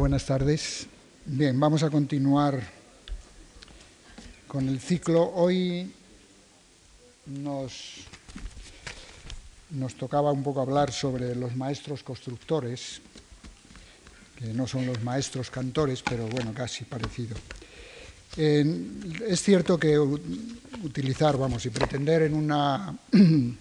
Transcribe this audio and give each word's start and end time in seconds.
buenas 0.00 0.24
tardes. 0.24 0.86
Bien, 1.26 1.60
vamos 1.60 1.82
a 1.82 1.90
continuar 1.90 2.58
con 4.48 4.66
el 4.66 4.80
ciclo. 4.80 5.30
Hoy 5.34 5.92
nos, 7.26 8.06
nos 9.68 9.94
tocaba 9.96 10.32
un 10.32 10.42
poco 10.42 10.62
hablar 10.62 10.90
sobre 10.90 11.34
los 11.34 11.54
maestros 11.54 12.02
constructores, 12.02 13.02
que 14.38 14.46
no 14.54 14.66
son 14.66 14.86
los 14.86 15.02
maestros 15.02 15.50
cantores, 15.50 16.00
pero 16.00 16.26
bueno, 16.28 16.54
casi 16.54 16.84
parecido. 16.84 17.36
es 18.38 19.42
cierto 19.42 19.78
que 19.78 19.98
utilizar, 19.98 21.36
vamos, 21.36 21.66
y 21.66 21.68
pretender 21.68 22.22
en 22.22 22.32
una, 22.32 22.96
en 23.12 23.58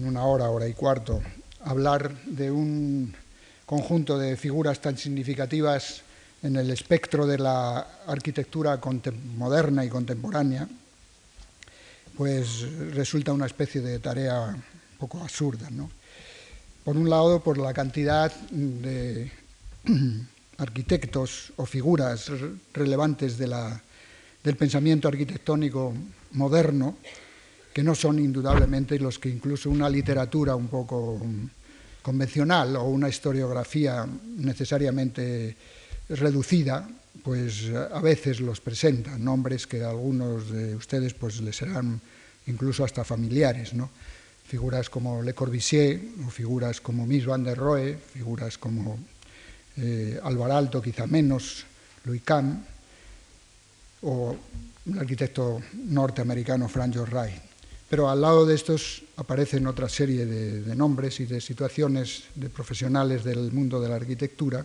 una 0.00 0.24
hora, 0.26 0.48
hora 0.48 0.68
y 0.68 0.74
cuarto, 0.74 1.20
hablar 1.64 2.14
de 2.24 2.52
un 2.52 3.12
conjunto 3.66 4.18
de 4.18 4.36
figuras 4.36 4.80
tan 4.80 4.96
significativas 4.96 6.02
en 6.42 6.56
el 6.56 6.70
espectro 6.70 7.26
de 7.26 7.38
la 7.38 7.86
arquitectura 8.06 8.80
moderna 9.36 9.84
y 9.84 9.88
contemporánea, 9.88 10.68
pues 12.16 12.62
resulta 12.92 13.32
una 13.32 13.46
especie 13.46 13.80
de 13.80 13.98
tarea 13.98 14.40
un 14.40 14.62
poco 14.98 15.20
absurda. 15.22 15.70
¿no? 15.70 15.90
Por 16.84 16.96
un 16.96 17.08
lado, 17.08 17.42
por 17.42 17.58
la 17.58 17.72
cantidad 17.72 18.32
de 18.50 19.30
arquitectos 20.58 21.52
o 21.56 21.64
figuras 21.64 22.30
relevantes 22.74 23.38
del 23.38 24.56
pensamiento 24.56 25.08
arquitectónico 25.08 25.94
moderno, 26.32 26.96
que 27.72 27.82
no 27.82 27.94
son 27.94 28.18
indudablemente 28.18 28.98
los 28.98 29.18
que 29.18 29.30
incluso 29.30 29.70
una 29.70 29.88
literatura 29.88 30.54
un 30.56 30.68
poco 30.68 31.20
convencional 32.02 32.76
o 32.76 32.84
una 32.84 33.08
historiografía 33.08 34.06
necesariamente 34.36 35.56
reducida, 36.08 36.88
pues 37.22 37.70
a 37.70 38.00
veces 38.00 38.40
los 38.40 38.60
presentan, 38.60 39.24
nombres 39.24 39.66
que 39.66 39.82
a 39.82 39.90
algunos 39.90 40.50
de 40.50 40.74
ustedes 40.74 41.14
pues 41.14 41.40
les 41.40 41.56
serán 41.56 42.00
incluso 42.46 42.84
hasta 42.84 43.04
familiares, 43.04 43.74
¿no? 43.74 43.90
Figuras 44.44 44.90
como 44.90 45.22
Le 45.22 45.32
Corbusier, 45.32 46.00
o 46.26 46.30
figuras 46.30 46.80
como 46.80 47.06
Mies 47.06 47.24
van 47.24 47.44
der 47.44 47.56
Rohe, 47.56 47.96
figuras 47.96 48.58
como 48.58 48.98
eh, 49.76 50.20
Alto, 50.22 50.82
quizá 50.82 51.06
menos, 51.06 51.64
Louis 52.04 52.22
Kahn, 52.22 52.66
o 54.02 54.36
el 54.86 54.98
arquitecto 54.98 55.62
norteamericano 55.88 56.68
Frank 56.68 56.94
Lloyd 56.94 57.08
Wright. 57.08 57.51
Pero 57.92 58.08
al 58.08 58.22
lado 58.22 58.46
de 58.46 58.54
estos 58.54 59.04
aparecen 59.18 59.66
otra 59.66 59.86
serie 59.86 60.24
de, 60.24 60.74
nombres 60.74 61.20
y 61.20 61.26
de 61.26 61.42
situaciones 61.42 62.24
de 62.34 62.48
profesionales 62.48 63.22
del 63.22 63.52
mundo 63.52 63.82
de 63.82 63.90
la 63.90 63.96
arquitectura 63.96 64.64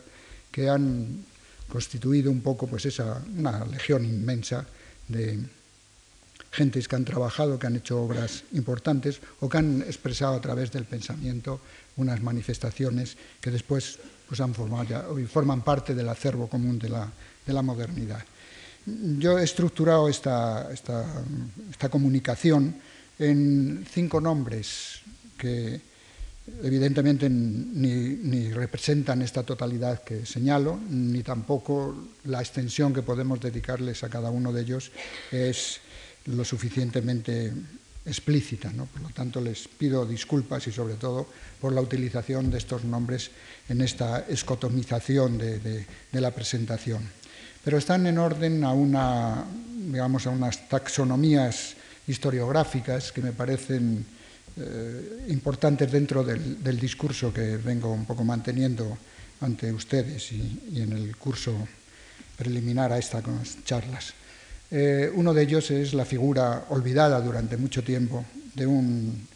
que 0.49 0.69
han 0.69 1.25
constituido 1.67 2.31
un 2.31 2.39
poco 2.39 2.67
pues 2.67 2.85
esa, 2.85 3.21
una 3.37 3.65
legión 3.65 4.05
inmensa 4.05 4.65
de 5.09 5.43
gentes 6.53 6.87
que 6.87 6.95
han 6.95 7.03
trabajado, 7.03 7.59
que 7.59 7.67
han 7.67 7.75
hecho 7.75 7.99
obras 8.01 8.45
importantes 8.53 9.19
o 9.41 9.49
que 9.49 9.57
han 9.57 9.81
expresado 9.81 10.35
a 10.35 10.39
través 10.39 10.71
del 10.71 10.85
pensamiento 10.85 11.59
unas 11.97 12.23
manifestaciones 12.23 13.17
que 13.41 13.51
después 13.51 13.99
pues, 14.29 14.39
han 14.39 14.53
formado 14.53 15.19
y 15.19 15.25
forman 15.25 15.63
parte 15.63 15.93
del 15.93 16.07
acervo 16.07 16.47
común 16.47 16.79
de 16.79 16.87
la, 16.87 17.11
de 17.45 17.51
la 17.51 17.61
modernidad. 17.61 18.23
Yo 19.19 19.37
he 19.37 19.43
estructurado 19.43 20.07
esta, 20.07 20.71
esta, 20.71 21.03
esta 21.69 21.89
comunicación 21.89 22.86
en 23.19 23.85
cinco 23.89 24.21
nombres 24.21 25.01
que 25.37 25.81
evidentemente 26.63 27.29
ni, 27.29 28.51
representan 28.51 29.21
esta 29.21 29.43
totalidad 29.43 30.03
que 30.03 30.25
señalo, 30.25 30.79
ni 30.89 31.21
tampoco 31.23 31.95
la 32.25 32.39
extensión 32.39 32.93
que 32.93 33.01
podemos 33.01 33.39
dedicarles 33.39 34.03
a 34.03 34.09
cada 34.09 34.29
uno 34.29 34.53
de 34.53 34.61
ellos 34.61 34.91
es 35.31 35.79
lo 36.25 36.43
suficientemente 36.45 37.53
explícita. 38.05 38.71
Por 38.71 39.01
lo 39.01 39.09
tanto, 39.09 39.41
les 39.41 39.67
pido 39.67 40.05
disculpas 40.05 40.65
y 40.67 40.71
sobre 40.71 40.95
todo 40.95 41.27
por 41.59 41.73
la 41.73 41.81
utilización 41.81 42.49
de 42.49 42.57
estos 42.57 42.85
nombres 42.85 43.31
en 43.67 43.81
esta 43.81 44.25
escotomización 44.29 45.37
de, 45.37 45.59
de 45.59 46.21
la 46.21 46.31
presentación. 46.31 47.03
Pero 47.63 47.77
están 47.77 48.07
en 48.07 48.17
orden 48.17 48.63
a, 48.63 48.71
una, 48.71 49.43
digamos, 49.91 50.25
a 50.25 50.29
unas 50.29 50.69
taxonomías 50.69 51.75
historiográficas 52.07 53.11
que 53.11 53.21
me 53.21 53.33
parecen 53.33 54.05
eh, 54.57 55.25
importantes 55.29 55.91
dentro 55.91 56.23
del, 56.23 56.79
discurso 56.79 57.33
que 57.33 57.57
vengo 57.57 57.93
un 57.93 58.05
poco 58.05 58.23
manteniendo 58.23 58.97
ante 59.41 59.71
ustedes 59.71 60.31
y, 60.31 60.81
en 60.81 60.93
el 60.93 61.15
curso 61.17 61.53
preliminar 62.37 62.91
a 62.91 62.97
estas 62.97 63.23
charlas. 63.63 64.13
Eh, 64.71 65.11
uno 65.13 65.33
de 65.33 65.43
ellos 65.43 65.69
es 65.71 65.93
la 65.93 66.05
figura 66.05 66.65
olvidada 66.69 67.21
durante 67.21 67.57
mucho 67.57 67.83
tiempo 67.83 68.25
de 68.55 68.65
un 68.65 69.27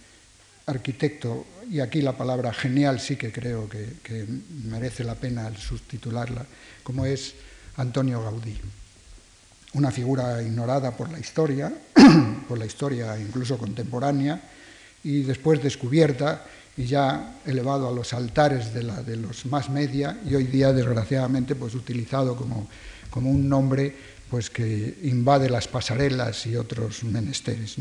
arquitecto, 0.66 1.46
y 1.70 1.80
aquí 1.80 2.02
la 2.02 2.18
palabra 2.18 2.54
genial 2.54 3.00
sí 3.00 3.16
que 3.16 3.32
creo 3.32 3.68
que, 3.70 4.26
merece 4.66 5.04
la 5.04 5.16
pena 5.16 5.52
subtitularla, 5.56 6.46
como 6.84 7.06
es 7.06 7.34
Antonio 7.78 8.24
Gaudí 8.24 8.58
una 9.74 9.92
figura 9.92 10.42
ignorada 10.42 10.92
por 10.92 11.12
la 11.12 11.20
historia, 11.20 11.72
por 12.48 12.58
la 12.58 12.66
historia 12.66 13.18
incluso 13.20 13.58
contemporánea, 13.58 14.42
y 15.04 15.24
después 15.24 15.62
descubierta 15.62 16.46
y 16.78 16.86
ya 16.86 17.40
elevado 17.46 17.90
a 17.90 17.92
los 17.92 18.14
altares 18.14 18.74
de, 18.74 18.84
de 19.04 19.18
los 19.18 19.46
más 19.46 19.70
media 19.70 20.20
y 20.26 20.36
hoy 20.36 20.46
día 20.46 20.72
desgraciadamente 20.72 21.56
pues 21.56 21.76
utilizado 21.76 22.36
como, 22.36 22.68
como 23.10 23.30
un 23.30 23.50
nombre 23.50 23.96
pues 24.32 24.50
que 24.50 24.98
invade 25.04 25.50
las 25.50 25.68
pasarelas 25.68 26.48
y 26.48 26.56
otros 26.56 27.04
menesteres. 27.04 27.76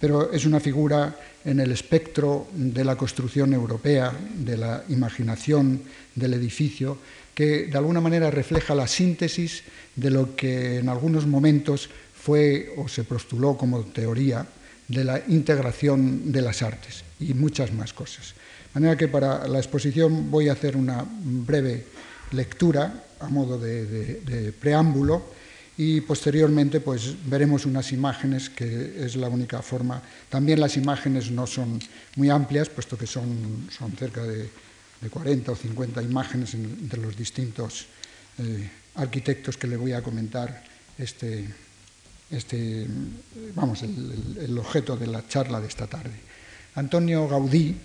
Pero 0.00 0.32
es 0.32 0.44
una 0.44 0.58
figura 0.58 1.16
en 1.44 1.60
el 1.60 1.70
espectro 1.70 2.48
de 2.52 2.84
la 2.84 2.96
construcción 2.96 3.54
europea, 3.54 4.12
de 4.34 4.56
la 4.56 4.82
imaginación 4.88 5.82
del 6.16 6.34
edificio, 6.34 6.98
que 7.34 7.66
de 7.66 7.76
alguna 7.76 8.00
manera 8.00 8.30
refleja 8.30 8.74
la 8.74 8.86
síntesis 8.86 9.62
de 9.96 10.10
lo 10.10 10.36
que 10.36 10.78
en 10.78 10.88
algunos 10.88 11.26
momentos 11.26 11.90
fue 12.14 12.72
o 12.76 12.88
se 12.88 13.04
postuló 13.04 13.56
como 13.56 13.84
teoría 13.84 14.46
de 14.88 15.04
la 15.04 15.22
integración 15.28 16.32
de 16.32 16.42
las 16.42 16.62
artes 16.62 17.04
y 17.20 17.34
muchas 17.34 17.72
más 17.72 17.92
cosas. 17.92 18.34
De 18.72 18.80
manera 18.80 18.96
que 18.96 19.08
para 19.08 19.46
la 19.48 19.58
exposición 19.58 20.30
voy 20.30 20.48
a 20.48 20.52
hacer 20.52 20.76
una 20.76 21.04
breve 21.06 21.84
lectura 22.32 23.04
a 23.20 23.28
modo 23.28 23.58
de, 23.58 24.52
preámbulo 24.58 25.22
y 25.76 26.00
posteriormente 26.02 26.80
pues 26.80 27.14
veremos 27.26 27.66
unas 27.66 27.92
imágenes 27.92 28.48
que 28.48 29.04
es 29.04 29.16
la 29.16 29.28
única 29.28 29.62
forma. 29.62 30.02
También 30.28 30.60
las 30.60 30.76
imágenes 30.76 31.30
no 31.30 31.46
son 31.46 31.80
muy 32.16 32.30
amplias, 32.30 32.68
puesto 32.68 32.96
que 32.96 33.06
son, 33.06 33.68
son 33.70 33.92
cerca 33.92 34.22
de, 34.22 34.48
40 35.10 35.52
o 35.52 35.56
50 35.56 36.02
imágenes 36.02 36.54
entre 36.54 37.00
los 37.00 37.16
distintos 37.16 37.86
eh, 38.38 38.68
arquitectos 38.96 39.56
que 39.56 39.66
le 39.66 39.76
voy 39.76 39.92
a 39.92 40.02
comentar 40.02 40.64
este, 40.98 41.48
este 42.30 42.86
vamos, 43.54 43.82
el, 43.82 44.58
objeto 44.58 44.96
de 44.96 45.06
la 45.06 45.26
charla 45.26 45.60
de 45.60 45.68
esta 45.68 45.86
tarde. 45.86 46.20
Antonio 46.74 47.28
Gaudí, 47.28 47.76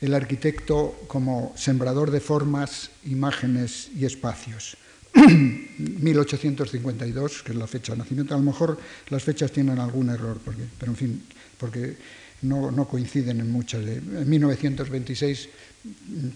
el 0.00 0.14
arquitecto 0.14 1.04
como 1.06 1.52
sembrador 1.56 2.10
de 2.10 2.20
formas, 2.20 2.90
imágenes 3.04 3.88
y 3.96 4.04
espacios. 4.04 4.76
1852, 5.16 7.42
que 7.42 7.52
es 7.52 7.58
la 7.58 7.66
fecha 7.66 7.92
de 7.92 7.98
nacimiento. 7.98 8.34
A 8.34 8.38
lo 8.38 8.44
mejor 8.44 8.78
las 9.08 9.22
fechas 9.22 9.52
tienen 9.52 9.78
algún 9.78 10.10
error, 10.10 10.38
porque, 10.44 10.64
pero 10.78 10.92
en 10.92 10.96
fin, 10.96 11.22
porque 11.58 11.96
no, 12.42 12.70
no 12.70 12.86
coinciden 12.86 13.40
en 13.40 13.50
muchas. 13.50 13.86
En 13.86 14.28
1926 14.28 15.48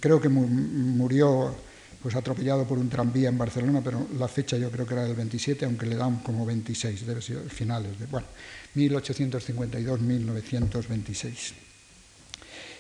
creo 0.01 0.21
que 0.21 0.29
murió 0.29 1.55
pues 2.03 2.15
atropellado 2.15 2.67
por 2.67 2.79
un 2.79 2.89
tranvía 2.89 3.29
en 3.29 3.37
Barcelona, 3.37 3.83
pero 3.85 4.09
la 4.19 4.27
fecha 4.27 4.57
yo 4.57 4.71
creo 4.71 4.87
que 4.87 4.95
era 4.95 5.07
el 5.07 5.15
27, 5.15 5.67
aunque 5.67 5.85
le 5.87 5.97
dan 5.97 6.21
como 6.21 6.47
26, 6.47 7.07
debe 7.07 7.21
ser 7.21 7.41
finales 7.51 7.99
de, 7.99 8.07
bueno, 8.07 8.27
1852-1926. 8.75 11.53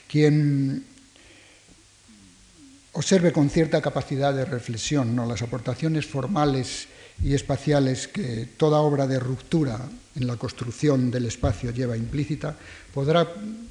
Quien 0.09 0.87
observe 2.93 3.33
con 3.33 3.51
cierta 3.51 3.83
capacidad 3.83 4.35
de 4.35 4.47
reflexión 4.47 5.15
¿no? 5.15 5.27
las 5.27 5.43
aportaciones 5.43 6.07
formales 6.07 6.89
y 7.23 7.35
espaciales 7.35 8.09
que 8.09 8.49
toda 8.57 8.81
obra 8.81 9.07
de 9.07 9.21
ruptura 9.21 9.79
en 10.17 10.27
la 10.27 10.37
construcción 10.37 11.11
del 11.11 11.27
espacio 11.27 11.71
lleva 11.71 11.95
implícita, 11.97 12.57
podrá, 12.93 13.29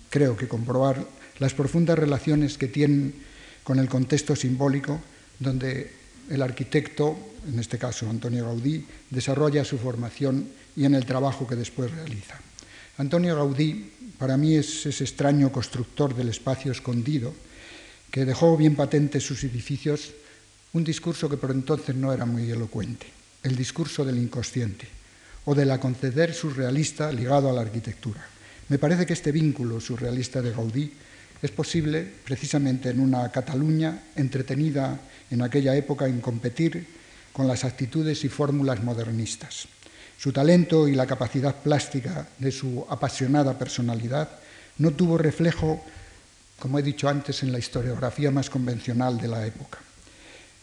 creo 0.09 0.37
que, 0.37 0.47
comprobar 0.47 1.05
las 1.39 1.53
profundas 1.53 1.97
relaciones 1.97 2.57
que 2.57 2.67
tienen 2.67 3.13
con 3.63 3.79
el 3.79 3.89
contexto 3.89 4.35
simbólico 4.35 5.01
donde 5.39 5.91
el 6.29 6.41
arquitecto, 6.41 7.17
en 7.47 7.59
este 7.59 7.77
caso 7.77 8.09
Antonio 8.09 8.45
Gaudí, 8.45 8.85
desarrolla 9.09 9.65
su 9.65 9.77
formación 9.77 10.49
y 10.75 10.85
en 10.85 10.95
el 10.95 11.05
trabajo 11.05 11.47
que 11.47 11.55
después 11.55 11.91
realiza. 11.91 12.39
Antonio 12.97 13.35
Gaudí 13.35 13.91
para 14.17 14.37
mí 14.37 14.55
es 14.55 14.85
ese 14.85 15.03
extraño 15.03 15.51
constructor 15.51 16.13
del 16.13 16.29
espacio 16.29 16.71
escondido 16.71 17.33
que 18.11 18.25
dejó 18.25 18.57
bien 18.57 18.75
patentes 18.75 19.23
sus 19.23 19.43
edificios 19.43 20.11
un 20.73 20.83
discurso 20.83 21.29
que 21.29 21.37
por 21.37 21.51
entonces 21.51 21.95
no 21.95 22.13
era 22.13 22.25
muy 22.25 22.49
elocuente, 22.51 23.07
el 23.43 23.55
discurso 23.55 24.05
del 24.05 24.17
inconsciente 24.17 24.87
o 25.45 25.55
del 25.55 25.79
conceder 25.79 26.33
surrealista 26.33 27.11
ligado 27.11 27.49
a 27.49 27.53
la 27.53 27.61
arquitectura. 27.61 28.21
Me 28.67 28.77
parece 28.77 29.05
que 29.05 29.13
este 29.13 29.31
vínculo 29.31 29.79
surrealista 29.79 30.41
de 30.41 30.51
Gaudí 30.51 30.93
es 31.41 31.51
posible 31.51 32.05
precisamente 32.25 32.89
en 32.89 32.99
una 32.99 33.31
Cataluña 33.31 34.03
entretenida 34.15 34.99
en 35.31 35.41
aquella 35.41 35.75
época 35.75 36.07
en 36.07 36.21
competir 36.21 36.85
con 37.31 37.47
las 37.47 37.63
actitudes 37.63 38.23
y 38.23 38.29
fórmulas 38.29 38.83
modernistas. 38.83 39.67
Su 40.17 40.33
talento 40.33 40.87
y 40.87 40.95
la 40.95 41.07
capacidad 41.07 41.55
plástica 41.55 42.27
de 42.37 42.51
su 42.51 42.85
apasionada 42.89 43.57
personalidad 43.57 44.29
no 44.77 44.91
tuvo 44.91 45.17
reflejo, 45.17 45.81
como 46.59 46.79
he 46.79 46.83
dicho 46.83 47.07
antes, 47.07 47.43
en 47.43 47.51
la 47.51 47.59
historiografía 47.59 48.31
más 48.31 48.49
convencional 48.49 49.17
de 49.17 49.27
la 49.29 49.45
época, 49.45 49.79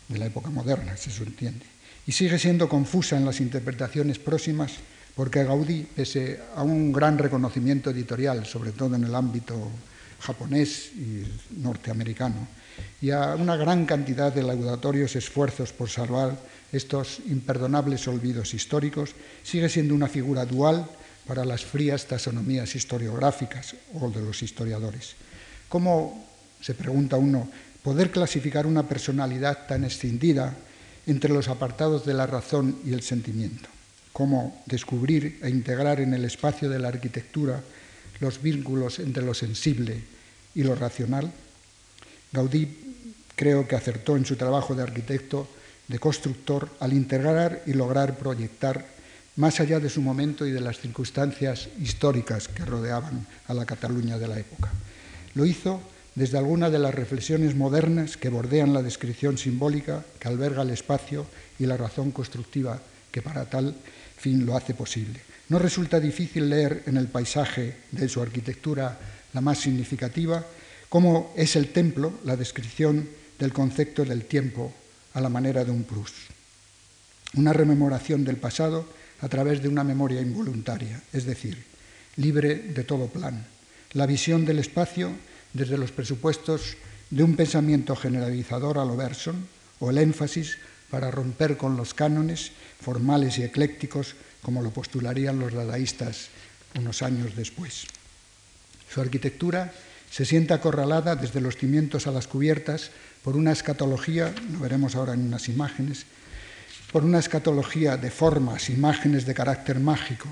de 0.09 0.19
la 0.19 0.27
época 0.27 0.51
moderna, 0.51 0.97
si 0.97 1.11
se 1.11 1.23
entiende, 1.23 1.65
y 2.07 2.13
sigue 2.13 2.39
siendo 2.39 2.69
confusa 2.69 3.17
en 3.17 3.25
las 3.25 3.41
interpretaciones 3.41 4.19
próximas 4.19 4.73
porque 5.17 5.45
Gaudí, 5.45 5.89
pese 5.97 6.39
a 6.55 6.63
un 6.63 6.93
gran 6.93 7.17
reconocimiento 7.17 7.89
editorial, 7.89 8.45
sobre 8.45 8.73
todo 8.73 8.97
en 8.97 9.05
el 9.05 9.15
ámbito 9.15 9.57
japonés 10.21 10.93
y 10.95 11.25
norteamericano, 11.61 12.49
y 13.01 13.11
a 13.11 13.35
una 13.35 13.57
gran 13.57 13.87
cantidad 13.87 14.33
de 14.33 14.43
laudatorios 14.43 15.17
esfuerzos 15.17 15.73
por 15.73 15.89
salvar 15.89 16.37
estos 16.73 17.21
imperdonables 17.27 18.07
olvidos 18.09 18.55
históricos, 18.55 19.15
sigue 19.43 19.69
siendo 19.69 19.95
una 19.95 20.09
figura 20.09 20.45
dual 20.45 20.89
para 21.27 21.45
las 21.45 21.65
frías 21.65 22.07
taxonomías 22.07 22.75
historiográficas 22.75 23.75
o 23.95 24.11
de 24.11 24.23
los 24.23 24.43
historiadores. 24.43 25.15
¿Cómo, 25.69 26.25
se 26.61 26.75
pregunta 26.75 27.17
uno, 27.17 27.49
poder 27.83 28.11
clasificar 28.11 28.67
una 28.67 28.89
personalidad 28.89 29.67
tan 29.67 29.85
escindida 29.85 30.55
entre 31.07 31.33
los 31.33 31.49
apartados 31.49 32.05
de 32.07 32.15
la 32.15 32.27
razón 32.27 32.79
y 32.85 32.93
el 32.93 33.03
sentimiento? 33.03 33.69
¿Cómo 34.13 34.63
descubrir 34.67 35.39
e 35.43 35.51
integrar 35.51 36.01
en 36.01 36.15
el 36.15 36.25
espacio 36.25 36.71
de 36.71 36.79
la 36.79 36.89
arquitectura 36.89 37.61
los 38.21 38.43
vínculos 38.43 38.99
entre 38.99 39.25
lo 39.25 39.35
sensible 39.35 40.03
y 40.55 40.63
lo 40.63 40.75
racional? 40.75 41.33
Gaudí 42.33 42.95
creo 43.35 43.69
que 43.69 43.77
acertó 43.77 44.17
en 44.17 44.25
su 44.25 44.37
trabajo 44.37 44.75
de 44.75 44.83
arquitecto, 44.83 45.47
de 45.89 45.99
constructor, 45.99 46.71
al 46.81 46.93
integrar 46.93 47.63
y 47.67 47.75
lograr 47.75 48.19
proyectar 48.19 48.85
más 49.37 49.61
allá 49.61 49.79
de 49.79 49.91
su 49.91 50.01
momento 50.01 50.47
y 50.47 50.51
de 50.51 50.61
las 50.61 50.81
circunstancias 50.81 51.69
históricas 51.79 52.49
que 52.49 52.65
rodeaban 52.65 53.27
a 53.47 53.55
la 53.55 53.67
Cataluña 53.67 54.19
de 54.19 54.29
la 54.29 54.39
época. 54.39 54.73
Lo 55.35 55.45
hizo 55.45 55.81
desde 56.15 56.39
alguna 56.39 56.71
de 56.71 56.79
las 56.79 56.95
reflexiones 56.95 57.55
modernas 57.55 58.17
que 58.17 58.31
bordean 58.31 58.73
la 58.73 58.83
descripción 58.83 59.37
simbólica 59.37 60.03
que 60.19 60.29
alberga 60.29 60.63
el 60.63 60.71
espacio 60.71 61.27
y 61.59 61.67
la 61.67 61.77
razón 61.77 62.11
constructiva 62.11 62.81
que 63.13 63.21
para 63.21 63.45
tal 63.45 63.77
fin 64.17 64.47
lo 64.47 64.57
hace 64.57 64.73
posible. 64.73 65.21
No 65.49 65.59
resulta 65.59 66.01
difícil 66.01 66.51
leer 66.51 66.83
en 66.87 66.97
el 66.97 67.07
paisaje 67.07 67.77
de 67.93 68.09
su 68.09 68.21
arquitectura 68.21 68.99
la 69.33 69.41
más 69.41 69.59
significativa 69.59 70.45
cómo 70.89 71.33
es 71.37 71.55
el 71.55 71.73
templo 71.73 72.15
la 72.25 72.37
descripción 72.37 73.09
del 73.39 73.53
concepto 73.53 74.05
del 74.05 74.25
tiempo 74.25 74.73
a 75.15 75.21
la 75.21 75.29
manera 75.29 75.65
de 75.65 75.71
un 75.71 75.85
plus. 75.85 76.13
Una 77.35 77.53
rememoración 77.53 78.25
del 78.25 78.37
pasado 78.37 78.89
a 79.21 79.29
través 79.29 79.63
de 79.63 79.69
una 79.69 79.85
memoria 79.85 80.21
involuntaria, 80.21 81.03
es 81.13 81.27
decir, 81.27 81.63
libre 82.17 82.55
de 82.55 82.85
todo 82.85 83.07
plan. 83.07 83.47
La 83.93 84.07
visión 84.07 84.45
del 84.45 84.59
espacio 84.59 85.13
desde 85.53 85.79
los 85.79 85.93
presupuestos 85.93 86.77
de 87.11 87.23
un 87.23 87.37
pensamiento 87.37 87.95
generalizador 87.95 88.79
a 88.79 88.85
lo 88.85 88.97
Berson 88.97 89.47
o 89.79 89.91
el 89.91 89.99
énfasis 89.99 90.59
para 90.91 91.11
romper 91.11 91.57
con 91.57 91.77
los 91.77 91.95
cánones 91.95 92.53
formales 92.81 93.39
y 93.39 93.43
eclécticos 93.43 94.15
como 94.47 94.63
lo 94.63 94.71
postularían 94.71 95.41
los 95.41 95.53
dadaístas 95.53 96.31
unos 96.79 97.03
años 97.03 97.35
después. 97.35 97.83
Su 98.89 99.01
arquitectura 99.01 99.75
se 100.09 100.25
siente 100.25 100.55
acorralada 100.55 101.17
desde 101.17 101.41
los 101.41 101.57
cimientos 101.57 102.07
a 102.07 102.13
las 102.13 102.29
cubiertas 102.29 102.93
por 103.25 103.35
una 103.35 103.51
escatología, 103.51 104.33
lo 104.53 104.61
veremos 104.61 104.95
ahora 104.95 105.15
en 105.15 105.27
unas 105.27 105.49
imágenes, 105.49 106.07
por 106.93 107.03
una 107.03 107.19
escatología 107.19 107.97
de 107.97 108.13
formas, 108.13 108.71
imágenes 108.71 109.27
de 109.27 109.35
carácter 109.35 109.81
mágico, 109.81 110.29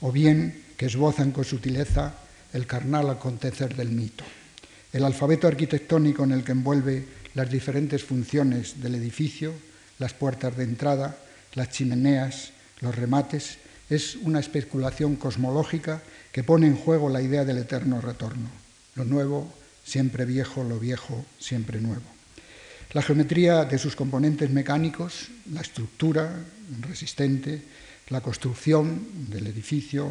o 0.00 0.10
bien 0.10 0.74
que 0.76 0.86
esbozan 0.86 1.30
con 1.30 1.44
sutileza 1.44 2.14
el 2.52 2.66
carnal 2.66 3.10
acontecer 3.10 3.76
del 3.76 3.92
mito. 3.92 4.24
El 4.92 5.04
alfabeto 5.04 5.46
arquitectónico 5.46 6.24
en 6.24 6.32
el 6.32 6.42
que 6.42 6.50
envuelve 6.50 7.06
las 7.34 7.48
diferentes 7.48 8.02
funciones 8.02 8.82
del 8.82 8.96
edificio, 8.96 9.54
las 10.00 10.14
puertas 10.14 10.56
de 10.56 10.64
entrada, 10.64 11.16
las 11.54 11.70
chimeneas, 11.70 12.50
los 12.82 12.94
remates, 12.94 13.58
es 13.88 14.16
una 14.16 14.40
especulación 14.40 15.16
cosmológica 15.16 16.02
que 16.32 16.44
pone 16.44 16.66
en 16.66 16.76
juego 16.76 17.08
la 17.08 17.22
idea 17.22 17.44
del 17.44 17.58
eterno 17.58 18.00
retorno. 18.00 18.50
Lo 18.94 19.04
nuevo, 19.04 19.52
siempre 19.84 20.24
viejo, 20.24 20.64
lo 20.64 20.78
viejo, 20.78 21.24
siempre 21.38 21.80
nuevo. 21.80 22.02
La 22.92 23.02
geometría 23.02 23.64
de 23.64 23.78
sus 23.78 23.96
componentes 23.96 24.50
mecánicos, 24.50 25.28
la 25.52 25.60
estructura 25.60 26.34
resistente, 26.80 27.62
la 28.08 28.20
construcción 28.20 29.06
del 29.30 29.46
edificio 29.46 30.10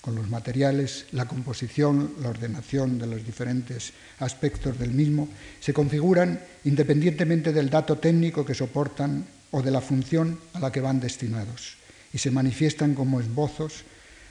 con 0.00 0.14
los 0.14 0.28
materiales, 0.28 1.06
la 1.12 1.26
composición, 1.26 2.14
la 2.20 2.30
ordenación 2.30 2.98
de 2.98 3.06
los 3.06 3.24
diferentes 3.24 3.92
aspectos 4.18 4.78
del 4.78 4.90
mismo, 4.90 5.28
se 5.60 5.72
configuran 5.72 6.40
independientemente 6.64 7.52
del 7.52 7.70
dato 7.70 7.98
técnico 7.98 8.44
que 8.44 8.54
soportan 8.54 9.24
o 9.52 9.62
de 9.62 9.70
la 9.70 9.80
función 9.80 10.38
a 10.54 10.60
la 10.60 10.72
que 10.72 10.80
van 10.80 10.98
destinados 10.98 11.81
y 12.12 12.18
se 12.18 12.30
manifiestan 12.30 12.94
como 12.94 13.20
esbozos 13.20 13.84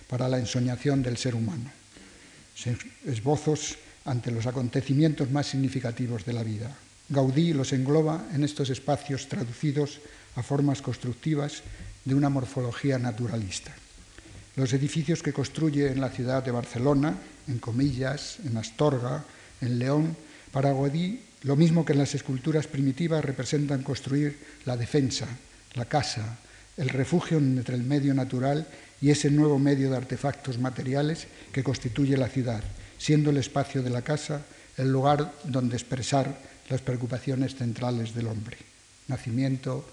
para 0.07 0.27
la 0.27 0.39
ensoñación 0.39 1.01
del 1.03 1.17
ser 1.17 1.35
humano, 1.35 1.71
esbozos 3.05 3.77
ante 4.05 4.31
los 4.31 4.45
acontecimientos 4.45 5.31
más 5.31 5.47
significativos 5.47 6.25
de 6.25 6.33
la 6.33 6.43
vida, 6.43 6.75
Gaudí 7.11 7.51
los 7.51 7.73
engloba 7.73 8.23
en 8.33 8.45
estos 8.45 8.69
espacios 8.69 9.27
traducidos 9.27 9.99
a 10.35 10.43
formas 10.43 10.81
constructivas 10.81 11.61
de 12.05 12.15
una 12.15 12.29
morfología 12.29 12.97
naturalista. 12.97 13.75
Los 14.55 14.71
edificios 14.71 15.21
que 15.21 15.33
construye 15.33 15.91
en 15.91 15.99
la 15.99 16.09
ciudad 16.09 16.41
de 16.41 16.51
Barcelona, 16.51 17.19
en 17.49 17.59
Comillas, 17.59 18.39
en 18.45 18.55
Astorga, 18.55 19.25
en 19.59 19.77
León, 19.77 20.15
para 20.53 20.71
Gaudí, 20.71 21.19
lo 21.43 21.57
mismo 21.57 21.83
que 21.83 21.91
en 21.91 21.99
las 21.99 22.15
esculturas 22.15 22.67
primitivas, 22.67 23.25
representan 23.25 23.83
construir 23.83 24.37
la 24.63 24.77
defensa, 24.77 25.27
la 25.73 25.85
casa, 25.85 26.39
el 26.77 26.89
refugio 26.89 27.37
entre 27.37 27.75
el 27.75 27.83
medio 27.83 28.13
natural 28.13 28.67
y 29.01 29.09
ese 29.09 29.29
nuevo 29.29 29.59
medio 29.59 29.89
de 29.89 29.97
artefactos 29.97 30.59
materiales 30.59 31.27
que 31.51 31.63
constituye 31.63 32.17
la 32.17 32.29
ciudad, 32.29 32.63
siendo 32.97 33.29
el 33.29 33.37
espacio 33.37 33.81
de 33.81 33.89
la 33.89 34.03
casa 34.03 34.45
el 34.77 34.91
lugar 34.91 35.33
donde 35.43 35.75
expresar 35.75 36.37
las 36.69 36.81
preocupaciones 36.81 37.55
centrales 37.55 38.15
del 38.15 38.27
hombre, 38.27 38.57
nacimiento, 39.07 39.85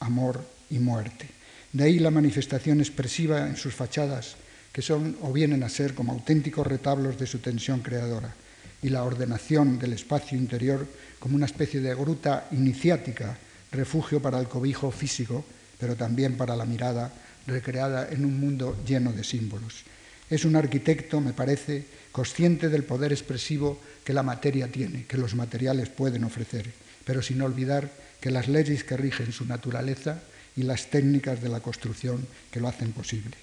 amor 0.00 0.44
y 0.70 0.78
muerte. 0.78 1.28
De 1.72 1.84
ahí 1.84 1.98
la 1.98 2.10
manifestación 2.10 2.80
expresiva 2.80 3.46
en 3.46 3.56
sus 3.56 3.74
fachadas, 3.74 4.36
que 4.72 4.82
son 4.82 5.16
o 5.22 5.32
vienen 5.32 5.62
a 5.62 5.68
ser 5.68 5.94
como 5.94 6.12
auténticos 6.12 6.66
retablos 6.66 7.18
de 7.18 7.26
su 7.26 7.38
tensión 7.38 7.80
creadora, 7.80 8.34
y 8.82 8.90
la 8.90 9.02
ordenación 9.04 9.78
del 9.78 9.94
espacio 9.94 10.38
interior 10.38 10.86
como 11.18 11.36
una 11.36 11.46
especie 11.46 11.80
de 11.80 11.94
gruta 11.94 12.46
iniciática, 12.52 13.36
refugio 13.72 14.22
para 14.22 14.38
el 14.38 14.48
cobijo 14.48 14.90
físico, 14.90 15.44
pero 15.78 15.96
también 15.96 16.36
para 16.36 16.56
la 16.56 16.66
mirada 16.66 17.12
recreada 17.46 18.08
en 18.10 18.24
un 18.24 18.38
mundo 18.38 18.76
lleno 18.86 19.12
de 19.12 19.24
símbolos. 19.24 19.84
Es 20.28 20.44
un 20.44 20.56
arquitecto, 20.56 21.20
me 21.20 21.32
parece, 21.32 21.86
consciente 22.12 22.68
del 22.68 22.84
poder 22.84 23.12
expresivo 23.12 23.80
que 24.04 24.12
la 24.12 24.22
materia 24.22 24.68
tiene, 24.68 25.06
que 25.06 25.16
los 25.16 25.34
materiales 25.34 25.88
pueden 25.88 26.24
ofrecer, 26.24 26.70
pero 27.04 27.22
sin 27.22 27.40
olvidar 27.40 27.90
que 28.20 28.30
las 28.30 28.48
leyes 28.48 28.84
que 28.84 28.96
rigen 28.96 29.32
su 29.32 29.46
naturaleza 29.46 30.20
y 30.56 30.62
las 30.62 30.90
técnicas 30.90 31.40
de 31.40 31.48
la 31.48 31.60
construcción 31.60 32.26
que 32.50 32.60
lo 32.60 32.68
hacen 32.68 32.92
posible. 32.92 33.36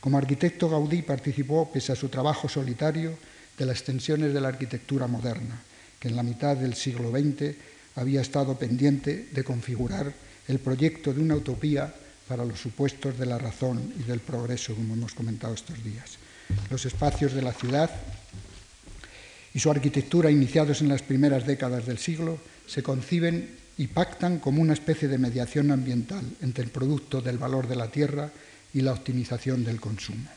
Como 0.00 0.18
arquitecto, 0.18 0.68
Gaudí 0.68 1.02
participó, 1.02 1.70
pese 1.72 1.92
a 1.92 1.96
su 1.96 2.08
trabajo 2.08 2.48
solitario, 2.48 3.16
de 3.56 3.66
las 3.66 3.78
extensiones 3.78 4.34
de 4.34 4.40
la 4.40 4.48
arquitectura 4.48 5.06
moderna, 5.06 5.62
que 6.00 6.08
en 6.08 6.16
la 6.16 6.22
mitad 6.22 6.56
del 6.56 6.74
siglo 6.74 7.10
XX 7.10 7.54
había 7.94 8.20
estado 8.20 8.58
pendiente 8.58 9.28
de 9.30 9.44
configurar 9.44 10.12
el 10.48 10.58
proyecto 10.58 11.12
de 11.12 11.20
una 11.20 11.36
utopía 11.36 11.92
para 12.28 12.44
los 12.44 12.60
supuestos 12.60 13.18
de 13.18 13.26
la 13.26 13.38
razón 13.38 13.92
y 13.98 14.02
del 14.04 14.20
progreso, 14.20 14.74
como 14.74 14.94
hemos 14.94 15.14
comentado 15.14 15.54
estos 15.54 15.82
días 15.82 16.18
los 16.70 16.84
espacios 16.86 17.32
de 17.32 17.42
la 17.42 17.52
ciudad 17.52 17.90
y 19.52 19.58
su 19.58 19.70
arquitectura 19.70 20.30
iniciados 20.30 20.80
en 20.80 20.88
las 20.88 21.02
primeras 21.02 21.46
décadas 21.46 21.86
del 21.86 21.98
siglo 21.98 22.38
se 22.66 22.82
conciben 22.82 23.56
y 23.76 23.88
pactan 23.88 24.38
como 24.38 24.62
una 24.62 24.72
especie 24.72 25.08
de 25.08 25.18
mediación 25.18 25.70
ambiental 25.70 26.24
entre 26.42 26.64
el 26.64 26.70
producto 26.70 27.20
del 27.20 27.38
valor 27.38 27.68
de 27.68 27.76
la 27.76 27.90
tierra 27.90 28.30
y 28.72 28.80
la 28.80 28.92
optimización 28.92 29.64
del 29.64 29.80
consumo. 29.80 30.28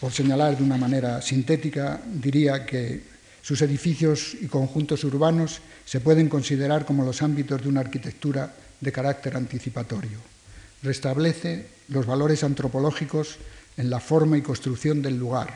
Por 0.00 0.12
señalar 0.12 0.56
de 0.56 0.64
una 0.64 0.76
manera 0.76 1.22
sintética, 1.22 2.00
diría 2.06 2.66
que 2.66 3.12
Sus 3.42 3.60
edificios 3.60 4.36
y 4.40 4.46
conjuntos 4.46 5.02
urbanos 5.02 5.58
se 5.92 6.00
pueden 6.00 6.30
considerar 6.30 6.86
como 6.86 7.04
los 7.04 7.20
ámbitos 7.20 7.60
de 7.60 7.68
una 7.68 7.80
arquitectura 7.80 8.50
de 8.80 8.90
carácter 8.90 9.36
anticipatorio. 9.36 10.16
Restablece 10.82 11.66
los 11.88 12.06
valores 12.06 12.42
antropológicos 12.44 13.36
en 13.76 13.90
la 13.90 14.00
forma 14.00 14.38
y 14.38 14.40
construcción 14.40 15.02
del 15.02 15.18
lugar, 15.18 15.52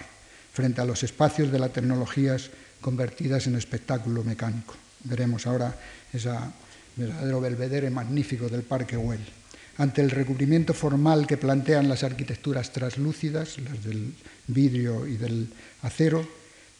frente 0.52 0.82
a 0.82 0.84
los 0.84 1.02
espacios 1.04 1.50
de 1.50 1.58
las 1.58 1.72
tecnologías 1.72 2.50
convertidas 2.82 3.46
en 3.46 3.56
espectáculo 3.56 4.24
mecánico. 4.24 4.74
Veremos 5.04 5.46
ahora 5.46 5.74
ese 6.12 6.28
verdadero 6.96 7.40
belvedere 7.40 7.88
magnífico 7.88 8.50
del 8.50 8.60
Parque 8.60 8.98
Güell. 8.98 9.24
Ante 9.78 10.02
el 10.02 10.10
recubrimiento 10.10 10.74
formal 10.74 11.26
que 11.26 11.38
plantean 11.38 11.88
las 11.88 12.04
arquitecturas 12.04 12.74
translúcidas, 12.74 13.56
las 13.56 13.82
del 13.82 14.12
vidrio 14.48 15.06
y 15.06 15.16
del 15.16 15.48
acero, 15.80 16.28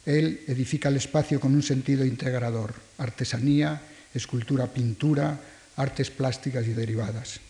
él 0.07 0.39
edifica 0.47 0.87
el 0.87 0.95
espacio 0.95 1.37
con 1.37 1.53
un 1.53 1.61
sentido 1.61 2.05
integrador, 2.05 2.73
artesanía, 2.97 3.81
escultura, 4.13 4.71
pintura, 4.71 5.37
artes 5.75 6.09
plásticas 6.09 6.65
y 6.65 6.71
derivadas. 6.71 7.41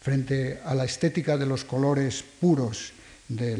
Frente 0.00 0.60
a 0.64 0.76
la 0.76 0.84
estética 0.84 1.36
de 1.36 1.46
los 1.46 1.64
colores 1.64 2.22
puros 2.40 2.92
del 3.26 3.58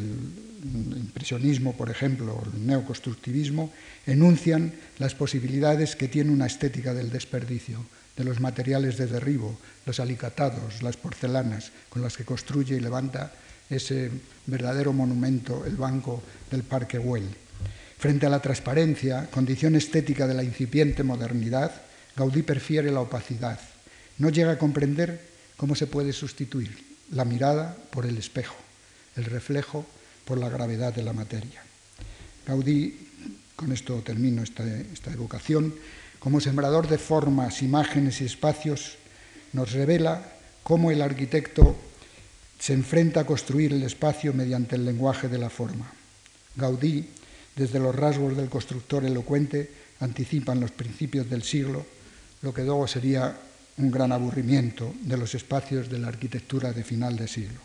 impresionismo, 0.62 1.76
por 1.76 1.90
ejemplo, 1.90 2.36
o 2.36 2.44
el 2.46 2.64
neoconstructivismo, 2.64 3.72
enuncian 4.06 4.72
las 4.98 5.16
posibilidades 5.16 5.96
que 5.96 6.06
tiene 6.06 6.30
una 6.30 6.46
estética 6.46 6.94
del 6.94 7.10
desperdicio, 7.10 7.84
de 8.16 8.22
los 8.22 8.38
materiales 8.38 8.96
de 8.96 9.08
derribo, 9.08 9.58
los 9.84 9.98
alicatados, 9.98 10.80
las 10.80 10.96
porcelanas 10.96 11.72
con 11.88 12.02
las 12.02 12.16
que 12.16 12.24
construye 12.24 12.76
y 12.76 12.80
levanta 12.80 13.32
ese 13.68 14.12
verdadero 14.46 14.92
monumento, 14.92 15.64
el 15.66 15.74
banco 15.74 16.22
del 16.52 16.62
Parque 16.62 16.98
Güell. 16.98 17.43
Frente 18.04 18.26
a 18.26 18.28
la 18.28 18.42
transparencia, 18.42 19.30
condición 19.30 19.76
estética 19.76 20.26
de 20.26 20.34
la 20.34 20.44
incipiente 20.44 21.02
modernidad, 21.02 21.72
Gaudí 22.14 22.42
prefiere 22.42 22.92
la 22.92 23.00
opacidad. 23.00 23.58
No 24.18 24.28
llega 24.28 24.52
a 24.52 24.58
comprender 24.58 25.22
cómo 25.56 25.74
se 25.74 25.86
puede 25.86 26.12
sustituir 26.12 26.84
la 27.12 27.24
mirada 27.24 27.74
por 27.88 28.04
el 28.04 28.18
espejo, 28.18 28.56
el 29.16 29.24
reflejo 29.24 29.86
por 30.26 30.36
la 30.36 30.50
gravedad 30.50 30.92
de 30.92 31.02
la 31.02 31.14
materia. 31.14 31.62
Gaudí, 32.46 33.08
con 33.56 33.72
esto 33.72 34.02
termino 34.04 34.42
esta, 34.42 34.68
esta 34.68 35.10
evocación, 35.10 35.74
como 36.18 36.42
sembrador 36.42 36.88
de 36.88 36.98
formas, 36.98 37.62
imágenes 37.62 38.20
y 38.20 38.26
espacios, 38.26 38.98
nos 39.54 39.72
revela 39.72 40.30
cómo 40.62 40.90
el 40.90 41.00
arquitecto 41.00 41.74
se 42.58 42.74
enfrenta 42.74 43.20
a 43.20 43.26
construir 43.26 43.72
el 43.72 43.82
espacio 43.82 44.34
mediante 44.34 44.76
el 44.76 44.84
lenguaje 44.84 45.28
de 45.28 45.38
la 45.38 45.48
forma. 45.48 45.90
Gaudí 46.54 47.08
desde 47.56 47.78
los 47.78 47.94
rasgos 47.94 48.36
del 48.36 48.48
constructor 48.48 49.04
elocuente, 49.04 49.70
anticipan 50.00 50.60
los 50.60 50.72
principios 50.72 51.28
del 51.30 51.42
siglo, 51.42 51.86
lo 52.42 52.52
que 52.52 52.64
luego 52.64 52.86
sería 52.86 53.36
un 53.78 53.90
gran 53.90 54.12
aburrimiento 54.12 54.94
de 55.02 55.16
los 55.16 55.34
espacios 55.34 55.88
de 55.88 55.98
la 55.98 56.08
arquitectura 56.08 56.72
de 56.72 56.84
final 56.84 57.16
de 57.16 57.28
siglo. 57.28 57.60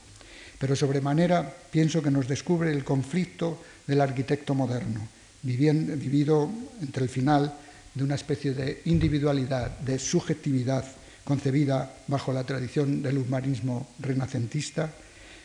Pero 0.58 0.76
sobremanera 0.76 1.48
pienso 1.72 2.02
que 2.02 2.12
nos 2.12 2.28
descubre 2.28 2.72
el 2.72 2.84
conflicto 2.84 3.62
del 3.88 4.02
arquitecto 4.02 4.54
moderno, 4.54 5.08
vivido 5.42 6.50
entre 6.82 7.04
el 7.04 7.10
final 7.10 7.54
de 7.94 8.04
una 8.04 8.16
especie 8.16 8.54
de 8.54 8.82
individualidad, 8.86 9.80
de 9.80 9.98
subjetividad 9.98 10.86
concebida 11.24 11.92
bajo 12.08 12.34
la 12.34 12.44
tradición 12.44 13.02
del 13.02 13.20
humanismo 13.20 13.88
renacentista, 14.00 14.92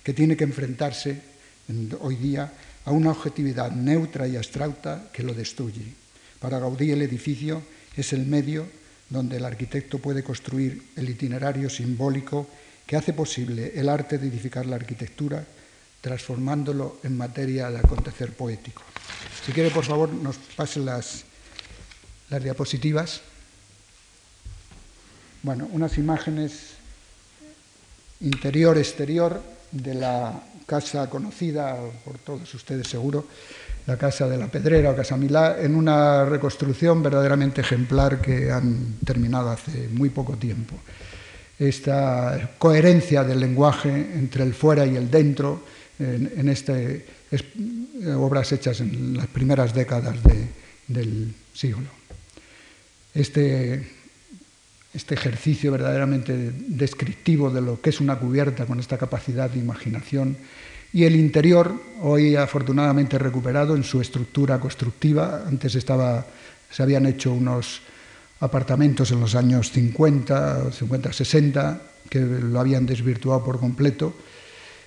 que 0.03 0.15
tiene 0.15 0.37
que 0.37 0.45
enfrentarse 0.45 1.21
hoy 2.01 2.17
día 2.17 2.53
a 2.85 2.91
una 2.93 3.11
objetividad 3.11 3.71
neutra 3.71 4.27
y 4.27 4.37
abstracta 4.37 5.09
que 5.13 5.23
lo 5.23 5.35
destruye. 5.35 5.95
Para 6.39 6.59
Gaudí 6.59 6.91
el 6.91 7.03
edificio 7.03 7.63
es 7.97 8.13
el 8.13 8.27
medio 8.27 8.67
donde 9.09 9.37
el 9.37 9.45
arquitecto 9.45 9.99
puede 9.99 10.23
construir 10.23 10.91
el 10.97 11.09
itinerario 11.09 11.71
simbólico 11.71 12.49
que 12.87 12.97
hace 12.97 13.13
posible 13.13 13.73
el 13.75 13.89
arte 13.89 14.19
de 14.19 14.29
edificar 14.29 14.67
la 14.67 14.77
arquitectura, 14.77 15.45
transformándolo 16.01 16.99
en 17.03 17.17
materia 17.17 17.71
de 17.71 17.79
acontecer 17.79 18.33
poético. 18.33 18.83
Si 19.45 19.53
quiere, 19.53 19.71
por 19.71 19.85
favor, 19.85 20.13
nos 20.13 20.37
pasen 20.37 20.85
las, 20.85 21.25
las 22.29 22.43
diapositivas. 22.43 23.23
Bueno, 25.43 25.69
unas 25.73 25.97
imágenes 25.97 26.75
interior-exterior 28.21 29.43
de 29.71 29.95
la 29.95 30.43
casa 30.67 31.09
conocida 31.11 31.77
por 32.05 32.19
todos 32.19 32.53
ustedes 32.55 32.89
seguro, 32.89 33.27
la 33.87 33.97
Casa 33.99 34.29
de 34.29 34.39
la 34.39 34.49
Pedrera 34.49 34.91
o 34.91 34.97
Casa 34.97 35.17
Milá, 35.17 35.61
en 35.61 35.75
una 35.75 36.25
reconstrucción 36.25 37.03
verdaderamente 37.03 37.61
ejemplar 37.61 38.21
que 38.21 38.51
han 38.51 38.97
terminado 39.05 39.51
hace 39.51 39.89
muy 39.89 40.09
poco 40.09 40.35
tiempo. 40.37 40.75
Esta 41.59 42.57
coherencia 42.59 43.23
del 43.23 43.41
lenguaje 43.41 43.91
entre 43.91 44.43
el 44.43 44.55
fuera 44.55 44.87
y 44.87 44.97
el 44.97 45.11
dentro 45.11 45.63
en, 45.99 46.49
este, 46.49 47.07
obras 48.17 48.51
hechas 48.53 48.81
en 48.81 49.17
las 49.17 49.27
primeras 49.29 49.75
décadas 49.75 50.17
del 50.89 51.35
siglo. 51.53 51.89
Este 53.15 53.94
este 54.95 55.15
ejercicio 55.15 55.73
verdaderamente 55.73 56.53
descriptivo 56.69 57.51
de 57.51 57.61
lo 57.61 57.81
que 57.81 57.91
es 57.91 58.01
una 58.01 58.17
cubierta 58.17 58.65
con 58.65 58.79
esta 58.81 58.97
capacidad 58.97 59.51
de 59.51 59.59
imaginación 59.59 60.37
y 60.95 61.03
el 61.03 61.17
interior, 61.17 61.75
hoy 62.03 62.37
afortunadamente 62.37 63.19
recuperado 63.19 63.75
en 63.75 63.83
su 63.83 64.01
estructura 64.01 64.61
constructiva. 64.61 65.43
Antes 65.45 65.75
estaba, 65.75 66.25
se 66.71 66.85
habían 66.85 67.05
hecho 67.07 67.33
unos 67.33 67.83
apartamentos 68.39 69.11
en 69.11 69.19
los 69.19 69.35
años 69.35 69.73
50, 69.73 70.71
50, 70.71 71.13
60, 71.13 71.83
que 72.09 72.21
lo 72.21 72.61
habían 72.61 72.87
desvirtuado 72.87 73.43
por 73.43 73.59
completo, 73.59 74.15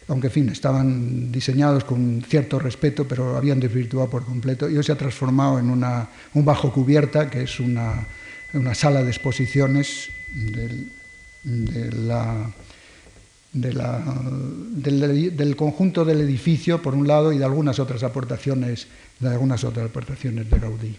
aunque 0.07 0.27
en 0.27 0.33
fin, 0.33 0.49
estaban 0.49 1.29
diseñados 1.29 1.83
con 1.83 2.23
cierto 2.25 2.57
respeto, 2.57 3.05
pero 3.05 3.35
habían 3.35 3.59
desvirtuado 3.59 4.09
por 4.09 4.23
completo, 4.23 4.69
y 4.69 4.77
hoy 4.77 4.83
se 4.83 4.93
ha 4.93 4.97
transformado 4.97 5.59
en 5.59 5.69
una, 5.69 6.07
un 6.33 6.45
bajo 6.45 6.71
cubierta, 6.71 7.29
que 7.29 7.43
es 7.43 7.59
una 7.59 8.07
una 8.53 8.73
sala 8.73 9.03
de 9.03 9.09
exposiciones 9.09 10.09
del, 10.33 10.89
del, 13.53 15.55
conjunto 15.55 16.05
del 16.05 16.21
edificio, 16.21 16.81
por 16.81 16.95
un 16.95 17.07
lado, 17.07 17.31
y 17.31 17.37
de 17.37 17.45
algunas 17.45 17.79
otras 17.79 18.03
aportaciones, 18.03 18.87
de 19.19 19.29
algunas 19.29 19.63
otras 19.63 19.89
aportaciones 19.89 20.49
de 20.49 20.59
Gaudí. 20.59 20.95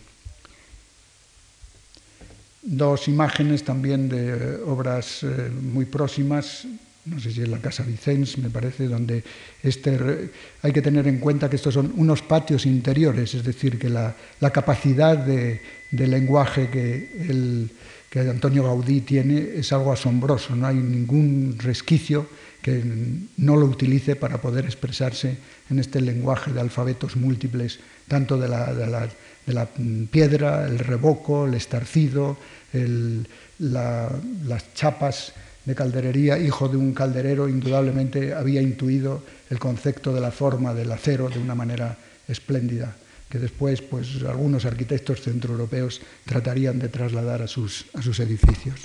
Dos 2.62 3.08
imágenes 3.08 3.64
también 3.64 4.08
de 4.08 4.56
obras 4.66 5.22
eh, 5.22 5.50
muy 5.50 5.86
próximas, 5.86 6.66
no 7.08 7.20
sé 7.20 7.32
si 7.32 7.42
es 7.42 7.48
la 7.48 7.58
Casa 7.58 7.82
Vicens, 7.82 8.38
me 8.38 8.50
parece, 8.50 8.86
donde 8.86 9.22
este, 9.62 10.30
hay 10.62 10.72
que 10.72 10.82
tener 10.82 11.06
en 11.08 11.18
cuenta 11.18 11.48
que 11.48 11.56
estos 11.56 11.74
son 11.74 11.92
unos 11.96 12.22
patios 12.22 12.66
interiores, 12.66 13.34
es 13.34 13.44
decir, 13.44 13.78
que 13.78 13.88
la, 13.88 14.14
capacidad 14.52 15.16
de, 15.16 15.60
lenguaje 15.90 16.68
que, 16.70 17.68
que 18.10 18.20
Antonio 18.20 18.64
Gaudí 18.64 19.00
tiene 19.00 19.38
es 19.56 19.72
algo 19.72 19.92
asombroso, 19.92 20.54
no 20.54 20.66
hay 20.66 20.76
ningún 20.76 21.56
resquicio 21.58 22.26
que 22.62 22.82
no 23.36 23.56
lo 23.56 23.66
utilice 23.66 24.16
para 24.16 24.40
poder 24.40 24.64
expresarse 24.64 25.36
en 25.70 25.78
este 25.78 26.00
lenguaje 26.00 26.52
de 26.52 26.60
alfabetos 26.60 27.16
múltiples, 27.16 27.78
tanto 28.08 28.38
de 28.38 28.48
la, 28.48 28.74
de 28.74 29.54
la, 29.54 29.68
piedra, 30.10 30.66
el 30.66 30.78
revoco, 30.78 31.46
el 31.46 31.54
estarcido, 31.54 32.36
las 33.58 34.74
chapas 34.74 35.32
de 35.68 35.74
calderería. 35.74 36.38
Hijo 36.38 36.66
de 36.68 36.78
un 36.78 36.94
calderero, 36.94 37.46
indudablemente 37.46 38.32
había 38.32 38.62
intuido 38.62 39.22
el 39.50 39.58
concepto 39.58 40.14
de 40.14 40.20
la 40.22 40.32
forma 40.32 40.72
del 40.72 40.90
acero 40.90 41.28
de 41.28 41.38
una 41.38 41.54
manera 41.54 41.96
espléndida 42.26 42.96
que 43.28 43.38
después 43.38 43.82
pues, 43.82 44.22
algunos 44.26 44.64
arquitectos 44.64 45.20
centroeuropeos 45.20 46.00
tratarían 46.24 46.78
de 46.78 46.88
trasladar 46.88 47.42
a 47.42 47.46
sus, 47.46 47.84
a 47.92 48.00
sus 48.00 48.18
edificios. 48.20 48.80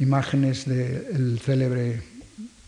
Imágenes 0.00 0.66
del 0.66 1.38
célebre 1.38 2.02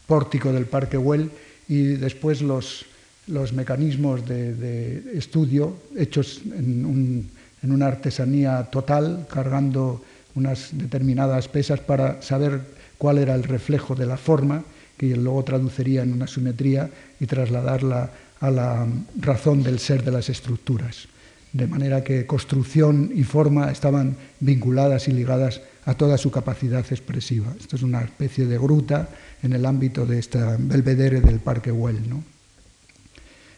pórtico 0.07 0.53
del 0.53 0.67
Parque 0.67 0.97
Güell 0.97 1.31
y 1.67 1.99
después 1.99 2.43
los, 2.43 2.87
los 3.27 3.53
mecanismos 3.53 4.27
de, 4.27 5.11
estudio 5.15 5.77
hechos 5.97 6.43
en, 6.45 7.29
en, 7.63 7.73
una 7.73 7.87
artesanía 7.87 8.71
total, 8.71 9.27
cargando 9.29 10.05
unas 10.35 10.71
determinadas 10.73 11.49
pesas 11.49 11.81
para 11.81 12.23
saber 12.23 12.61
cuál 12.99 13.19
era 13.19 13.35
el 13.35 13.45
reflejo 13.45 13.95
de 13.95 14.07
la 14.07 14.17
forma, 14.17 14.63
que 14.97 15.17
luego 15.17 15.43
traduciría 15.45 16.03
en 16.03 16.13
una 16.13 16.27
simetría 16.27 16.91
y 17.19 17.27
trasladarla 17.27 18.11
a 18.41 18.51
la 18.51 18.87
razón 19.19 19.63
del 19.63 19.79
ser 19.79 20.05
de 20.05 20.11
las 20.11 20.29
estructuras, 20.29 21.09
de 21.53 21.67
manera 21.67 22.05
que 22.05 22.27
construcción 22.27 23.11
y 23.15 23.25
forma 23.25 23.71
estaban 23.71 24.17
vinculadas 24.41 25.09
y 25.09 25.13
ligadas 25.13 25.61
a 25.85 25.95
toda 25.95 26.19
su 26.19 26.31
capacidad 26.31 26.85
expresiva. 26.91 27.53
Esto 27.59 27.77
es 27.77 27.83
una 27.83 28.03
especie 28.03 28.47
de 28.47 28.59
gruta 28.59 29.09
en 29.43 29.53
el 29.53 29.65
ámbito 29.67 30.07
de 30.07 30.19
esta 30.19 30.57
belvedere 30.59 31.21
del 31.21 31.41
Parque 31.41 31.71
Güell. 31.71 32.09
¿no? 32.09 32.23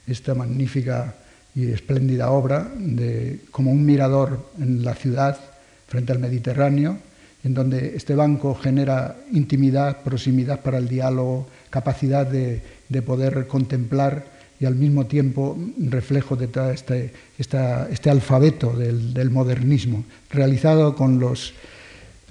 Esta 0.07 0.35
magnífica 0.35 1.17
y 1.55 1.71
espléndida 1.71 2.31
obra 2.31 2.71
de, 2.77 3.41
como 3.51 3.73
un 3.73 3.85
mirador 3.85 4.51
en 4.59 4.85
la 4.85 4.95
ciudad 4.95 5.39
frente 5.93 6.11
al 6.11 6.21
Mediterráneo, 6.21 6.97
en 7.45 7.53
donde 7.53 7.95
este 7.97 8.15
banco 8.15 8.55
genera 8.55 9.15
intimidad, 9.31 10.01
proximidad 10.03 10.61
para 10.61 10.79
el 10.79 10.89
diálogo, 10.89 11.47
capacidad 11.69 12.27
de, 12.27 12.63
poder 13.05 13.47
contemplar 13.47 14.25
y 14.59 14.65
al 14.65 14.75
mismo 14.75 15.05
tiempo 15.05 15.59
reflejo 15.91 16.35
de 16.37 16.49
todo 16.49 16.71
este, 16.71 17.13
este 17.37 18.11
alfabeto 18.11 18.73
del, 18.75 19.31
modernismo, 19.31 20.05
realizado 20.31 20.97
con 20.97 21.21
los, 21.21 21.53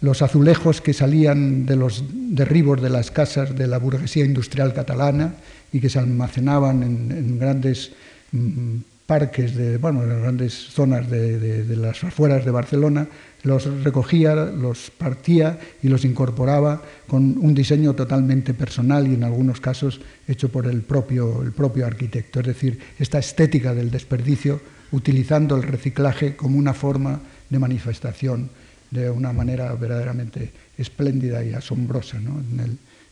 los 0.01 0.23
azulejos 0.23 0.81
que 0.81 0.93
salían 0.93 1.67
de 1.67 1.75
los 1.75 2.03
derribos 2.11 2.81
de 2.81 2.89
las 2.89 3.11
casas 3.11 3.55
de 3.55 3.67
la 3.67 3.77
burguesía 3.77 4.25
industrial 4.25 4.73
catalana 4.73 5.35
y 5.71 5.79
que 5.79 5.89
se 5.89 5.99
almacenaban 5.99 6.81
en, 6.81 7.37
grandes 7.37 7.91
mm, 8.31 8.77
parques, 9.11 9.57
de, 9.57 9.77
bueno, 9.77 10.03
en 10.03 10.21
grandes 10.21 10.53
zonas 10.53 11.09
de, 11.09 11.65
las 11.75 12.01
afueras 12.01 12.45
de 12.45 12.51
Barcelona, 12.51 13.09
los 13.43 13.65
recogía, 13.83 14.35
los 14.35 14.89
partía 14.89 15.59
y 15.83 15.89
los 15.89 16.05
incorporaba 16.05 16.81
con 17.07 17.37
un 17.37 17.53
diseño 17.53 17.93
totalmente 17.93 18.53
personal 18.53 19.05
y 19.05 19.15
en 19.15 19.25
algunos 19.25 19.59
casos 19.59 19.99
hecho 20.29 20.47
por 20.47 20.65
el 20.65 20.83
propio, 20.83 21.43
el 21.43 21.51
propio 21.51 21.85
arquitecto. 21.85 22.39
Es 22.39 22.45
decir, 22.45 22.79
esta 22.99 23.19
estética 23.19 23.75
del 23.75 23.91
desperdicio 23.91 24.61
utilizando 24.93 25.57
el 25.57 25.63
reciclaje 25.63 26.37
como 26.37 26.57
una 26.57 26.73
forma 26.73 27.19
de 27.49 27.59
manifestación 27.59 28.49
de 28.91 29.09
una 29.09 29.33
manera 29.33 29.75
verdaderamente 29.75 30.53
espléndida 30.77 31.43
y 31.43 31.51
asombrosa. 31.51 32.17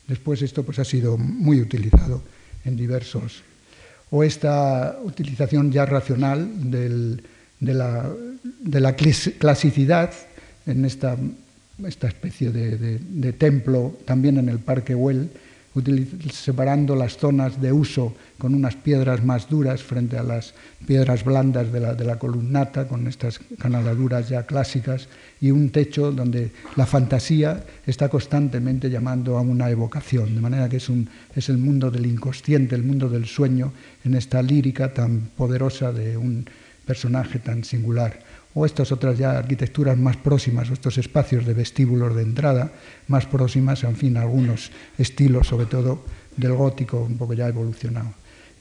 después 0.08 0.41
esto 0.44 0.63
pues, 0.63 0.79
ha 0.79 0.86
sido 0.86 1.18
muy 1.18 1.60
utilizado 1.60 2.24
en 2.63 2.77
diversos... 2.77 3.49
O 4.12 4.24
esta 4.24 4.98
utilización 5.04 5.72
ya 5.72 5.86
racional 5.86 6.48
de 6.72 7.74
la, 7.74 8.96
clasicidad 9.38 10.12
en 10.66 10.86
esta, 10.86 11.16
esta 11.86 12.08
especie 12.08 12.51
de, 12.51 13.34
templo, 13.34 13.98
también 14.06 14.38
en 14.38 14.50
el 14.50 14.60
Parque 14.60 14.94
Güell, 14.96 15.30
separando 16.32 16.96
las 16.96 17.18
zonas 17.18 17.62
de 17.62 17.72
uso 17.72 18.16
con 18.38 18.56
unas 18.56 18.76
piedras 18.76 19.24
más 19.24 19.48
duras 19.48 19.84
frente 19.84 20.18
a 20.18 20.24
las 20.24 20.54
piedras 20.86 21.24
blandas 21.24 21.72
de 21.72 21.80
la, 21.80 21.94
de 21.94 22.06
la, 22.06 22.18
columnata, 22.18 22.88
con 22.88 23.08
estas 23.08 23.40
canaladuras 23.60 24.30
ya 24.30 24.46
clásicas, 24.46 25.08
y 25.40 25.52
un 25.52 25.70
techo 25.70 26.12
donde 26.12 26.52
la 26.76 26.86
fantasía 26.86 27.64
está 27.86 28.10
constantemente 28.10 28.90
llamando 28.90 29.38
a 29.38 29.42
una 29.42 29.70
evocación, 29.70 30.36
de 30.36 30.42
manera 30.42 30.68
que 30.68 30.78
es, 30.78 30.90
un, 30.90 31.08
es 31.36 31.50
el 31.50 31.58
mundo 31.58 31.92
del 31.92 32.06
inconsciente, 32.06 32.76
el 32.76 32.84
mundo 32.84 33.08
del 33.10 33.26
sueño, 33.26 33.72
en 34.04 34.16
esta 34.16 34.42
lírica 34.42 34.94
tan 34.94 35.30
poderosa 35.38 35.92
de 35.92 36.18
un 36.18 36.46
personaje 36.86 37.38
tan 37.38 37.64
singular, 37.64 38.20
o 38.60 38.66
estas 38.66 38.92
otras 38.92 39.18
ya 39.18 39.39
arquitecturas 39.39 39.98
más 39.98 40.18
próximas, 40.18 40.70
o 40.70 40.74
estos 40.74 40.98
espacios 40.98 41.46
de 41.46 41.54
vestíbulos 41.54 42.13
de 42.13 42.24
entrada 42.24 42.74
más 43.08 43.25
próximas, 43.25 43.86
en 43.86 43.96
fin, 43.96 44.18
algunos 44.18 44.72
estilos, 44.98 45.48
sobre 45.48 45.66
todo 45.66 46.04
del 46.36 46.51
gótico, 46.51 47.00
un 47.00 47.18
poco 47.18 47.34
ya 47.34 47.48
evolucionado. 47.48 48.12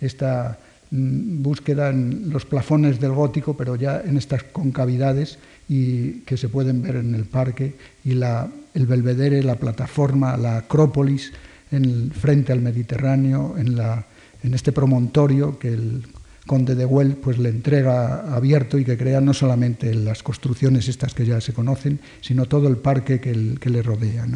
Esta 0.01 0.57
mm, 0.93 1.43
búsqueda 1.43 1.91
en 1.91 2.31
los 2.31 2.47
plafones 2.47 3.01
del 3.01 3.11
gótico, 3.11 3.57
pero 3.57 3.75
ya 3.75 4.01
en 4.01 4.17
estas 4.17 4.45
concavidades 4.45 5.41
y 5.69 6.21
que 6.23 6.37
se 6.37 6.49
pueden 6.49 6.81
ver 6.81 6.95
en 6.95 7.17
el 7.17 7.25
parque, 7.25 7.75
y 8.05 8.15
la, 8.15 8.49
el 8.75 8.87
belvedere, 8.87 9.43
la 9.43 9.57
plataforma, 9.57 10.37
la 10.37 10.59
acrópolis, 10.59 11.33
en 11.73 12.13
frente 12.13 12.53
al 12.53 12.61
Mediterráneo, 12.61 13.57
en, 13.59 13.75
la, 13.75 14.07
en 14.45 14.55
este 14.55 14.71
promontorio 14.71 15.59
que 15.59 15.75
el 15.75 16.07
conde 16.49 16.75
de 16.75 16.85
Güell 16.85 17.15
pues, 17.15 17.39
le 17.39 17.51
entrega 17.51 18.35
abierto 18.35 18.79
y 18.79 18.85
que 18.85 18.99
crea 18.99 19.21
no 19.21 19.33
solamente 19.33 19.95
las 19.95 20.25
construcciones 20.25 20.89
estas 20.89 21.15
que 21.15 21.25
ya 21.25 21.41
se 21.41 21.53
conocen, 21.53 22.01
sino 22.21 22.47
todo 22.47 22.67
el 22.67 22.79
parque 22.79 23.21
que, 23.21 23.35
le 23.35 23.83
rodea. 23.83 24.27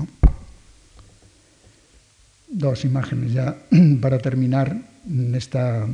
Dos 2.47 2.85
imágenes 2.85 3.33
ya 3.33 3.57
para 4.00 4.19
terminar 4.19 4.76
esta 5.34 5.89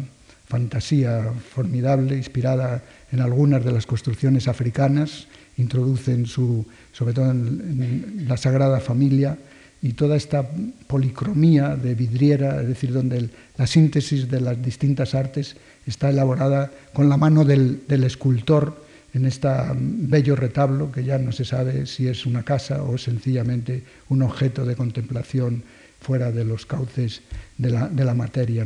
fantasía 0.47 1.33
formidable, 1.55 2.17
inspirada 2.17 2.83
en 3.13 3.21
algunas 3.21 3.65
de 3.65 3.73
las 3.73 3.87
construcciones 3.87 4.49
africanas, 4.49 5.29
introducen 5.57 6.27
su, 6.27 6.67
sobre 6.93 7.15
todo 7.15 7.31
en 7.31 8.27
la 8.27 8.37
Sagrada 8.37 8.81
Familia, 8.81 9.39
y 9.81 9.93
toda 9.93 10.17
esta 10.17 10.49
policromía 10.87 11.77
de 11.77 11.95
vidriera, 11.95 12.61
es 12.61 12.69
decir, 12.69 12.93
donde 12.93 13.29
la 13.57 13.67
síntesis 13.67 14.29
de 14.29 14.41
las 14.41 14.61
distintas 14.63 15.15
artes 15.15 15.57
está 15.87 16.11
elaborada 16.11 16.71
con 16.93 17.09
la 17.09 17.17
mano 17.17 17.45
del, 17.45 17.81
escultor 17.89 18.85
en 19.15 19.25
este 19.25 19.49
bello 19.75 20.37
retablo 20.37 20.93
que 20.93 21.05
ya 21.05 21.19
no 21.19 21.33
se 21.33 21.45
sabe 21.45 21.87
si 21.87 22.09
es 22.09 22.27
una 22.27 22.43
casa 22.43 22.83
o 22.83 22.99
sencillamente 22.99 23.83
un 24.09 24.23
objeto 24.23 24.67
de 24.67 24.77
contemplación 24.77 25.63
fuera 26.01 26.31
de 26.31 26.45
los 26.45 26.67
cauces 26.67 27.23
de 27.57 27.71
la, 27.71 28.15
materia. 28.15 28.65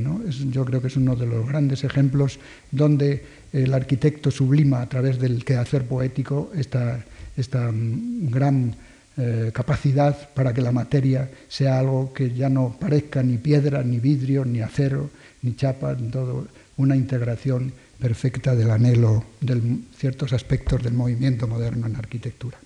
yo 0.51 0.65
creo 0.65 0.81
que 0.83 0.89
es 0.89 0.97
uno 0.97 1.17
de 1.17 1.27
los 1.27 1.47
grandes 1.47 1.85
ejemplos 1.85 2.39
donde 2.71 3.25
el 3.53 3.73
arquitecto 3.73 4.31
sublima 4.31 4.83
a 4.83 4.89
través 4.89 5.19
del 5.19 5.45
quehacer 5.45 5.85
poético 5.85 6.51
esta, 6.55 7.05
esta 7.37 7.71
mm, 7.71 8.31
gran 8.31 8.75
eh, 9.17 9.51
capacidad 9.53 10.31
para 10.33 10.55
que 10.55 10.63
la 10.63 10.73
materia 10.73 11.31
sea 11.49 11.79
algo 11.79 12.15
que 12.15 12.33
ya 12.33 12.49
no 12.49 12.77
parezca 12.81 13.23
ni 13.23 13.37
piedra, 13.37 13.83
ni 13.83 14.01
vidrio, 14.01 14.45
ni 14.45 14.61
acero, 14.61 15.11
ni 15.43 15.55
chapa, 15.55 15.97
todo 15.97 16.49
una 16.79 16.97
integración 16.97 17.73
perfecta 17.99 18.57
del 18.57 18.71
anhelo 18.71 19.25
de 19.41 19.61
ciertos 19.97 20.33
aspectos 20.33 20.83
del 20.83 20.95
movimiento 20.95 21.47
moderno 21.47 21.87
en 21.87 21.97
arquitectura. 21.97 22.57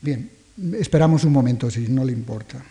Bien, 0.00 0.28
esperamos 0.78 1.22
un 1.24 1.32
momento, 1.32 1.70
si 1.70 1.86
no 1.88 2.04
le 2.04 2.12
importa. 2.12 2.62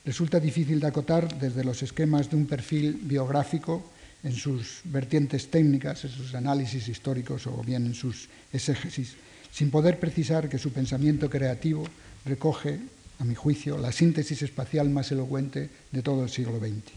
resulta 0.05 0.39
difícil 0.39 0.79
de 0.79 0.87
acotar 0.87 1.39
desde 1.39 1.63
los 1.63 1.81
esquemas 1.81 2.29
de 2.29 2.35
un 2.35 2.45
perfil 2.45 2.99
biográfico 3.03 3.83
en 4.23 4.33
sus 4.33 4.81
vertientes 4.85 5.49
técnicas, 5.49 6.03
en 6.05 6.11
sus 6.11 6.35
análisis 6.35 6.87
históricos 6.87 7.47
o 7.47 7.61
bien 7.63 7.85
en 7.85 7.93
sus 7.93 8.29
exégesis, 8.51 9.15
sin 9.51 9.69
poder 9.69 9.99
precisar 9.99 10.49
que 10.49 10.57
su 10.57 10.71
pensamiento 10.71 11.29
creativo 11.29 11.85
recoge, 12.25 12.79
a 13.19 13.25
mi 13.25 13.35
juicio, 13.35 13.77
la 13.77 13.91
síntesis 13.91 14.41
espacial 14.41 14.89
más 14.89 15.11
elocuente 15.11 15.69
de 15.91 16.01
todo 16.01 16.23
el 16.23 16.29
siglo 16.29 16.59
XX. 16.59 16.91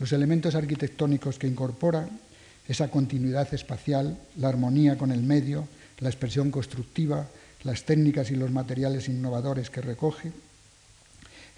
Los 0.00 0.12
elementos 0.12 0.54
arquitectónicos 0.54 1.38
que 1.38 1.46
incorpora, 1.46 2.08
esa 2.66 2.88
continuidad 2.88 3.52
espacial, 3.52 4.18
la 4.38 4.48
armonía 4.48 4.96
con 4.96 5.12
el 5.12 5.22
medio, 5.22 5.68
la 5.98 6.08
expresión 6.08 6.50
constructiva, 6.50 7.28
las 7.64 7.84
técnicas 7.84 8.30
y 8.30 8.36
los 8.36 8.50
materiales 8.50 9.08
innovadores 9.08 9.68
que 9.68 9.82
recoge, 9.82 10.32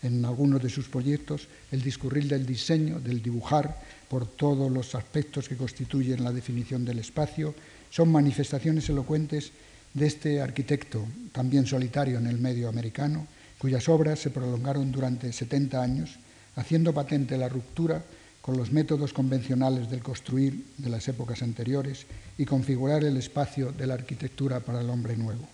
en 0.05 0.25
algunos 0.25 0.62
de 0.62 0.69
sus 0.69 0.88
proyectos 0.88 1.49
el 1.73 1.83
discurrir 1.83 2.29
del 2.29 2.47
diseño, 2.47 3.01
del 3.01 3.23
dibujar 3.23 3.81
por 4.09 4.27
todos 4.27 4.71
los 4.71 4.95
aspectos 4.95 5.49
que 5.49 5.57
constituyen 5.57 6.23
la 6.23 6.33
definición 6.33 6.85
del 6.85 6.99
espacio, 6.99 7.55
son 7.90 8.12
manifestaciones 8.12 8.88
elocuentes 8.88 9.53
de 9.95 10.07
este 10.07 10.40
arquitecto, 10.40 11.05
también 11.33 11.67
solitario 11.67 12.19
en 12.19 12.27
el 12.27 12.38
medio 12.38 12.69
americano, 12.69 13.27
cuyas 13.59 13.88
obras 13.88 14.19
se 14.19 14.31
prolongaron 14.31 14.93
durante 14.93 15.33
70 15.33 15.83
años, 15.83 16.19
haciendo 16.57 16.93
patente 16.93 17.38
la 17.38 17.49
ruptura 17.49 18.05
con 18.43 18.59
los 18.59 18.73
métodos 18.73 19.14
convencionales 19.14 19.90
del 19.90 20.03
construir 20.03 20.67
de 20.77 20.90
las 20.90 21.09
épocas 21.09 21.43
anteriores 21.43 22.07
y 22.37 22.45
configurar 22.45 23.03
el 23.05 23.17
espacio 23.17 23.73
de 23.73 23.87
la 23.87 23.95
arquitectura 23.95 24.61
para 24.61 24.83
el 24.83 24.90
hombre 24.90 25.17
nuevo 25.17 25.49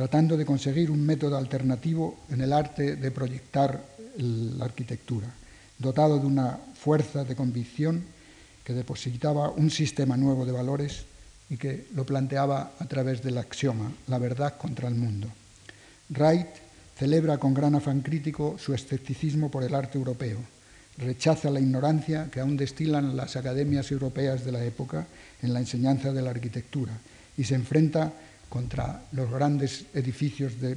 tratando 0.00 0.38
de 0.38 0.48
conseguir 0.48 0.90
un 0.90 1.04
método 1.04 1.36
alternativo 1.36 2.24
en 2.30 2.40
el 2.40 2.54
arte 2.54 2.96
de 2.96 3.10
proyectar 3.10 3.84
la 4.16 4.64
arquitectura, 4.64 5.28
dotado 5.76 6.18
de 6.18 6.24
una 6.24 6.56
fuerza 6.72 7.22
de 7.22 7.36
convicción 7.36 8.02
que 8.64 8.72
depositaba 8.72 9.50
un 9.50 9.68
sistema 9.68 10.16
nuevo 10.16 10.46
de 10.46 10.56
valores 10.56 11.04
y 11.50 11.58
que 11.58 11.84
lo 11.92 12.06
planteaba 12.06 12.72
a 12.78 12.88
través 12.88 13.20
del 13.20 13.36
axioma, 13.36 13.92
la 14.06 14.16
verdad 14.16 14.56
contra 14.56 14.88
el 14.88 14.94
mundo. 14.94 15.28
Wright 16.08 16.48
celebra 16.96 17.36
con 17.36 17.52
gran 17.52 17.74
afán 17.74 18.00
crítico 18.00 18.56
su 18.56 18.72
escepticismo 18.72 19.50
por 19.50 19.64
el 19.64 19.74
arte 19.74 19.98
europeo, 19.98 20.38
rechaza 20.96 21.50
la 21.50 21.60
ignorancia 21.60 22.30
que 22.32 22.40
aún 22.40 22.56
destilan 22.56 23.18
las 23.18 23.36
academias 23.36 23.92
europeas 23.92 24.46
de 24.46 24.52
la 24.52 24.64
época 24.64 25.06
en 25.42 25.52
la 25.52 25.60
enseñanza 25.60 26.10
de 26.10 26.22
la 26.22 26.30
arquitectura 26.30 26.96
y 27.36 27.44
se 27.44 27.54
enfrenta 27.54 28.14
contra 28.50 29.04
los 29.12 29.30
grandes 29.30 29.86
edificios 29.94 30.60
de 30.60 30.76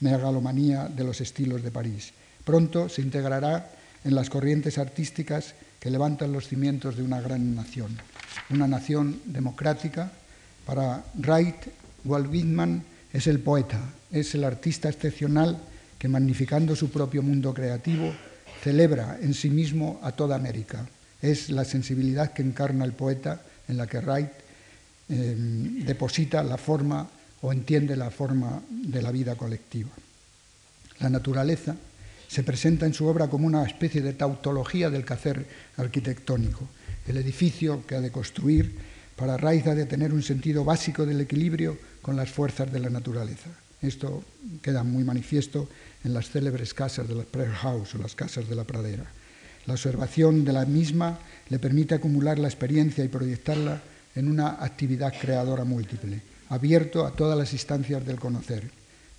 megalomanía 0.00 0.86
de 0.86 1.04
los 1.04 1.20
estilos 1.20 1.64
de 1.64 1.72
París. 1.72 2.12
Pronto 2.44 2.88
se 2.88 3.02
integrará 3.02 3.72
en 4.04 4.14
las 4.14 4.30
corrientes 4.30 4.78
artísticas 4.78 5.54
que 5.80 5.90
levantan 5.90 6.32
los 6.32 6.46
cimientos 6.46 6.96
de 6.96 7.02
una 7.02 7.20
gran 7.20 7.56
nación, 7.56 7.98
una 8.50 8.68
nación 8.68 9.20
democrática. 9.24 10.12
Para 10.64 11.04
Wright, 11.14 11.56
Walt 12.04 12.30
Whitman 12.30 12.84
es 13.12 13.26
el 13.26 13.40
poeta, 13.40 13.80
es 14.12 14.34
el 14.34 14.44
artista 14.44 14.88
excepcional 14.88 15.58
que, 15.98 16.08
magnificando 16.08 16.76
su 16.76 16.90
propio 16.90 17.22
mundo 17.22 17.54
creativo, 17.54 18.12
celebra 18.62 19.18
en 19.20 19.32
sí 19.32 19.48
mismo 19.48 19.98
a 20.02 20.12
toda 20.12 20.36
América. 20.36 20.86
Es 21.22 21.50
la 21.50 21.64
sensibilidad 21.64 22.32
que 22.32 22.42
encarna 22.42 22.84
el 22.84 22.92
poeta 22.92 23.40
en 23.68 23.76
la 23.76 23.86
que 23.86 24.00
Wright 24.00 24.45
eh, 25.08 25.34
deposita 25.84 26.42
la 26.42 26.56
forma 26.56 27.08
o 27.42 27.52
entiende 27.52 27.96
la 27.96 28.10
forma 28.10 28.62
de 28.68 29.02
la 29.02 29.12
vida 29.12 29.36
colectiva. 29.36 29.90
La 31.00 31.10
naturaleza 31.10 31.76
se 32.28 32.42
presenta 32.42 32.86
en 32.86 32.94
su 32.94 33.06
obra 33.06 33.28
como 33.28 33.46
una 33.46 33.64
especie 33.64 34.00
de 34.02 34.14
tautología 34.14 34.90
del 34.90 35.04
quehacer 35.04 35.46
arquitectónico. 35.76 36.68
El 37.06 37.18
edificio 37.18 37.86
que 37.86 37.94
ha 37.94 38.00
de 38.00 38.10
construir 38.10 38.74
para 39.14 39.36
Wright 39.36 39.66
ha 39.68 39.74
de 39.74 39.86
tener 39.86 40.12
un 40.12 40.22
sentido 40.22 40.64
básico 40.64 41.06
del 41.06 41.20
equilibrio 41.20 41.78
con 42.02 42.16
las 42.16 42.30
fuerzas 42.30 42.72
de 42.72 42.80
la 42.80 42.90
naturaleza. 42.90 43.50
Esto 43.80 44.24
queda 44.62 44.82
muy 44.82 45.04
manifiesto 45.04 45.68
en 46.04 46.14
las 46.14 46.30
célebres 46.30 46.74
casas 46.74 47.06
de 47.06 47.14
la 47.14 47.22
Prayer 47.22 47.54
House 47.54 47.94
o 47.94 47.98
las 47.98 48.14
casas 48.14 48.48
de 48.48 48.56
la 48.56 48.64
pradera. 48.64 49.04
La 49.66 49.74
observación 49.74 50.44
de 50.44 50.52
la 50.52 50.64
misma 50.64 51.18
le 51.48 51.58
permite 51.58 51.94
acumular 51.94 52.38
la 52.38 52.48
experiencia 52.48 53.04
y 53.04 53.08
proyectarla 53.08 53.82
en 54.16 54.28
una 54.28 54.64
actividad 54.64 55.14
creadora 55.18 55.64
múltiple, 55.64 56.20
abierto 56.48 57.06
a 57.06 57.12
todas 57.12 57.38
las 57.38 57.52
instancias 57.52 58.04
del 58.04 58.18
conocer. 58.18 58.68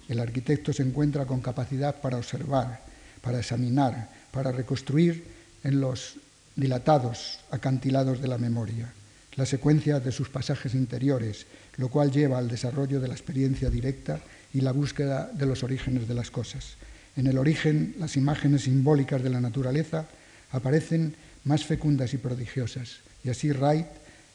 El 0.09 0.19
arquitecto 0.19 0.73
se 0.73 0.83
encuentra 0.83 1.25
con 1.25 1.39
capacidad 1.39 2.01
para 2.01 2.17
observar, 2.17 2.81
para 3.21 3.39
examinar, 3.39 4.09
para 4.31 4.51
reconstruir 4.51 5.23
en 5.63 5.79
los 5.79 6.15
dilatados 6.55 7.39
acantilados 7.51 8.19
de 8.21 8.27
la 8.27 8.37
memoria 8.37 8.91
la 9.37 9.45
secuencia 9.45 9.99
de 9.99 10.11
sus 10.11 10.29
pasajes 10.29 10.73
interiores, 10.73 11.45
lo 11.77 11.89
cual 11.89 12.11
lleva 12.11 12.39
al 12.39 12.47
desarrollo 12.47 12.99
de 12.99 13.07
la 13.07 13.13
experiencia 13.13 13.69
directa 13.69 14.19
y 14.51 14.61
la 14.61 14.71
búsqueda 14.71 15.29
de 15.31 15.45
los 15.45 15.63
orígenes 15.63 16.07
de 16.07 16.15
las 16.15 16.31
cosas. 16.31 16.73
En 17.15 17.27
el 17.27 17.37
origen, 17.37 17.95
las 17.99 18.17
imágenes 18.17 18.63
simbólicas 18.63 19.21
de 19.21 19.29
la 19.29 19.39
naturaleza 19.39 20.07
aparecen 20.51 21.15
más 21.43 21.65
fecundas 21.65 22.15
y 22.15 22.17
prodigiosas, 22.17 22.97
y 23.23 23.29
así 23.29 23.51
Wright 23.51 23.85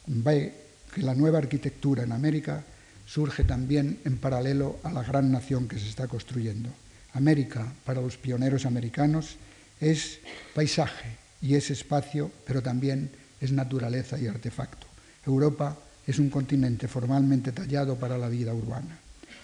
ve 0.06 0.54
que 0.94 1.02
la 1.02 1.14
nueva 1.14 1.38
arquitectura 1.38 2.02
en 2.02 2.12
América 2.12 2.64
surge 3.06 3.44
también 3.44 4.00
en 4.04 4.18
paralelo 4.18 4.78
a 4.82 4.92
la 4.92 5.02
gran 5.02 5.30
nación 5.30 5.68
que 5.68 5.78
se 5.78 5.88
está 5.88 6.08
construyendo. 6.08 6.70
América, 7.14 7.72
para 7.84 8.00
los 8.00 8.16
pioneros 8.16 8.64
americanos, 8.64 9.36
es 9.80 10.20
paisaje 10.54 11.16
y 11.40 11.54
es 11.54 11.70
espacio, 11.70 12.30
pero 12.46 12.62
también 12.62 13.10
es 13.40 13.52
naturaleza 13.52 14.18
y 14.18 14.26
artefacto. 14.26 14.86
Europa 15.26 15.76
es 16.06 16.18
un 16.18 16.30
continente 16.30 16.88
formalmente 16.88 17.52
tallado 17.52 17.96
para 17.96 18.16
la 18.16 18.28
vida 18.28 18.54
urbana. 18.54 18.98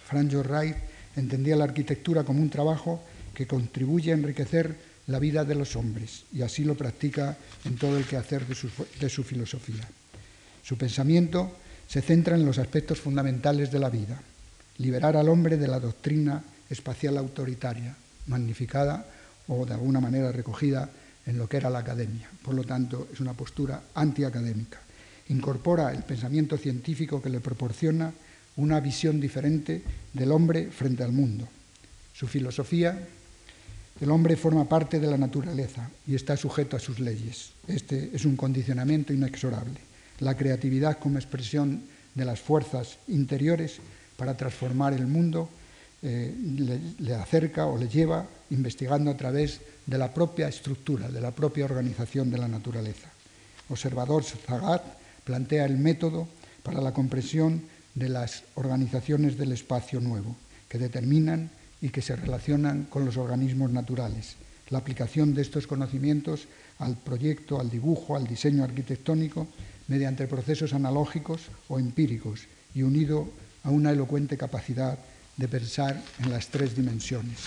Frank 0.07 0.33
Wright 0.33 0.77
entendía 1.16 1.57
la 1.57 1.64
arquitectura 1.64 2.25
como 2.25 2.40
un 2.40 2.51
trabajo 2.51 3.03
que 3.35 3.47
contribuye 3.47 4.12
a 4.12 4.14
enriquecer 4.14 4.77
la 5.07 5.18
vida 5.18 5.44
de 5.44 5.55
los 5.55 5.77
hombres 5.77 6.25
y 6.33 6.42
así 6.42 6.64
lo 6.64 6.75
practica 6.75 7.37
en 7.64 7.77
todo 7.77 7.99
el 7.99 8.05
quehacer 8.05 8.47
de 8.47 9.09
su 9.09 9.25
filosofía. 9.25 9.88
Su 10.69 10.77
pensamiento 10.77 11.51
se 11.89 12.03
centra 12.03 12.37
en 12.37 12.45
los 12.45 12.59
aspectos 12.59 13.01
fundamentales 13.01 13.73
de 13.73 13.79
la 13.79 13.89
vida, 13.89 14.21
liberar 14.77 15.17
al 15.17 15.31
hombre 15.31 15.57
de 15.57 15.67
la 15.67 15.81
doctrina 15.81 16.45
espacial 16.69 17.17
autoritaria, 17.17 17.97
magnificada 18.27 19.07
o 19.47 19.65
de 19.65 19.73
alguna 19.73 19.99
manera 19.99 20.31
recogida 20.31 20.91
en 21.25 21.39
lo 21.39 21.49
que 21.49 21.57
era 21.57 21.71
la 21.71 21.79
academia. 21.79 22.29
Por 22.43 22.53
lo 22.53 22.65
tanto, 22.65 23.09
es 23.11 23.19
una 23.21 23.33
postura 23.33 23.81
antiacadémica. 23.95 24.79
Incorpora 25.31 25.91
el 25.91 26.03
pensamiento 26.03 26.59
científico 26.59 27.23
que 27.23 27.31
le 27.31 27.41
proporciona 27.41 28.13
una 28.57 28.79
visión 28.81 29.23
diferente 29.23 29.83
del 30.13 30.33
hombre 30.33 30.71
frente 30.71 31.03
al 31.03 31.13
mundo. 31.13 31.49
Su 32.13 32.27
filosofía, 32.27 33.09
el 34.03 34.11
hombre 34.11 34.37
forma 34.37 34.69
parte 34.69 35.01
de 35.01 35.07
la 35.07 35.17
naturaleza 35.17 35.89
y 36.07 36.15
está 36.15 36.37
sujeto 36.37 36.77
a 36.77 36.81
sus 36.81 37.01
leyes. 37.01 37.53
Este 37.67 38.11
es 38.13 38.27
un 38.27 38.37
condicionamiento 38.37 39.15
inexorable. 39.15 39.89
La 40.21 40.37
creatividad 40.37 40.99
como 40.99 41.19
expresión 41.19 41.83
de 42.15 42.25
las 42.25 42.41
fuerzas 42.41 42.99
interiores 43.09 43.79
para 44.17 44.37
transformar 44.37 44.93
el 44.93 45.07
mundo 45.07 45.49
eh, 46.03 46.35
le, 46.99 47.15
acerca 47.15 47.67
o 47.67 47.79
le 47.79 47.89
lleva 47.89 48.27
investigando 48.51 49.11
a 49.11 49.17
través 49.17 49.61
de 49.87 49.99
la 49.99 50.13
propia 50.13 50.49
estructura, 50.49 51.09
de 51.09 51.21
la 51.21 51.31
propia 51.31 51.65
organización 51.65 52.31
de 52.31 52.39
la 52.39 52.49
naturaleza. 52.49 53.09
Observador 53.69 54.23
Zagat 54.25 54.83
plantea 55.25 55.67
el 55.67 55.77
método 55.77 56.29
para 56.63 56.81
la 56.81 56.93
comprensión 56.93 57.63
de 57.95 58.09
las 58.09 58.45
organizaciones 58.55 59.37
del 59.37 59.53
espacio 59.53 60.01
nuevo, 60.01 60.37
que 60.69 60.79
determinan 60.79 61.51
y 61.81 61.91
que 61.91 62.03
se 62.03 62.17
relacionan 62.17 62.85
con 62.85 63.05
los 63.05 63.17
organismos 63.17 63.71
naturales. 63.71 64.37
La 64.71 64.79
aplicación 64.79 65.35
de 65.35 65.43
estos 65.43 65.67
conocimientos 65.67 66.47
al 66.79 66.97
proyecto, 66.97 67.61
al 67.61 67.71
dibujo, 67.71 68.17
al 68.17 68.27
diseño 68.27 68.65
arquitectónico, 68.65 69.49
mediante 69.88 70.27
procesos 70.27 70.72
analógicos 70.72 71.48
o 71.68 71.79
empíricos 71.79 72.42
y 72.74 72.83
unido 72.83 73.29
a 73.64 73.70
una 73.70 73.90
elocuente 73.90 74.37
capacidad 74.37 74.98
de 75.37 75.48
pensar 75.48 76.01
en 76.20 76.31
las 76.31 76.48
tres 76.48 76.77
dimensiones. 76.77 77.38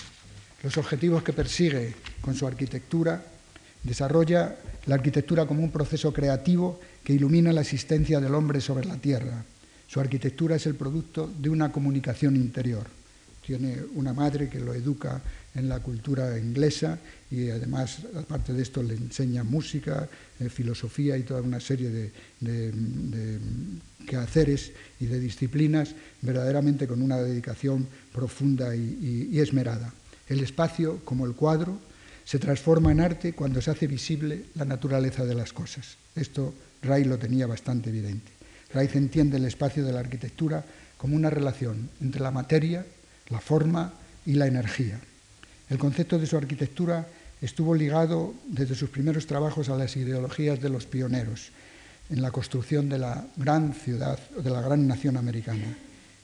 Los 0.62 0.76
objetivos 0.76 1.22
que 1.22 1.32
persigue 1.32 1.94
con 2.20 2.34
su 2.34 2.46
arquitectura 2.46 3.22
desarrolla 3.82 4.56
la 4.86 4.94
arquitectura 4.94 5.46
como 5.46 5.62
un 5.62 5.70
proceso 5.70 6.12
creativo 6.12 6.78
que 7.02 7.14
ilumina 7.14 7.52
la 7.52 7.62
existencia 7.62 8.20
del 8.20 8.34
hombre 8.34 8.60
sobre 8.60 8.86
la 8.86 8.96
tierra, 8.96 9.44
su 9.92 10.00
arquitectura 10.00 10.56
es 10.56 10.64
el 10.64 10.74
producto 10.74 11.30
de 11.38 11.50
una 11.50 11.70
comunicación 11.70 12.34
interior. 12.34 12.86
Tiene 13.44 13.76
una 13.94 14.14
madre 14.14 14.48
que 14.48 14.58
lo 14.58 14.72
educa 14.72 15.20
en 15.54 15.68
la 15.68 15.80
cultura 15.80 16.38
inglesa 16.38 16.98
y 17.32 17.50
además, 17.50 18.00
aparte 18.14 18.52
de 18.52 18.62
esto, 18.62 18.82
le 18.82 18.94
enseña 18.94 19.42
música, 19.42 20.06
eh, 20.38 20.50
filosofía 20.50 21.16
y 21.16 21.22
toda 21.22 21.40
una 21.40 21.60
serie 21.60 21.88
de, 21.88 22.12
quehaceres 24.06 24.72
y 25.00 25.06
de 25.06 25.18
disciplinas 25.18 25.94
verdaderamente 26.20 26.86
con 26.86 27.00
una 27.00 27.16
dedicación 27.16 27.88
profunda 28.12 28.76
y, 28.76 29.30
y 29.32 29.40
esmerada. 29.40 29.94
El 30.28 30.40
espacio, 30.40 31.00
como 31.04 31.24
el 31.24 31.32
cuadro, 31.32 31.78
se 32.24 32.38
transforma 32.38 32.92
en 32.92 33.00
arte 33.00 33.32
cuando 33.32 33.62
se 33.62 33.70
hace 33.70 33.86
visible 33.86 34.44
la 34.54 34.66
naturaleza 34.66 35.24
de 35.24 35.34
las 35.34 35.54
cosas. 35.54 35.96
Esto 36.14 36.52
Ray 36.82 37.04
lo 37.04 37.18
tenía 37.18 37.46
bastante 37.46 37.88
evidente. 37.88 38.30
Raiz 38.74 38.94
entiende 38.96 39.38
el 39.38 39.44
espacio 39.44 39.84
de 39.84 39.92
la 39.92 40.00
arquitectura 40.00 40.64
como 40.96 41.16
una 41.16 41.30
relación 41.30 41.90
entre 42.00 42.20
la 42.20 42.30
materia, 42.30 42.86
la 43.28 43.40
forma 43.40 43.94
y 44.26 44.34
la 44.34 44.46
energía. 44.46 45.00
El 45.68 45.78
concepto 45.78 46.18
de 46.18 46.26
su 46.26 46.36
arquitectura 46.36 47.06
estuvo 47.42 47.74
ligado 47.74 48.32
desde 48.46 48.74
sus 48.74 48.88
primeros 48.88 49.26
trabajos 49.26 49.68
a 49.68 49.76
las 49.76 49.96
ideologías 49.96 50.60
de 50.60 50.70
los 50.70 50.86
pioneros 50.86 51.50
en 52.08 52.22
la 52.22 52.30
construcción 52.30 52.88
de 52.88 52.98
la 52.98 53.26
gran 53.36 53.74
ciudad, 53.74 54.18
de 54.30 54.50
la 54.50 54.60
gran 54.60 54.86
nación 54.86 55.16
americana, 55.16 55.76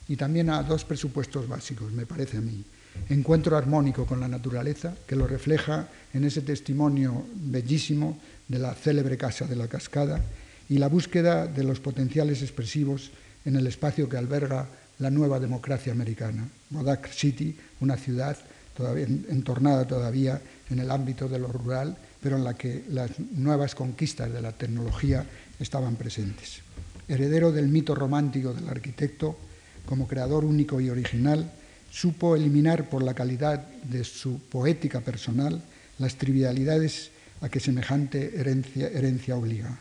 y 0.07 0.15
también 0.15 0.49
a 0.49 0.63
dos 0.63 0.85
presupuestos 0.85 1.47
básicos, 1.47 1.91
me 1.91 2.05
parece 2.05 2.37
a 2.37 2.41
mí. 2.41 2.63
Encuentro 3.09 3.57
armónico 3.57 4.05
con 4.05 4.19
la 4.19 4.27
naturaleza, 4.27 4.95
que 5.07 5.15
lo 5.15 5.27
refleja 5.27 5.87
en 6.13 6.23
ese 6.23 6.41
testimonio 6.41 7.25
bellísimo 7.35 8.17
de 8.47 8.59
la 8.59 8.73
célebre 8.73 9.17
Casa 9.17 9.45
de 9.45 9.55
la 9.55 9.67
Cascada, 9.67 10.23
y 10.69 10.77
la 10.77 10.87
búsqueda 10.87 11.47
de 11.47 11.63
los 11.63 11.79
potenciales 11.79 12.41
expresivos 12.41 13.11
en 13.45 13.55
el 13.55 13.67
espacio 13.67 14.07
que 14.07 14.17
alberga 14.17 14.67
la 14.99 15.09
nueva 15.09 15.39
democracia 15.39 15.91
americana. 15.91 16.47
Modak 16.69 17.11
City, 17.11 17.57
una 17.79 17.97
ciudad 17.97 18.37
todavía, 18.75 19.05
entornada 19.05 19.87
todavía 19.87 20.41
en 20.69 20.79
el 20.79 20.91
ámbito 20.91 21.27
de 21.27 21.39
lo 21.39 21.47
rural, 21.47 21.97
pero 22.21 22.37
en 22.37 22.43
la 22.43 22.53
que 22.53 22.83
las 22.89 23.19
nuevas 23.19 23.75
conquistas 23.75 24.31
de 24.31 24.41
la 24.41 24.51
tecnología 24.51 25.25
estaban 25.59 25.95
presentes. 25.95 26.61
Heredero 27.07 27.51
del 27.51 27.67
mito 27.67 27.95
romántico 27.95 28.53
del 28.53 28.69
arquitecto, 28.69 29.37
como 29.85 30.07
creador 30.07 30.45
único 30.45 30.79
y 30.79 30.89
original, 30.89 31.51
supo 31.91 32.35
eliminar 32.35 32.89
por 32.89 33.01
la 33.01 33.13
calidad 33.13 33.65
de 33.83 34.03
su 34.03 34.39
poética 34.39 35.01
personal 35.01 35.61
las 35.97 36.15
trivialidades 36.15 37.11
a 37.41 37.49
que 37.49 37.59
semejante 37.59 38.39
herencia, 38.39 39.35
obliga. 39.35 39.79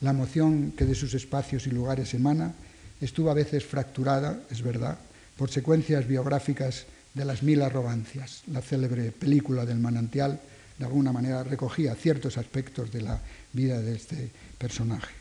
La 0.00 0.10
emoción 0.10 0.72
que 0.76 0.84
de 0.84 0.94
sus 0.94 1.14
espacios 1.14 1.66
y 1.66 1.70
lugares 1.70 2.14
emana 2.14 2.54
estuvo 3.00 3.30
a 3.30 3.34
veces 3.34 3.64
fracturada, 3.64 4.40
es 4.50 4.62
verdad, 4.62 4.98
por 5.36 5.50
secuencias 5.50 6.06
biográficas 6.06 6.86
de 7.14 7.24
las 7.24 7.42
mil 7.42 7.62
arrogancias. 7.62 8.42
La 8.52 8.62
célebre 8.62 9.12
película 9.12 9.66
del 9.66 9.78
manantial 9.78 10.40
de 10.78 10.84
alguna 10.84 11.12
manera 11.12 11.42
recogía 11.42 11.94
ciertos 11.94 12.38
aspectos 12.38 12.92
de 12.92 13.02
la 13.02 13.20
vida 13.52 13.80
de 13.80 13.96
este 13.96 14.30
personaje. 14.58 15.12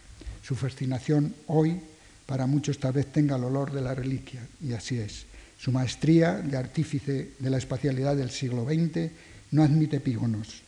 Su 0.43 0.56
fascinación 0.56 1.34
hoy 1.47 1.82
para 2.26 2.45
muchos 2.45 2.80
tal 2.80 2.93
vez 2.93 3.08
tenga 3.08 3.38
el 3.38 3.43
olor 3.45 3.71
de 3.71 3.82
la 3.82 3.95
reliquia, 3.95 4.45
y 4.62 4.73
así 4.73 5.00
es. 5.00 5.26
Su 5.58 5.71
maestría 5.71 6.34
de 6.34 6.58
artífice 6.58 7.32
de 7.39 7.50
la 7.50 7.58
espacialidad 7.58 8.15
del 8.15 8.30
siglo 8.30 8.65
XX 8.65 9.12
no 9.52 9.63
admite 9.63 10.00
pígonos, 10.00 10.62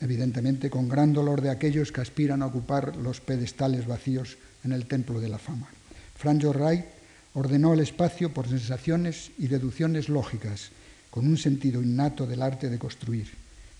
evidentemente 0.00 0.70
con 0.70 0.88
gran 0.88 1.12
dolor 1.12 1.40
de 1.40 1.50
aquellos 1.50 1.92
que 1.92 2.00
aspiran 2.00 2.42
a 2.42 2.46
ocupar 2.46 2.96
los 2.96 3.20
pedestales 3.20 3.86
vacíos 3.86 4.38
en 4.64 4.72
el 4.72 4.86
templo 4.86 5.20
de 5.20 5.28
la 5.28 5.38
fama. 5.38 5.68
Frank 6.16 6.42
Wright 6.42 6.95
ordenó 7.36 7.74
el 7.74 7.80
espacio 7.80 8.32
por 8.32 8.48
sensaciones 8.48 9.30
y 9.36 9.48
deducciones 9.48 10.08
lógicas, 10.08 10.70
con 11.10 11.26
un 11.26 11.36
sentido 11.36 11.82
innato 11.82 12.26
del 12.26 12.40
arte 12.40 12.70
de 12.70 12.78
construir, 12.78 13.28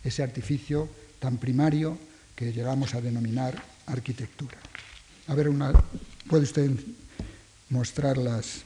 ese 0.05 0.23
artificio 0.23 0.90
tan 1.19 1.38
primario 1.38 1.97
que 2.37 2.53
llegamos 2.53 2.95
a 2.95 3.01
denominar 3.01 3.57
arquitectura. 3.87 4.59
A 5.29 5.35
ver, 5.35 5.49
una, 5.49 5.73
puede 6.29 6.45
usted 6.45 6.71
mostrar 7.71 8.19
las... 8.19 8.62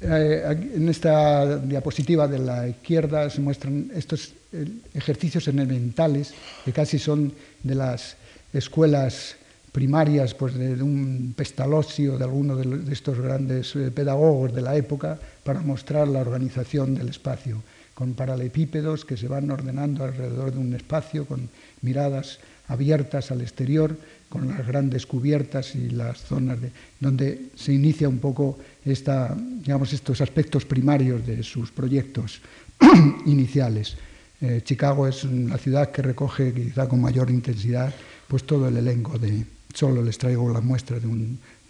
Eh, 0.00 0.72
en 0.74 0.88
esta 0.88 1.58
diapositiva 1.58 2.26
de 2.26 2.38
la 2.38 2.66
izquierda 2.66 3.28
se 3.28 3.42
muestran 3.42 3.90
estos 3.94 4.32
eh, 4.52 4.66
ejercicios 4.94 5.46
elementales 5.48 6.32
que 6.64 6.72
casi 6.72 6.98
son 6.98 7.34
de 7.62 7.74
las 7.74 8.16
escuelas 8.54 9.36
primarias 9.72 10.34
pues 10.34 10.54
de, 10.54 10.82
un 10.82 11.34
Pestalozzi 11.36 12.06
de 12.06 12.24
alguno 12.24 12.56
de, 12.56 12.92
estos 12.92 13.18
grandes 13.20 13.74
eh, 13.76 13.90
pedagogos 13.90 14.54
de 14.54 14.62
la 14.62 14.76
época 14.76 15.18
para 15.44 15.60
mostrar 15.60 16.08
la 16.08 16.20
organización 16.20 16.94
del 16.94 17.08
espacio, 17.08 17.62
con 17.94 18.14
paralepípedos 18.14 19.04
que 19.04 19.16
se 19.16 19.28
van 19.28 19.50
ordenando 19.50 20.04
alrededor 20.04 20.52
de 20.52 20.58
un 20.58 20.74
espacio, 20.74 21.26
con 21.26 21.48
miradas 21.82 22.38
abiertas 22.68 23.30
al 23.30 23.40
exterior, 23.40 23.96
con 24.28 24.48
las 24.48 24.66
grandes 24.66 25.06
cubiertas 25.06 25.74
y 25.74 25.88
las 25.90 26.20
zonas 26.20 26.60
de, 26.60 26.70
donde 27.00 27.48
se 27.56 27.72
inicia 27.72 28.08
un 28.08 28.18
poco 28.18 28.58
esta, 28.84 29.34
digamos, 29.34 29.92
estos 29.92 30.20
aspectos 30.20 30.64
primarios 30.64 31.26
de 31.26 31.42
sus 31.42 31.70
proyectos 31.70 32.40
iniciales. 33.26 33.96
Eh, 34.40 34.60
Chicago 34.62 35.08
es 35.08 35.24
la 35.24 35.58
ciudad 35.58 35.90
que 35.90 36.02
recoge 36.02 36.52
quizá 36.52 36.88
con 36.88 37.00
mayor 37.00 37.30
intensidad 37.30 37.92
pues 38.28 38.44
todo 38.44 38.68
el 38.68 38.76
elenco 38.76 39.18
de, 39.18 39.44
Solo 39.74 40.02
les 40.02 40.18
traigo 40.18 40.52
la 40.52 40.60
muestra 40.60 40.98
de, 40.98 41.06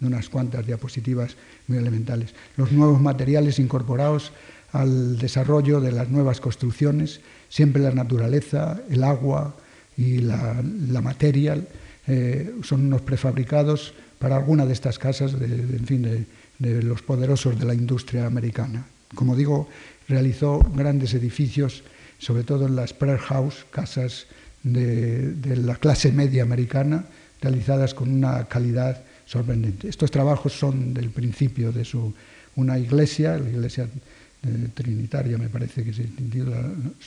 unas 0.01 0.29
cuantas 0.29 0.65
diapositivas 0.65 1.35
muy 1.67 1.77
elementales. 1.77 2.33
Los 2.55 2.71
nuevos 2.71 3.01
materiales 3.01 3.59
incorporados 3.59 4.31
al 4.71 5.17
desarrollo 5.17 5.81
de 5.81 5.91
las 5.91 6.09
nuevas 6.09 6.39
construcciones, 6.39 7.21
siempre 7.49 7.81
la 7.81 7.91
naturaleza, 7.91 8.79
el 8.89 9.03
agua 9.03 9.55
y 9.97 10.19
la, 10.19 10.61
materia 11.01 11.57
eh, 12.07 12.53
son 12.63 12.85
unos 12.85 13.01
prefabricados 13.01 13.93
para 14.17 14.37
alguna 14.37 14.65
de 14.65 14.73
estas 14.73 14.99
casas, 14.99 15.37
de, 15.37 15.45
en 15.45 15.85
fin, 15.85 16.25
de, 16.59 16.83
los 16.83 17.01
poderosos 17.01 17.59
de 17.59 17.65
la 17.65 17.73
industria 17.73 18.25
americana. 18.25 18.85
Como 19.15 19.35
digo, 19.35 19.69
realizó 20.07 20.59
grandes 20.75 21.13
edificios, 21.13 21.83
sobre 22.17 22.43
todo 22.43 22.67
en 22.67 22.75
las 22.75 22.93
prayer 22.93 23.17
house, 23.17 23.65
casas 23.71 24.27
de 24.63 25.55
la 25.55 25.75
clase 25.77 26.11
media 26.11 26.43
americana, 26.43 27.05
realizadas 27.41 27.93
con 27.93 28.11
una 28.11 28.45
calidad 28.45 29.01
sorprendente. 29.25 29.87
Estos 29.87 30.11
trabajos 30.11 30.53
son 30.53 30.93
del 30.93 31.09
principio 31.09 31.71
de 31.71 31.85
su, 31.85 32.13
una 32.55 32.77
iglesia, 32.77 33.37
la 33.37 33.49
iglesia 33.49 33.87
eh, 34.41 34.69
trinitaria 34.73 35.37
me 35.37 35.49
parece 35.49 35.83
que 35.83 35.93
se 35.93 36.03
titula, 36.03 36.63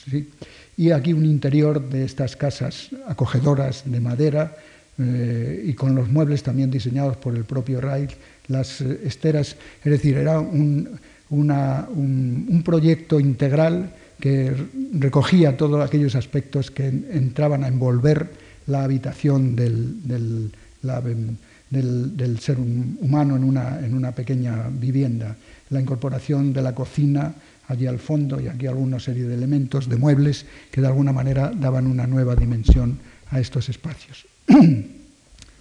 ¿sí? 0.09 0.29
y 0.77 0.91
aquí 0.91 1.13
un 1.13 1.25
interior 1.25 1.81
de 1.81 2.05
estas 2.05 2.35
casas 2.35 2.89
acogedoras 3.07 3.83
de 3.85 3.99
madera 3.99 4.55
eh, 4.99 5.63
y 5.65 5.73
con 5.73 5.95
los 5.95 6.09
muebles 6.09 6.43
también 6.43 6.69
diseñados 6.69 7.17
por 7.17 7.35
el 7.35 7.45
propio 7.45 7.81
Reich, 7.81 8.15
las 8.47 8.81
eh, 8.81 9.01
esteras, 9.03 9.55
es 9.83 9.91
decir, 9.91 10.15
era 10.15 10.39
un, 10.39 10.99
un, 11.31 12.61
proyecto 12.63 13.19
integral 13.19 13.95
que 14.19 14.53
recogía 14.93 15.57
todos 15.57 15.83
aquellos 15.83 16.13
aspectos 16.13 16.69
que 16.69 16.85
entraban 16.87 17.63
a 17.63 17.67
envolver 17.67 18.29
la 18.67 18.83
habitación 18.83 19.55
del, 19.55 20.07
del, 20.07 20.51
del, 21.69 22.39
ser 22.39 22.59
humano 22.59 23.35
en 23.35 23.43
una, 23.43 23.79
en 23.79 23.93
una, 23.93 24.11
pequeña 24.11 24.69
vivienda, 24.69 25.35
la 25.69 25.81
incorporación 25.81 26.53
de 26.53 26.61
la 26.61 26.75
cocina 26.75 27.33
allí 27.67 27.87
al 27.87 27.99
fondo 27.99 28.39
y 28.39 28.47
aquí 28.47 28.67
alguna 28.67 28.99
serie 28.99 29.23
de 29.23 29.33
elementos, 29.33 29.89
de 29.89 29.97
muebles, 29.97 30.45
que 30.71 30.81
de 30.81 30.87
alguna 30.87 31.13
manera 31.13 31.51
daban 31.55 31.87
una 31.87 32.05
nueva 32.05 32.35
dimensión 32.35 32.99
a 33.29 33.39
estos 33.39 33.69
espacios. 33.69 34.25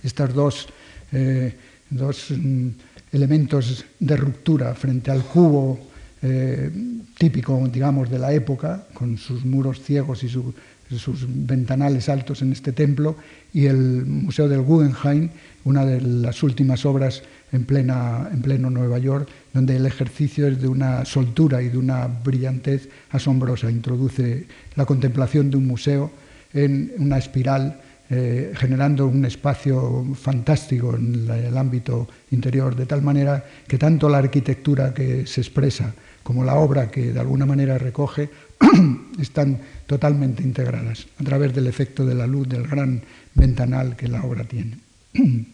Estos 0.02 0.34
dos, 0.34 0.66
eh, 1.12 1.54
dos 1.88 2.32
mm, 2.32 2.68
elementos 3.12 3.84
de 4.00 4.16
ruptura 4.16 4.74
frente 4.74 5.12
al 5.12 5.22
cubo 5.22 5.78
eh, 6.22 6.70
típico, 7.18 7.68
digamos, 7.68 8.10
de 8.10 8.18
la 8.18 8.32
época, 8.32 8.86
con 8.94 9.16
sus 9.16 9.44
muros 9.44 9.80
ciegos 9.80 10.22
y 10.24 10.28
su 10.28 10.54
sus 10.98 11.26
ventanales 11.28 12.08
altos 12.08 12.42
en 12.42 12.52
este 12.52 12.72
templo, 12.72 13.16
y 13.52 13.66
el 13.66 14.06
Museo 14.06 14.48
del 14.48 14.62
Guggenheim, 14.62 15.30
una 15.64 15.84
de 15.84 16.00
las 16.00 16.42
últimas 16.42 16.84
obras 16.84 17.22
en, 17.52 17.64
plena, 17.64 18.28
en 18.32 18.42
pleno 18.42 18.70
Nueva 18.70 18.98
York, 18.98 19.28
donde 19.52 19.76
el 19.76 19.86
ejercicio 19.86 20.46
es 20.46 20.60
de 20.60 20.68
una 20.68 21.04
soltura 21.04 21.62
y 21.62 21.68
de 21.68 21.78
una 21.78 22.06
brillantez 22.06 22.88
asombrosa. 23.10 23.70
Introduce 23.70 24.46
la 24.74 24.86
contemplación 24.86 25.50
de 25.50 25.56
un 25.58 25.66
museo 25.66 26.10
en 26.52 26.92
una 26.98 27.18
espiral, 27.18 27.80
eh, 28.10 28.52
generando 28.54 29.06
un 29.06 29.24
espacio 29.24 30.06
fantástico 30.14 30.96
en 30.96 31.28
el 31.30 31.56
ámbito 31.56 32.08
interior, 32.30 32.74
de 32.74 32.86
tal 32.86 33.02
manera 33.02 33.44
que 33.66 33.78
tanto 33.78 34.08
la 34.08 34.18
arquitectura 34.18 34.92
que 34.92 35.26
se 35.26 35.40
expresa 35.40 35.94
como 36.22 36.44
la 36.44 36.54
obra 36.54 36.90
que 36.90 37.12
de 37.12 37.20
alguna 37.20 37.46
manera 37.46 37.78
recoge 37.78 38.30
están 39.20 39.58
totalmente 39.86 40.42
integradas 40.42 41.06
a 41.18 41.24
través 41.24 41.54
del 41.54 41.66
efecto 41.66 42.06
de 42.06 42.14
la 42.14 42.26
luz 42.26 42.48
del 42.48 42.66
gran 42.66 43.02
ventanal 43.34 43.96
que 43.96 44.08
la 44.08 44.22
obra 44.22 44.44
tiene. 44.44 44.78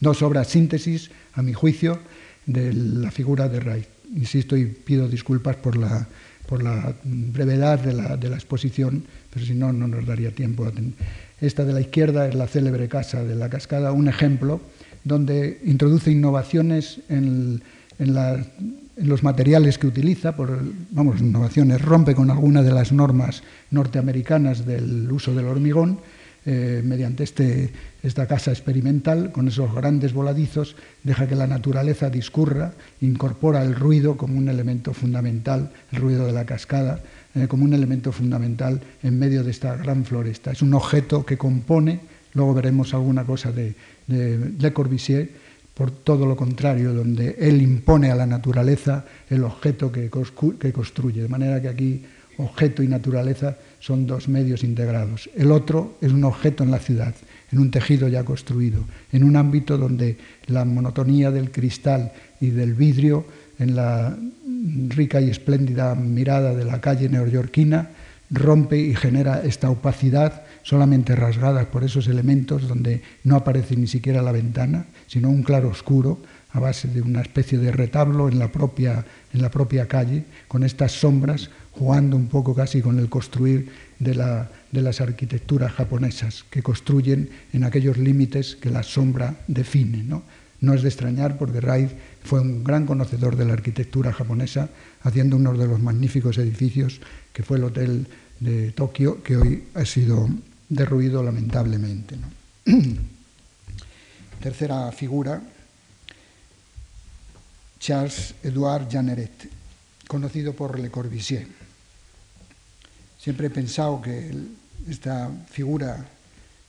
Dos 0.00 0.22
obras 0.22 0.48
síntesis, 0.48 1.10
a 1.34 1.42
mi 1.42 1.52
juicio, 1.52 1.98
de 2.44 2.72
la 2.72 3.10
figura 3.10 3.48
de 3.48 3.60
Wright. 3.60 3.88
Insisto 4.14 4.56
y 4.56 4.66
pido 4.66 5.08
disculpas 5.08 5.56
por 5.56 5.76
la, 5.76 6.06
por 6.46 6.62
la 6.62 6.94
brevedad 7.02 7.80
de 7.80 7.92
la, 7.92 8.16
de 8.16 8.28
la, 8.28 8.36
exposición, 8.36 9.04
pero 9.32 9.44
si 9.44 9.54
no, 9.54 9.72
no 9.72 9.88
nos 9.88 10.06
daría 10.06 10.30
tiempo. 10.30 10.70
Esta 11.40 11.64
de 11.64 11.72
la 11.72 11.80
izquierda 11.80 12.28
es 12.28 12.34
la 12.34 12.46
célebre 12.46 12.88
Casa 12.88 13.24
de 13.24 13.34
la 13.34 13.48
Cascada, 13.48 13.92
un 13.92 14.08
ejemplo 14.08 14.60
donde 15.02 15.60
introduce 15.64 16.10
innovaciones 16.10 17.00
en, 17.08 17.62
en 17.98 18.14
la 18.14 18.44
los 18.96 19.22
materiales 19.22 19.78
que 19.78 19.86
utiliza, 19.86 20.34
por 20.34 20.60
vamos, 20.90 21.20
innovaciones, 21.20 21.82
rompe 21.82 22.14
con 22.14 22.30
alguna 22.30 22.62
de 22.62 22.72
las 22.72 22.92
normas 22.92 23.42
norteamericanas 23.70 24.64
del 24.64 25.10
uso 25.12 25.34
del 25.34 25.46
hormigón, 25.46 26.00
eh, 26.48 26.80
mediante 26.84 27.24
este, 27.24 27.72
esta 28.04 28.26
casa 28.26 28.52
experimental, 28.52 29.32
con 29.32 29.48
esos 29.48 29.74
grandes 29.74 30.12
voladizos, 30.12 30.76
deja 31.02 31.26
que 31.26 31.34
la 31.34 31.48
naturaleza 31.48 32.08
discurra, 32.08 32.72
incorpora 33.00 33.62
el 33.62 33.74
ruido 33.74 34.16
como 34.16 34.38
un 34.38 34.48
elemento 34.48 34.94
fundamental, 34.94 35.72
el 35.90 36.00
ruido 36.00 36.24
de 36.24 36.32
la 36.32 36.46
cascada, 36.46 37.00
eh, 37.34 37.48
como 37.48 37.64
un 37.64 37.74
elemento 37.74 38.12
fundamental 38.12 38.80
en 39.02 39.18
medio 39.18 39.42
de 39.42 39.50
esta 39.50 39.76
gran 39.76 40.04
floresta. 40.04 40.52
Es 40.52 40.62
un 40.62 40.72
objeto 40.74 41.26
que 41.26 41.36
compone, 41.36 41.98
luego 42.32 42.54
veremos 42.54 42.94
alguna 42.94 43.24
cosa 43.24 43.50
de, 43.50 43.74
de 44.06 44.52
Le 44.58 44.72
Corbusier, 44.72 45.45
por 45.76 45.90
todo 45.90 46.24
lo 46.24 46.36
contrario, 46.36 46.94
donde 46.94 47.36
él 47.38 47.60
impone 47.60 48.10
a 48.10 48.16
la 48.16 48.24
naturaleza 48.24 49.04
el 49.28 49.44
objeto 49.44 49.92
que, 49.92 50.08
construye, 50.08 51.20
de 51.20 51.28
manera 51.28 51.60
que 51.60 51.68
aquí 51.68 52.02
objeto 52.38 52.82
y 52.82 52.88
naturaleza 52.88 53.58
son 53.78 54.06
dos 54.06 54.26
medios 54.26 54.64
integrados. 54.64 55.28
El 55.36 55.52
otro 55.52 55.98
es 56.00 56.12
un 56.12 56.24
objeto 56.24 56.64
en 56.64 56.70
la 56.70 56.78
ciudad, 56.78 57.14
en 57.52 57.58
un 57.58 57.70
tejido 57.70 58.08
ya 58.08 58.24
construido, 58.24 58.84
en 59.12 59.22
un 59.22 59.36
ámbito 59.36 59.76
donde 59.76 60.16
la 60.46 60.64
monotonía 60.64 61.30
del 61.30 61.50
cristal 61.50 62.10
y 62.40 62.48
del 62.48 62.72
vidrio, 62.72 63.26
en 63.58 63.76
la 63.76 64.16
rica 64.88 65.20
y 65.20 65.28
espléndida 65.28 65.94
mirada 65.94 66.54
de 66.54 66.64
la 66.64 66.80
calle 66.80 67.10
neoyorquina, 67.10 67.90
rompe 68.30 68.78
y 68.78 68.94
genera 68.94 69.42
esta 69.42 69.70
opacidad 69.70 70.42
solamente 70.62 71.14
rasgadas 71.14 71.66
por 71.66 71.84
esos 71.84 72.08
elementos 72.08 72.66
donde 72.66 73.02
no 73.24 73.36
aparece 73.36 73.76
ni 73.76 73.86
siquiera 73.86 74.22
la 74.22 74.32
ventana, 74.32 74.86
sino 75.06 75.28
un 75.28 75.42
claro 75.42 75.68
oscuro 75.68 76.18
a 76.52 76.60
base 76.60 76.88
de 76.88 77.02
una 77.02 77.20
especie 77.20 77.58
de 77.58 77.70
retablo 77.70 78.28
en 78.28 78.38
la 78.38 78.50
propia, 78.50 79.04
en 79.32 79.42
la 79.42 79.50
propia 79.50 79.86
calle, 79.86 80.24
con 80.48 80.64
estas 80.64 80.92
sombras, 80.92 81.50
jugando 81.72 82.16
un 82.16 82.28
poco 82.28 82.54
casi 82.54 82.80
con 82.80 82.98
el 82.98 83.08
construir 83.08 83.68
de, 83.98 84.14
la, 84.14 84.50
de 84.72 84.82
las 84.82 85.00
arquitecturas 85.00 85.72
japonesas, 85.72 86.44
que 86.48 86.62
construyen 86.62 87.28
en 87.52 87.64
aquellos 87.64 87.98
límites 87.98 88.56
que 88.56 88.70
la 88.70 88.82
sombra 88.82 89.36
define. 89.46 90.02
¿no? 90.02 90.22
no 90.60 90.74
es 90.74 90.82
de 90.82 90.88
extrañar 90.88 91.36
porque 91.38 91.60
Raid 91.60 91.88
fue 92.24 92.40
un 92.40 92.64
gran 92.64 92.86
conocedor 92.86 93.36
de 93.36 93.44
la 93.44 93.52
arquitectura 93.52 94.12
japonesa, 94.12 94.68
haciendo 95.02 95.36
uno 95.36 95.52
de 95.52 95.66
los 95.66 95.80
magníficos 95.80 96.38
edificios 96.38 97.00
que 97.32 97.42
fue 97.42 97.58
el 97.58 97.64
Hotel 97.64 98.06
de 98.40 98.72
Tokio, 98.72 99.22
que 99.22 99.36
hoy 99.36 99.64
ha 99.74 99.84
sido 99.84 100.28
derruido 100.68 101.22
lamentablemente. 101.22 102.16
Tercera 104.40 104.92
figura, 104.92 105.42
Charles-Edouard 107.80 108.88
Jeanneret, 108.88 109.50
conocido 110.06 110.54
por 110.54 110.78
Le 110.78 110.90
Corbusier. 110.90 111.46
Siempre 113.18 113.48
he 113.48 113.50
pensado 113.50 114.00
que 114.00 114.30
esta 114.88 115.30
figura 115.50 116.06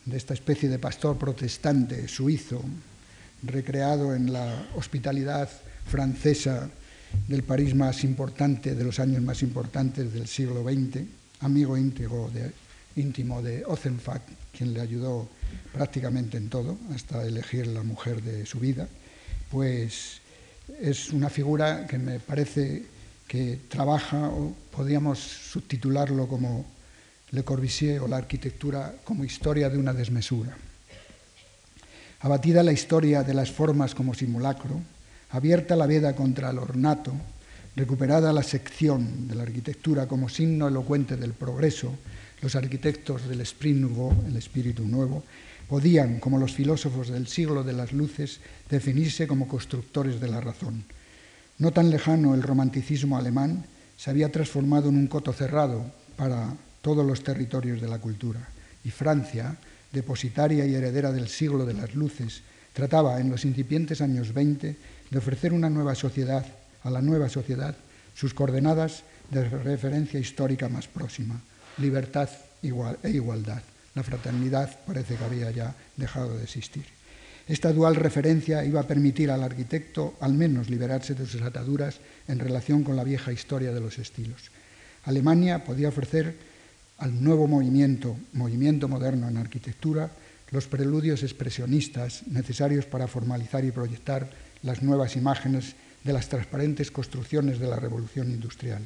de 0.05 0.17
esta 0.17 0.33
especie 0.33 0.69
de 0.69 0.79
pastor 0.79 1.17
protestante 1.17 2.07
suizo, 2.07 2.63
recreado 3.43 4.15
en 4.15 4.31
la 4.33 4.67
hospitalidad 4.75 5.49
francesa 5.85 6.69
del 7.27 7.43
París 7.43 7.75
más 7.75 8.03
importante, 8.03 8.73
de 8.75 8.83
los 8.83 8.99
años 8.99 9.21
más 9.21 9.43
importantes 9.43 10.13
del 10.13 10.27
siglo 10.27 10.63
XX, 10.63 11.03
amigo 11.41 11.77
íntimo 11.77 12.29
de, 12.29 12.51
íntimo 12.95 13.41
de 13.41 13.63
quien 14.57 14.73
le 14.73 14.81
ayudó 14.81 15.29
prácticamente 15.71 16.37
en 16.37 16.49
todo, 16.49 16.77
hasta 16.93 17.23
elegir 17.23 17.67
la 17.67 17.83
mujer 17.83 18.23
de 18.23 18.45
su 18.45 18.59
vida, 18.59 18.87
pues 19.51 20.19
es 20.81 21.11
una 21.11 21.29
figura 21.29 21.85
que 21.85 21.99
me 21.99 22.19
parece 22.19 22.85
que 23.27 23.59
trabaja, 23.69 24.29
o 24.29 24.53
podríamos 24.71 25.19
subtitularlo 25.19 26.27
como 26.27 26.65
Le 27.31 27.43
Corbusier 27.43 28.01
o 28.01 28.07
la 28.07 28.17
arquitectura 28.17 28.95
como 29.03 29.23
historia 29.23 29.69
de 29.69 29.77
una 29.77 29.93
desmesura. 29.93 30.57
Abatida 32.21 32.63
la 32.63 32.71
historia 32.71 33.21
de 33.23 33.33
las 33.33 33.51
formas 33.51 33.93
como 33.93 34.15
simulacro, 34.15 34.81
abierta 35.29 35.75
la 35.75 35.85
veda 35.85 36.15
contra 36.15 36.49
el 36.49 36.57
ornato, 36.57 37.13
recuperada 37.75 38.33
la 38.33 38.41
sección 38.41 39.27
de 39.27 39.35
la 39.35 39.43
arquitectura 39.43 40.07
como 40.07 40.29
signo 40.29 40.67
elocuente 40.67 41.15
del 41.15 41.33
progreso, 41.33 41.93
los 42.41 42.55
arquitectos 42.55 43.27
del 43.27 43.41
Esprit 43.41 43.75
Nouveau, 43.75 44.13
el 44.27 44.37
espíritu 44.37 44.83
nuevo, 44.85 45.23
podían, 45.67 46.19
como 46.19 46.39
los 46.39 46.53
filósofos 46.53 47.09
del 47.09 47.27
siglo 47.27 47.63
de 47.63 47.73
las 47.73 47.91
luces, 47.91 48.39
definirse 48.69 49.27
como 49.27 49.47
constructores 49.47 50.19
de 50.19 50.27
la 50.29 50.41
razón. 50.41 50.83
No 51.57 51.71
tan 51.71 51.89
lejano 51.89 52.35
el 52.35 52.43
romanticismo 52.43 53.17
alemán 53.17 53.65
se 53.97 54.09
había 54.09 54.31
transformado 54.31 54.89
en 54.89 54.95
un 54.95 55.07
coto 55.07 55.33
cerrado 55.33 55.91
para 56.15 56.53
todos 56.81 57.05
los 57.05 57.23
territorios 57.23 57.81
de 57.81 57.87
la 57.87 57.99
cultura, 57.99 58.47
y 58.83 58.91
Francia, 58.91 59.57
depositaria 59.91 60.65
y 60.65 60.75
heredera 60.75 61.11
del 61.11 61.27
siglo 61.27 61.65
de 61.65 61.73
las 61.73 61.95
luces, 61.95 62.43
trataba 62.73 63.19
en 63.19 63.29
los 63.29 63.43
incipientes 63.43 64.01
años 64.01 64.33
20 64.33 64.77
de 65.09 65.17
ofrecer 65.17 65.51
una 65.51 65.69
nueva 65.69 65.95
sociedad, 65.95 66.45
a 66.83 66.89
la 66.89 67.01
nueva 67.01 67.27
sociedad, 67.27 67.75
sus 68.13 68.33
coordenadas 68.33 69.03
de 69.31 69.49
referencia 69.49 70.19
histórica 70.19 70.69
más 70.69 70.87
próxima, 70.87 71.41
libertad 71.77 72.29
e 72.61 73.09
igualdad. 73.09 73.61
La 73.95 74.03
fraternidad 74.03 74.79
parece 74.85 75.15
que 75.15 75.23
había 75.23 75.51
ya 75.51 75.75
dejado 75.95 76.37
de 76.37 76.43
existir. 76.43 76.85
Esta 77.47 77.71
dual 77.71 77.95
referencia 77.95 78.65
iba 78.65 78.81
a 78.81 78.87
permitir 78.87 79.31
al 79.31 79.43
arquitecto 79.43 80.15
al 80.19 80.33
menos 80.33 80.69
liberarse 80.69 81.13
de 81.13 81.25
sus 81.25 81.41
ataduras 81.41 81.99
en 82.27 82.39
relación 82.39 82.83
con 82.83 82.95
la 82.95 83.05
vieja 83.05 83.31
historia 83.31 83.73
de 83.73 83.79
los 83.79 83.97
estilos. 83.99 84.51
Alemania 85.05 85.63
podía 85.63 85.87
ofrecer 85.87 86.35
al 86.97 87.23
nuevo 87.23 87.47
movimiento, 87.47 88.17
movimiento 88.33 88.87
moderno 88.89 89.29
en 89.29 89.37
arquitectura, 89.37 90.11
los 90.51 90.67
preludios 90.67 91.23
expresionistas 91.23 92.27
necesarios 92.27 92.85
para 92.85 93.07
formalizar 93.07 93.63
y 93.63 93.71
proyectar 93.71 94.29
las 94.63 94.83
nuevas 94.83 95.15
imágenes 95.15 95.75
de 96.03 96.13
las 96.13 96.27
transparentes 96.29 96.91
construcciones 96.91 97.59
de 97.59 97.67
la 97.67 97.77
revolución 97.77 98.31
industrial 98.31 98.81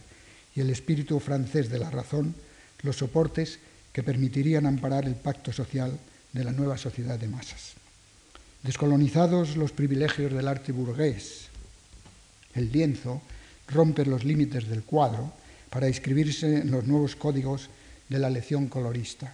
y 0.56 0.62
el 0.62 0.70
espíritu 0.70 1.20
francés 1.20 1.70
de 1.70 1.80
la 1.80 1.90
razón, 1.90 2.36
los 2.84 2.98
soportes 2.98 3.60
que 3.94 4.04
permitirían 4.04 4.66
amparar 4.66 5.06
el 5.06 5.16
pacto 5.16 5.52
social 5.52 5.98
de 6.34 6.44
la 6.44 6.52
nueva 6.52 6.78
sociedad 6.78 7.20
de 7.20 7.28
masas. 7.28 7.74
Descolonizados 8.64 9.58
los 9.58 9.72
privilegios 9.72 10.32
del 10.32 10.48
arte 10.48 10.72
burgués, 10.72 11.48
el 12.54 12.72
lienzo 12.72 13.22
rompe 13.68 14.06
los 14.06 14.24
límites 14.24 14.68
del 14.68 14.84
cuadro 14.84 15.34
para 15.70 15.88
inscribirse 15.88 16.58
en 16.58 16.72
los 16.72 16.86
nuevos 16.86 17.16
códigos 17.16 17.70
de 18.10 18.20
la 18.20 18.30
lección 18.30 18.68
colorista 18.68 19.34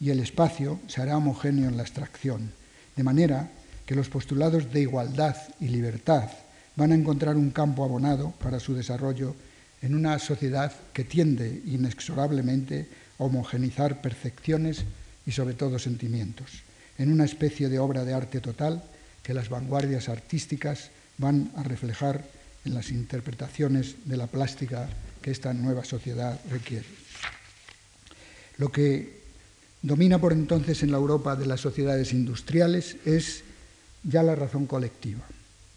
y 0.00 0.10
el 0.10 0.20
espacio 0.20 0.78
se 0.86 1.00
hará 1.02 1.16
homogéneo 1.16 1.68
en 1.68 1.76
la 1.76 1.82
abstracción, 1.82 2.52
de 2.94 3.02
manera 3.02 3.50
que 3.86 3.94
los 3.94 4.08
postulados 4.08 4.72
de 4.72 4.82
igualdad 4.82 5.36
y 5.60 5.68
libertad 5.68 6.28
van 6.76 6.92
a 6.92 6.94
encontrar 6.94 7.36
un 7.36 7.50
campo 7.50 7.84
abonado 7.84 8.32
para 8.40 8.60
su 8.60 8.74
desarrollo 8.74 9.34
en 9.82 9.94
una 9.94 10.18
sociedad 10.18 10.72
que 10.92 11.04
tiende 11.04 11.62
inexorablemente 11.66 12.88
a 13.18 13.24
homogenizar 13.24 14.00
percepciones 14.00 14.84
y 15.26 15.32
sobre 15.32 15.54
todo 15.54 15.78
sentimientos, 15.78 16.62
en 16.98 17.12
una 17.12 17.24
especie 17.24 17.68
de 17.68 17.78
obra 17.78 18.04
de 18.04 18.14
arte 18.14 18.40
total 18.40 18.82
que 19.22 19.34
las 19.34 19.48
vanguardias 19.48 20.08
artísticas 20.08 20.90
van 21.18 21.52
a 21.56 21.62
reflejar 21.62 22.24
en 22.64 22.74
las 22.74 22.90
interpretaciones 22.90 23.96
de 24.04 24.16
la 24.16 24.26
plástica 24.26 24.88
que 25.22 25.30
esta 25.30 25.52
nueva 25.52 25.84
sociedad 25.84 26.40
requiere. 26.50 26.86
Lo 28.56 28.72
que 28.72 29.18
domina 29.82 30.18
por 30.18 30.32
entonces 30.32 30.82
en 30.82 30.90
la 30.90 30.96
Europa 30.96 31.36
de 31.36 31.46
las 31.46 31.60
sociedades 31.60 32.12
industriales 32.12 32.96
es 33.04 33.42
ya 34.02 34.22
la 34.22 34.34
razón 34.34 34.66
colectiva. 34.66 35.24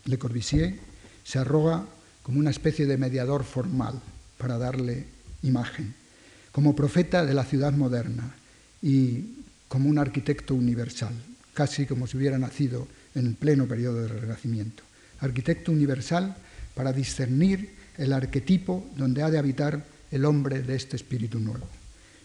Le 0.05 0.17
Corbusier 0.17 0.79
se 1.23 1.39
arroga 1.39 1.85
como 2.23 2.39
una 2.39 2.49
especie 2.49 2.85
de 2.85 2.97
mediador 2.97 3.43
formal 3.43 3.99
para 4.37 4.57
darle 4.57 5.05
imagen, 5.43 5.93
como 6.51 6.75
profeta 6.75 7.25
de 7.25 7.33
la 7.33 7.43
ciudad 7.43 7.73
moderna 7.73 8.35
y 8.81 9.43
como 9.67 9.89
un 9.89 9.97
arquitecto 9.97 10.53
universal, 10.53 11.13
casi 11.53 11.85
como 11.85 12.07
si 12.07 12.17
hubiera 12.17 12.37
nacido 12.37 12.87
en 13.15 13.27
el 13.27 13.35
pleno 13.35 13.67
periodo 13.67 14.01
del 14.01 14.21
Renacimiento. 14.21 14.83
Arquitecto 15.19 15.71
universal 15.71 16.35
para 16.75 16.93
discernir 16.93 17.75
el 17.97 18.13
arquetipo 18.13 18.89
donde 18.97 19.23
ha 19.23 19.29
de 19.29 19.37
habitar 19.37 19.85
el 20.11 20.25
hombre 20.25 20.61
de 20.61 20.75
este 20.75 20.95
espíritu 20.95 21.39
nuevo. 21.39 21.67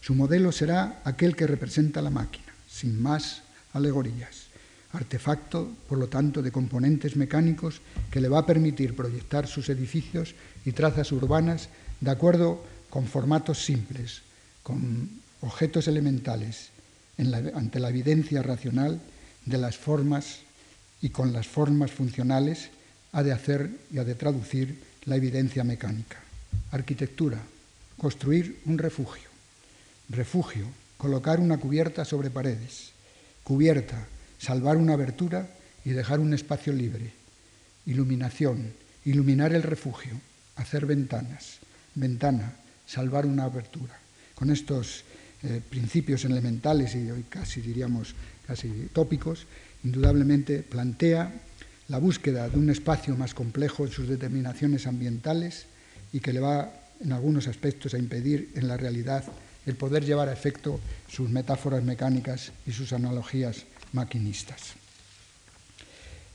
Su 0.00 0.14
modelo 0.14 0.52
será 0.52 1.02
aquel 1.04 1.36
que 1.36 1.46
representa 1.46 2.02
la 2.02 2.10
máquina, 2.10 2.52
sin 2.68 3.00
más 3.00 3.42
alegorías 3.72 4.45
artefacto, 4.96 5.70
por 5.88 5.98
lo 5.98 6.08
tanto, 6.08 6.42
de 6.42 6.50
componentes 6.50 7.16
mecánicos 7.16 7.80
que 8.10 8.20
le 8.20 8.28
va 8.28 8.40
a 8.40 8.46
permitir 8.46 8.96
proyectar 8.96 9.46
sus 9.46 9.68
edificios 9.68 10.34
y 10.64 10.72
trazas 10.72 11.12
urbanas 11.12 11.68
de 12.00 12.10
acuerdo 12.10 12.64
con 12.90 13.06
formatos 13.06 13.64
simples, 13.64 14.22
con 14.62 15.10
objetos 15.42 15.86
elementales, 15.88 16.70
ante 17.54 17.80
la 17.80 17.90
evidencia 17.90 18.42
racional 18.42 19.00
de 19.44 19.58
las 19.58 19.76
formas 19.76 20.40
y 21.00 21.10
con 21.10 21.32
las 21.32 21.46
formas 21.46 21.90
funcionales 21.90 22.70
ha 23.12 23.22
de 23.22 23.32
hacer 23.32 23.70
y 23.92 23.98
ha 23.98 24.04
de 24.04 24.14
traducir 24.14 24.82
la 25.04 25.16
evidencia 25.16 25.64
mecánica. 25.64 26.18
Arquitectura, 26.72 27.38
construir 27.96 28.60
un 28.66 28.76
refugio. 28.76 29.28
Refugio, 30.08 30.66
colocar 30.96 31.40
una 31.40 31.58
cubierta 31.58 32.04
sobre 32.04 32.30
paredes. 32.30 32.90
Cubierta, 33.44 34.06
salvar 34.38 34.76
una 34.76 34.94
abertura 34.94 35.48
y 35.84 35.90
dejar 35.90 36.20
un 36.20 36.34
espacio 36.34 36.72
libre. 36.72 37.12
Iluminación, 37.86 38.72
iluminar 39.04 39.52
el 39.52 39.62
refugio, 39.62 40.20
hacer 40.56 40.86
ventanas, 40.86 41.58
ventana, 41.94 42.54
salvar 42.86 43.26
una 43.26 43.44
abertura. 43.44 43.98
Con 44.34 44.50
estos 44.50 45.04
eh, 45.42 45.60
principios 45.68 46.24
elementales 46.24 46.94
y 46.94 47.10
hoy 47.10 47.24
casi 47.28 47.60
diríamos 47.60 48.14
casi 48.46 48.68
tópicos, 48.92 49.46
indudablemente 49.84 50.62
plantea 50.62 51.32
la 51.88 51.98
búsqueda 51.98 52.48
de 52.48 52.58
un 52.58 52.70
espacio 52.70 53.16
más 53.16 53.34
complejo 53.34 53.84
en 53.84 53.92
sus 53.92 54.08
determinaciones 54.08 54.86
ambientales 54.86 55.66
y 56.12 56.20
que 56.20 56.32
le 56.32 56.40
va 56.40 56.72
en 57.00 57.12
algunos 57.12 57.46
aspectos 57.48 57.94
a 57.94 57.98
impedir 57.98 58.50
en 58.54 58.68
la 58.68 58.76
realidad 58.76 59.24
el 59.66 59.76
poder 59.76 60.04
llevar 60.04 60.28
a 60.28 60.32
efecto 60.32 60.80
sus 61.08 61.28
metáforas 61.28 61.82
mecánicas 61.84 62.52
y 62.66 62.72
sus 62.72 62.92
analogías 62.92 63.64
maquinistas. 63.92 64.74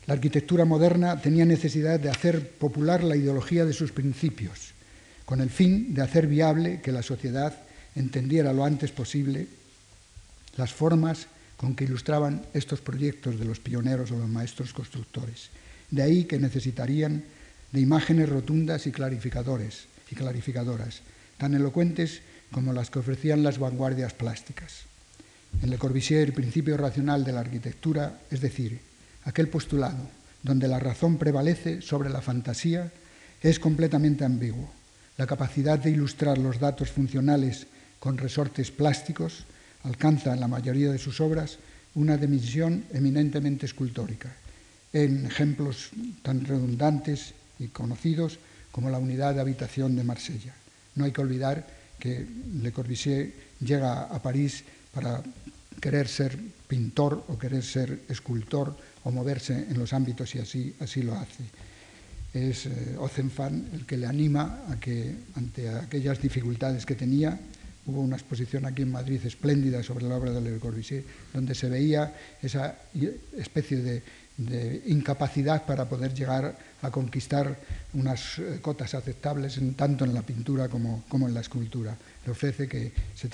La 0.07 0.13
arquitectura 0.15 0.65
moderna 0.65 1.21
tenía 1.21 1.45
necesidad 1.45 1.99
de 1.99 2.09
hacer 2.09 2.49
popular 2.51 3.03
la 3.03 3.15
ideología 3.15 3.65
de 3.65 3.73
sus 3.73 3.91
principios, 3.91 4.73
con 5.25 5.41
el 5.41 5.49
fin 5.49 5.93
de 5.93 6.01
hacer 6.01 6.27
viable 6.27 6.81
que 6.81 6.91
la 6.91 7.03
sociedad 7.03 7.55
entendiera 7.95 8.53
lo 8.53 8.65
antes 8.65 8.91
posible 8.91 9.47
las 10.57 10.73
formas 10.73 11.27
con 11.57 11.75
que 11.75 11.83
ilustraban 11.83 12.45
estos 12.53 12.81
proyectos 12.81 13.39
de 13.39 13.45
los 13.45 13.59
pioneros 13.59 14.11
o 14.11 14.17
los 14.17 14.27
maestros 14.27 14.73
constructores. 14.73 15.49
De 15.91 16.01
ahí 16.01 16.25
que 16.25 16.39
necesitarían 16.39 17.23
de 17.71 17.79
imágenes 17.79 18.29
rotundas 18.29 18.87
y 18.87 18.91
clarificadores 18.91 19.85
y 20.09 20.15
clarificadoras, 20.15 21.01
tan 21.37 21.53
elocuentes 21.53 22.21
como 22.51 22.73
las 22.73 22.89
que 22.89 22.99
ofrecían 22.99 23.43
las 23.43 23.59
vanguardias 23.59 24.13
plásticas. 24.13 24.90
En 25.61 25.69
Le 25.69 25.77
Corbusier, 25.77 26.27
el 26.27 26.33
principio 26.33 26.77
racional 26.77 27.23
de 27.23 27.31
la 27.31 27.41
arquitectura, 27.41 28.19
es 28.29 28.41
decir, 28.41 28.79
aquel 29.25 29.47
postulado 29.47 30.21
donde 30.43 30.67
la 30.67 30.79
razón 30.79 31.17
prevalece 31.17 31.81
sobre 31.81 32.09
la 32.09 32.21
fantasía, 32.21 32.91
es 33.41 33.59
completamente 33.59 34.25
ambiguo. 34.25 34.71
La 35.17 35.27
capacidad 35.27 35.77
de 35.77 35.91
ilustrar 35.91 36.37
los 36.37 36.59
datos 36.59 36.89
funcionales 36.89 37.67
con 37.99 38.17
resortes 38.17 38.71
plásticos 38.71 39.45
alcanza 39.83 40.33
en 40.33 40.39
la 40.39 40.47
mayoría 40.47 40.91
de 40.91 40.97
sus 40.97 41.21
obras 41.21 41.57
una 41.93 42.17
dimensión 42.17 42.85
eminentemente 42.93 43.65
escultórica, 43.65 44.33
en 44.93 45.25
ejemplos 45.25 45.89
tan 46.23 46.45
redundantes 46.45 47.33
y 47.59 47.67
conocidos 47.67 48.39
como 48.71 48.89
la 48.89 48.99
unidad 48.99 49.35
de 49.35 49.41
habitación 49.41 49.95
de 49.95 50.03
Marsella. 50.03 50.53
No 50.95 51.05
hay 51.05 51.11
que 51.11 51.21
olvidar 51.21 51.67
que 51.99 52.25
Le 52.61 52.71
Corbusier 52.71 53.31
llega 53.59 54.03
a 54.03 54.21
París 54.21 54.63
para 54.93 55.23
querer 55.79 56.07
ser 56.07 56.37
pintor 56.67 57.25
o 57.27 57.37
querer 57.37 57.63
ser 57.63 58.05
escultor 58.07 58.75
o 59.03 59.11
moverse 59.11 59.67
en 59.67 59.79
los 59.79 59.93
ámbitos 59.93 60.35
y 60.35 60.39
así, 60.39 60.75
así 60.79 61.01
lo 61.01 61.15
hace. 61.15 61.43
Es 62.33 62.65
eh, 62.65 62.95
Ozenfan 62.97 63.69
el 63.73 63.85
que 63.85 63.97
le 63.97 64.07
anima 64.07 64.63
a 64.69 64.79
que 64.79 65.15
ante 65.35 65.67
aquellas 65.69 66.21
dificultades 66.21 66.85
que 66.85 66.95
tenía, 66.95 67.39
hubo 67.85 68.01
una 68.01 68.15
exposición 68.15 68.65
aquí 68.65 68.83
en 68.83 68.91
Madrid 68.91 69.19
espléndida 69.25 69.83
sobre 69.83 70.05
la 70.07 70.15
obra 70.15 70.31
de 70.31 70.41
Le 70.41 70.59
Corbusier, 70.59 71.03
donde 71.33 71.55
se 71.55 71.69
veía 71.69 72.13
esa 72.41 72.75
especie 73.37 73.77
de 73.77 74.03
de 74.37 74.81
incapacidad 74.87 75.65
para 75.65 75.87
poder 75.87 76.13
llegar 76.13 76.57
a 76.81 76.89
conquistar 76.89 77.57
unas 77.93 78.39
eh, 78.39 78.59
cotas 78.61 78.93
aceptables 78.95 79.59
tanto 79.75 80.05
en 80.05 80.13
la 80.13 80.23
pintura 80.23 80.67
como, 80.67 81.03
en 81.11 81.33
la 81.33 81.41
escultura. 81.41 81.95
Le 82.25 82.31
ofrece 82.31 82.67
que 82.67 82.91
se, 83.13 83.29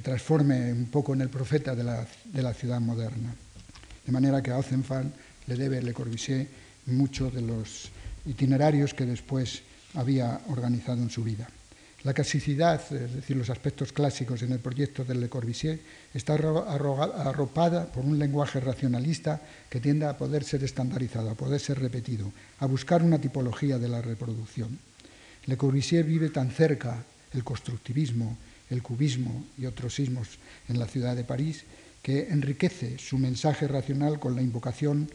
transforme 0.00 0.72
un 0.72 0.86
poco 0.86 1.14
en 1.14 1.22
el 1.22 1.28
profeta 1.28 1.74
de 1.74 1.82
la, 1.82 2.54
ciudad 2.54 2.80
moderna. 2.80 3.34
De 4.06 4.12
manera 4.12 4.42
que 4.42 4.50
a 4.50 4.58
Ozenfant 4.58 5.12
le 5.46 5.56
debe 5.56 5.82
Le 5.82 5.92
Corbusier 5.92 6.46
muchos 6.86 7.34
de 7.34 7.42
los 7.42 7.90
itinerarios 8.26 8.94
que 8.94 9.06
después 9.06 9.62
había 9.94 10.40
organizado 10.48 11.02
en 11.02 11.10
su 11.10 11.24
vida. 11.24 11.48
La 12.04 12.14
clasicidad, 12.14 12.80
es 12.94 13.12
decir, 13.12 13.36
los 13.36 13.50
aspectos 13.50 13.92
clásicos 13.92 14.42
en 14.42 14.52
el 14.52 14.60
proyecto 14.60 15.04
de 15.04 15.16
Le 15.16 15.28
Corbusier, 15.28 15.80
está 16.14 16.34
arropada 16.34 17.90
por 17.90 18.04
un 18.04 18.18
lenguaje 18.18 18.60
racionalista 18.60 19.42
que 19.68 19.80
tiende 19.80 20.06
a 20.06 20.16
poder 20.16 20.44
ser 20.44 20.62
estandarizado, 20.62 21.30
a 21.30 21.34
poder 21.34 21.58
ser 21.58 21.80
repetido, 21.80 22.30
a 22.60 22.66
buscar 22.66 23.02
una 23.02 23.20
tipología 23.20 23.78
de 23.78 23.88
la 23.88 24.00
reproducción. 24.00 24.78
Le 25.46 25.56
Corbusier 25.56 26.04
vive 26.04 26.30
tan 26.30 26.52
cerca 26.52 27.02
el 27.32 27.42
constructivismo, 27.42 28.38
el 28.70 28.82
cubismo 28.82 29.44
y 29.58 29.66
otros 29.66 29.94
sismos 29.94 30.38
en 30.68 30.78
la 30.78 30.86
ciudad 30.86 31.16
de 31.16 31.24
París 31.24 31.64
que 32.00 32.28
enriquece 32.30 32.96
su 32.98 33.18
mensaje 33.18 33.66
racional 33.66 34.20
con 34.20 34.36
la 34.36 34.42
invocación 34.42 35.10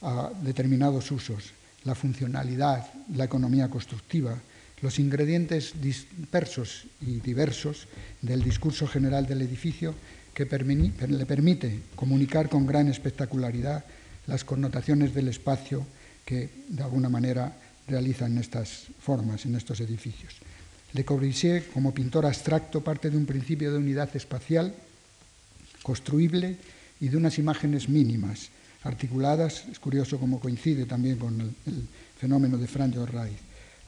a 0.00 0.30
determinados 0.42 1.10
usos, 1.10 1.52
la 1.84 1.94
funcionalidad, 1.94 2.86
la 3.14 3.24
economía 3.24 3.68
constructiva, 3.68 4.38
los 4.80 4.98
ingredientes 4.98 5.74
dispersos 5.80 6.86
y 7.00 7.20
diversos 7.20 7.88
del 8.22 8.42
discurso 8.42 8.86
general 8.86 9.26
del 9.26 9.42
edificio 9.42 9.94
que 10.34 10.44
le 10.44 11.26
permite 11.26 11.80
comunicar 11.94 12.48
con 12.48 12.66
gran 12.66 12.88
espectacularidad 12.88 13.84
las 14.26 14.44
connotaciones 14.44 15.14
del 15.14 15.28
espacio 15.28 15.86
que 16.24 16.50
de 16.68 16.82
alguna 16.82 17.08
manera 17.08 17.56
realizan 17.86 18.38
estas 18.38 18.86
formas, 19.00 19.44
en 19.46 19.54
estos 19.54 19.80
edificios. 19.80 20.34
Le 20.92 21.04
Corbusier, 21.04 21.66
como 21.68 21.92
pintor 21.92 22.24
abstracto, 22.24 22.82
parte 22.82 23.10
de 23.10 23.16
un 23.16 23.26
principio 23.26 23.72
de 23.72 23.78
unidad 23.78 24.14
espacial 24.16 24.74
construible 25.82 26.56
y 27.00 27.08
de 27.08 27.16
unas 27.16 27.38
imágenes 27.38 27.88
mínimas, 27.88 28.50
articuladas, 28.84 29.64
es 29.70 29.78
curioso 29.78 30.18
cómo 30.18 30.40
coincide 30.40 30.86
también 30.86 31.16
con 31.16 31.40
el, 31.40 31.52
el 31.66 31.86
fenómeno 32.18 32.56
de 32.58 32.66
Franz 32.66 32.94
Reich, 32.94 33.36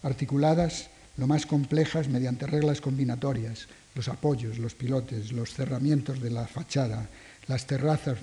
articuladas 0.07 0.89
lo 1.17 1.27
más 1.27 1.47
complejas 1.47 2.09
mediante 2.09 2.47
reglas 2.47 2.81
combinatorias, 2.81 3.67
los 3.95 4.09
apoyos, 4.09 4.59
los 4.59 4.75
pilotes, 4.75 5.33
los 5.33 5.53
cerramientos 5.53 6.21
de 6.21 6.31
la 6.31 6.47
fachada, 6.47 7.09
las 7.49 7.67
terrazas, 7.67 8.19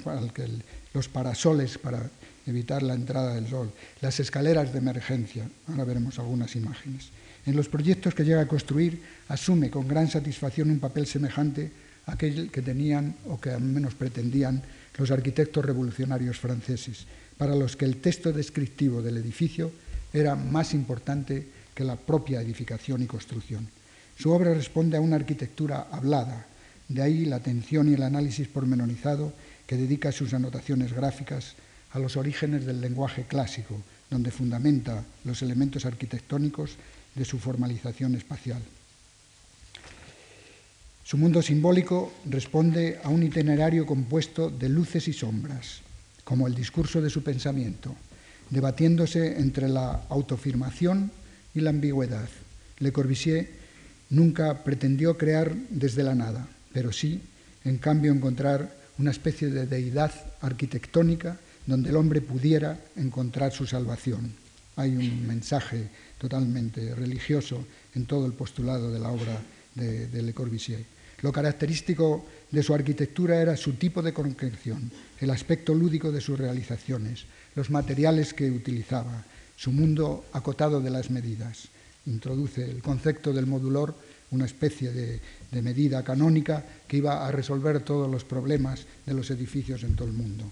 los 0.93 1.09
parasoles 1.09 1.77
para 1.77 2.09
evitar 2.45 2.84
la 2.84 2.93
entrada 2.93 3.36
del 3.36 3.47
sol, 3.47 3.71
las 4.01 4.19
escaleras 4.19 4.71
de 4.71 4.79
emergencia. 4.79 5.49
Ahora 5.67 5.86
veremos 5.86 6.19
algunas 6.19 6.55
imágenes. 6.55 7.09
En 7.45 7.55
los 7.55 7.67
proyectos 7.67 8.13
que 8.13 8.23
llega 8.23 8.41
a 8.41 8.47
construir, 8.47 9.01
asume 9.27 9.69
con 9.69 9.88
gran 9.88 10.07
satisfacción 10.07 10.71
un 10.71 10.79
papel 10.79 11.07
semejante 11.07 11.71
a 12.05 12.13
aquel 12.13 12.51
que 12.51 12.61
tenían 12.61 13.15
o 13.27 13.39
que 13.39 13.49
al 13.49 13.61
menos 13.61 13.95
pretendían 13.95 14.61
los 14.97 15.11
arquitectos 15.11 15.65
revolucionarios 15.65 16.39
franceses, 16.39 17.07
para 17.38 17.55
los 17.55 17.75
que 17.75 17.86
el 17.86 17.97
texto 17.97 18.31
descriptivo 18.31 19.01
del 19.01 19.17
edificio 19.17 19.71
era 20.13 20.36
más 20.36 20.73
importante 20.73 21.62
que 21.74 21.84
la 21.84 21.95
propia 21.95 22.41
edificación 22.41 23.01
y 23.01 23.07
construcción. 23.07 23.67
Su 24.17 24.32
obra 24.32 24.53
responde 24.53 24.97
a 24.97 25.01
una 25.01 25.15
arquitectura 25.15 25.88
hablada, 25.91 26.45
de 26.88 27.01
ahí 27.01 27.26
la 27.26 27.38
atención 27.38 27.89
y 27.89 27.93
el 27.93 28.03
análisis 28.03 28.47
pormenorizado 28.47 29.34
que 29.65 29.78
dedica 29.78 30.11
sus 30.11 30.34
anotaciones 30.34 30.93
gráficas 30.93 31.55
a 31.91 31.99
los 31.99 32.17
orígenes 32.17 32.65
del 32.65 32.82
lenguaje 32.82 33.24
clásico, 33.24 33.82
donde 34.09 34.32
fundamenta 34.32 35.03
los 35.24 35.41
elementos 35.41 35.86
arquitectónicos 35.86 36.78
de 37.15 37.26
su 37.26 37.39
formalización 37.39 38.15
espacial. 38.15 38.61
Su 41.03 41.17
mundo 41.17 41.41
simbólico 41.41 42.13
responde 42.26 42.99
a 43.03 43.09
un 43.09 43.24
itinerario 43.24 43.86
compuesto 43.86 44.49
de 44.49 44.69
luces 44.69 45.07
y 45.07 45.13
sombras, 45.13 45.82
como 46.24 46.47
el 46.47 46.55
discurso 46.55 47.01
de 47.01 47.09
su 47.09 47.24
pensamiento, 47.24 47.95
debatiéndose 48.49 49.39
entre 49.39 49.67
la 49.67 50.05
autoafirmación 50.09 51.11
y 51.53 51.61
la 51.61 51.69
ambigüedad. 51.69 52.29
Le 52.79 52.91
Corbusier 52.91 53.49
nunca 54.09 54.63
pretendió 54.63 55.17
crear 55.17 55.53
desde 55.69 56.03
la 56.03 56.15
nada, 56.15 56.47
pero 56.73 56.91
sí, 56.91 57.21
en 57.63 57.77
cambio, 57.77 58.11
encontrar 58.11 58.75
una 58.97 59.11
especie 59.11 59.49
de 59.49 59.65
deidad 59.65 60.11
arquitectónica 60.41 61.37
donde 61.65 61.89
el 61.89 61.95
hombre 61.95 62.21
pudiera 62.21 62.79
encontrar 62.95 63.51
su 63.51 63.65
salvación. 63.65 64.31
Hay 64.75 64.95
un 64.95 65.27
mensaje 65.27 65.87
totalmente 66.17 66.93
religioso 66.95 67.65
en 67.95 68.05
todo 68.05 68.25
el 68.25 68.33
postulado 68.33 68.91
de 68.91 68.99
la 68.99 69.09
obra 69.09 69.39
de, 69.75 70.21
Le 70.21 70.33
Corbusier. 70.33 70.83
Lo 71.21 71.31
característico 71.31 72.25
de 72.51 72.63
su 72.63 72.73
arquitectura 72.73 73.41
era 73.41 73.55
su 73.55 73.73
tipo 73.73 74.01
de 74.01 74.13
concreción, 74.13 74.91
el 75.19 75.29
aspecto 75.29 75.73
lúdico 75.73 76.11
de 76.11 76.21
sus 76.21 76.37
realizaciones, 76.37 77.25
los 77.55 77.69
materiales 77.69 78.33
que 78.33 78.51
utilizaba, 78.51 79.23
su 79.55 79.71
mundo 79.71 80.25
acotado 80.33 80.81
de 80.81 80.89
las 80.89 81.09
medidas. 81.09 81.67
Introduce 82.05 82.69
el 82.69 82.81
concepto 82.81 83.31
del 83.31 83.47
modulor, 83.47 83.95
una 84.31 84.45
especie 84.45 84.91
de, 84.91 85.21
medida 85.61 86.03
canónica 86.03 86.65
que 86.87 86.97
iba 86.97 87.25
a 87.25 87.31
resolver 87.31 87.81
todos 87.81 88.09
los 88.09 88.23
problemas 88.23 88.85
de 89.05 89.13
los 89.13 89.29
edificios 89.29 89.83
en 89.83 89.95
todo 89.95 90.07
el 90.07 90.13
mundo. 90.13 90.45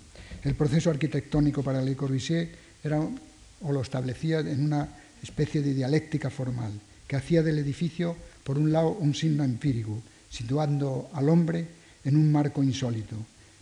El 0.44 0.56
proceso 0.56 0.92
arquitectónico 0.92 1.64
para 1.64 1.82
Le 1.82 1.96
Corbusier 1.96 2.50
era, 2.84 3.00
o 3.00 3.72
lo 3.72 3.82
establecía 3.82 4.40
en 4.40 4.64
una 4.64 4.88
especie 5.22 5.62
de 5.62 5.74
dialéctica 5.74 6.30
formal, 6.30 6.72
que 7.08 7.16
hacía 7.16 7.44
del 7.44 7.60
edificio, 7.60 8.16
por 8.44 8.58
un 8.58 8.72
lado, 8.72 8.92
un 8.92 9.14
signo 9.16 9.44
empírico, 9.44 10.02
situando 10.30 11.10
al 11.14 11.30
hombre 11.30 11.68
en 12.06 12.16
un 12.16 12.32
marco 12.32 12.64
insólito, 12.64 13.16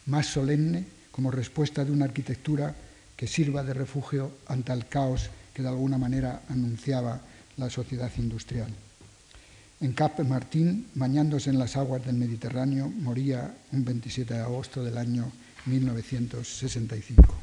más 0.06 0.28
solemne 0.28 0.86
como 1.12 1.32
respuesta 1.32 1.84
de 1.84 1.92
una 1.92 2.06
arquitectura 2.06 2.76
que 3.20 3.28
sirva 3.28 3.68
de 3.68 3.74
refugio 3.74 4.32
ante 4.48 4.72
el 4.72 4.88
caos 4.88 5.28
que 5.54 5.62
de 5.62 5.68
alguna 5.68 5.98
manera 5.98 6.44
anunciaba 6.48 7.20
la 7.58 7.70
sociedad 7.70 8.10
industrial. 8.18 8.72
En 9.82 9.92
Cap 9.92 10.24
Martín, 10.24 10.88
bañándose 10.96 11.50
en 11.50 11.60
las 11.60 11.76
aguas 11.76 12.06
del 12.06 12.16
Mediterráneo, 12.16 12.88
moría 12.88 13.54
un 13.74 13.84
27 13.84 14.36
de 14.36 14.40
agosto 14.40 14.86
del 14.86 14.98
año 14.98 15.30
1965. 15.66 17.36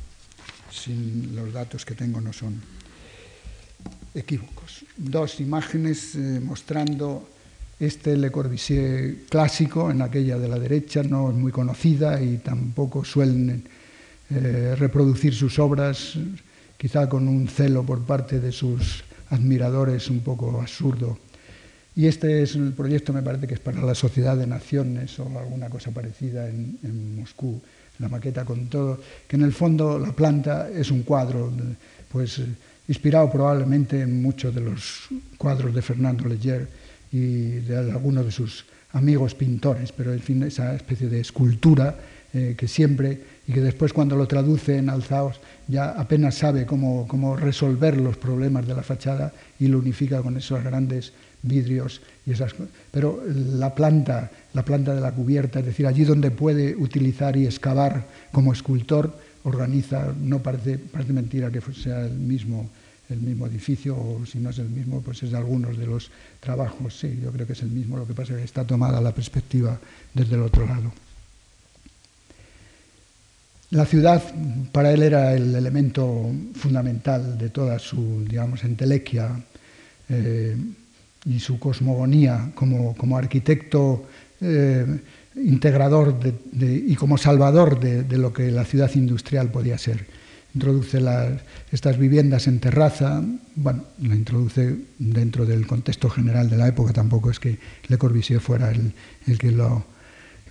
Sin 0.73 1.37
los 1.37 1.53
datos 1.53 1.85
que 1.85 1.95
tengo 1.95 2.23
no 2.23 2.33
son 2.33 2.59
equívocos. 4.15 4.83
Dos 4.97 5.41
imágenes 5.41 6.15
eh, 6.15 6.41
mostrando 6.41 7.29
este 7.79 8.17
Le 8.17 8.31
Corbusier 8.33 9.27
clásico, 9.29 9.91
en 9.91 10.01
aquella 10.01 10.39
de 10.39 10.49
la 10.49 10.59
derecha, 10.59 11.03
no 11.03 11.29
es 11.29 11.37
muy 11.37 11.53
conocida 11.53 12.19
y 12.23 12.39
tampoco 12.39 13.05
suelen 13.05 13.69
eh, 14.31 14.75
reproducir 14.77 15.35
sus 15.35 15.59
obras, 15.59 16.15
quizá 16.77 17.09
con 17.09 17.29
un 17.29 17.49
celo 17.49 17.85
por 17.85 18.05
parte 18.05 18.41
de 18.41 18.53
sus 18.53 19.05
admiradores 19.31 20.11
un 20.11 20.21
poco 20.21 20.61
absurdo. 20.61 21.19
Y 21.95 22.07
este 22.07 22.43
es 22.43 22.55
el 22.57 22.73
proyecto, 22.73 23.13
me 23.13 23.23
parece 23.23 23.47
que 23.47 23.55
es 23.55 23.61
para 23.61 23.81
la 23.81 23.95
Sociedad 23.95 24.37
de 24.37 24.47
Naciones 24.47 25.19
o 25.19 25.39
alguna 25.39 25.71
cosa 25.71 25.91
parecida 25.93 26.49
en, 26.49 26.79
en 26.83 27.17
Moscú, 27.17 27.61
la 27.99 28.09
maqueta 28.09 28.45
con 28.45 28.67
todo, 28.67 29.01
que 29.27 29.37
en 29.37 29.43
el 29.43 29.53
fondo 29.53 29.99
la 29.99 30.13
planta 30.13 30.69
es 30.69 30.91
un 30.91 31.03
cuadro, 31.03 31.51
pues 32.11 32.43
inspirado 32.89 33.31
probablemente 33.31 34.01
en 34.03 34.23
muchos 34.23 34.55
de 34.55 34.61
los 34.61 35.09
cuadros 35.39 35.75
de 35.75 35.83
Fernando 35.83 36.29
Leger 36.29 36.69
y 37.11 37.61
de 37.61 37.77
algunos 37.77 38.25
de 38.27 38.31
sus 38.31 38.65
amigos 38.93 39.35
pintores, 39.35 39.93
pero 39.93 40.13
en 40.13 40.21
fin, 40.21 40.43
esa 40.43 40.75
especie 40.75 41.09
de 41.09 41.21
escultura 41.21 41.97
eh, 42.37 42.55
que 42.55 42.69
siempre, 42.69 43.19
y 43.49 43.53
que 43.55 43.63
después 43.63 43.95
cuando 43.95 44.15
lo 44.15 44.29
traduce 44.29 44.77
en 44.77 44.91
Alzaos 44.91 45.41
ya 45.69 45.93
apenas 45.93 46.35
sabe 46.35 46.67
cómo, 46.67 47.09
cómo 47.09 47.35
resolver 47.35 47.97
los 47.97 48.19
problemas 48.19 48.67
de 48.67 48.75
la 48.75 48.83
fachada 48.83 49.33
y 49.59 49.69
lo 49.69 49.79
unifica 49.79 50.21
con 50.21 50.37
esos 50.37 50.63
grandes 50.63 51.15
vidrios 51.41 52.03
y 52.27 52.33
esas 52.33 52.55
pero 52.91 53.23
la 53.25 53.75
planta 53.75 54.31
la 54.53 54.67
planta 54.67 54.95
de 54.95 55.01
la 55.01 55.13
cubierta 55.13 55.61
es 55.61 55.67
decir 55.67 55.87
allí 55.87 56.05
donde 56.05 56.31
puede 56.31 56.77
utilizar 56.77 57.39
y 57.39 57.47
excavar 57.47 58.05
como 58.33 58.53
escultor 58.53 59.17
organiza 59.45 60.13
no 60.21 60.43
parece 60.43 60.77
parece 60.79 61.15
mentira 61.15 61.51
que 61.51 61.63
sea 61.73 62.05
el 62.05 62.19
mismo 62.19 62.69
el 63.09 63.21
mismo 63.21 63.47
edificio 63.47 63.97
o 63.97 64.27
si 64.27 64.41
no 64.41 64.51
es 64.51 64.59
el 64.59 64.69
mismo 64.69 65.01
pues 65.01 65.23
es 65.23 65.31
de 65.31 65.39
algunos 65.39 65.79
de 65.79 65.87
los 65.87 66.11
trabajos 66.41 66.99
sí 66.99 67.19
yo 67.23 67.33
creo 67.33 67.47
que 67.47 67.55
es 67.55 67.63
el 67.63 67.71
mismo 67.71 67.97
lo 67.97 68.07
que 68.07 68.13
pasa 68.13 68.35
es 68.35 68.41
que 68.41 68.45
está 68.45 68.67
tomada 68.67 69.01
la 69.01 69.15
perspectiva 69.15 69.79
desde 70.13 70.35
el 70.35 70.43
otro 70.43 70.67
lado 70.67 71.06
la 73.77 73.85
ciudad 73.85 74.23
para 74.73 74.91
él 74.93 75.03
era 75.03 75.35
el 75.35 75.55
elemento 75.55 76.31
fundamental 76.55 77.37
de 77.37 77.51
toda 77.51 77.79
su 77.79 78.25
digamos 78.27 78.65
entelequia 78.65 79.39
eh, 80.09 80.57
y 81.27 81.39
su 81.41 81.59
cosmogonía 81.59 82.53
como, 82.55 82.97
como 82.97 83.19
arquitecto 83.19 84.07
eh, 84.41 84.87
integrador 85.35 86.19
de, 86.19 86.75
y 86.75 86.95
como 86.95 87.19
salvador 87.19 87.79
de, 87.79 88.17
lo 88.17 88.33
que 88.33 88.51
la 88.51 88.65
ciudad 88.65 88.91
industrial 88.95 89.51
podía 89.51 89.77
ser. 89.77 90.07
Introduce 90.55 90.99
estas 91.71 91.99
viviendas 91.99 92.47
en 92.47 92.61
terraza, 92.61 93.23
bueno, 93.57 93.85
la 94.01 94.15
introduce 94.15 94.75
dentro 94.99 95.45
del 95.45 95.67
contexto 95.67 96.09
general 96.09 96.49
de 96.49 96.57
la 96.57 96.69
época, 96.69 96.95
tampoco 96.95 97.31
es 97.31 97.39
que 97.39 97.59
Le 97.89 97.99
Corbusier 97.99 98.41
fuera 98.41 98.71
el, 98.71 98.93
el 99.27 99.39
que 99.39 99.51
lo, 99.51 99.85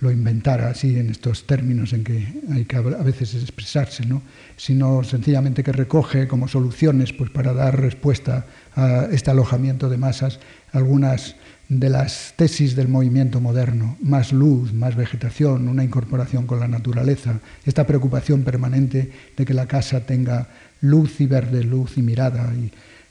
lo 0.00 0.10
inventara 0.10 0.68
así 0.68 0.98
en 0.98 1.08
estos 1.08 1.46
términos 1.46 1.92
en 1.92 2.04
que 2.04 2.26
hay 2.52 2.64
que 2.66 2.76
a 2.76 2.80
veces 2.80 3.34
expresarse, 3.34 4.04
¿no? 4.04 4.22
sino 4.56 5.02
sencillamente 5.02 5.64
que 5.64 5.72
recoge 5.72 6.28
como 6.28 6.48
soluciones 6.48 7.12
pues, 7.12 7.30
para 7.30 7.54
dar 7.54 7.80
respuesta 7.80 8.46
a 8.74 9.06
este 9.10 9.30
alojamiento 9.30 9.88
de 9.88 9.96
masas 9.96 10.38
algunas 10.72 11.36
de 11.68 11.90
las 11.90 12.34
tesis 12.36 12.76
del 12.76 12.88
movimiento 12.88 13.40
moderno, 13.40 13.96
más 14.00 14.32
luz, 14.32 14.72
más 14.72 14.94
vegetación, 14.94 15.68
una 15.68 15.82
incorporación 15.82 16.46
con 16.46 16.60
la 16.60 16.68
naturaleza, 16.68 17.40
esta 17.64 17.86
preocupación 17.86 18.44
permanente 18.44 19.10
de 19.36 19.44
que 19.44 19.54
la 19.54 19.66
casa 19.66 20.06
tenga 20.06 20.48
luz 20.80 21.20
y 21.20 21.26
verde, 21.26 21.64
luz 21.64 21.98
y 21.98 22.02
mirada. 22.02 22.52
Y, 22.54 22.70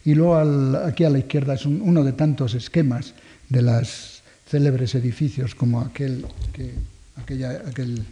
y 0.09 0.15
luego 0.15 0.37
aquí 0.85 1.03
a 1.03 1.09
la 1.09 1.17
izquierda 1.17 1.55
es 1.55 1.65
un, 1.65 1.81
uno 1.81 2.03
de 2.03 2.13
tantos 2.13 2.53
esquemas 2.53 3.13
de 3.49 3.61
las 3.61 4.14
célebres 4.55 4.95
edificios 4.95 5.53
como 5.53 5.81
aquel, 5.81 6.23
que, 6.53 6.71
aquella, 7.17 7.59
aquel 7.67 8.05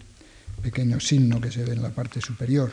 pequeño 0.61 0.99
signo 0.99 1.39
que 1.39 1.49
se 1.49 1.63
ve 1.63 1.71
en 1.71 1.81
la 1.81 1.91
parte 1.95 2.19
superior, 2.19 2.69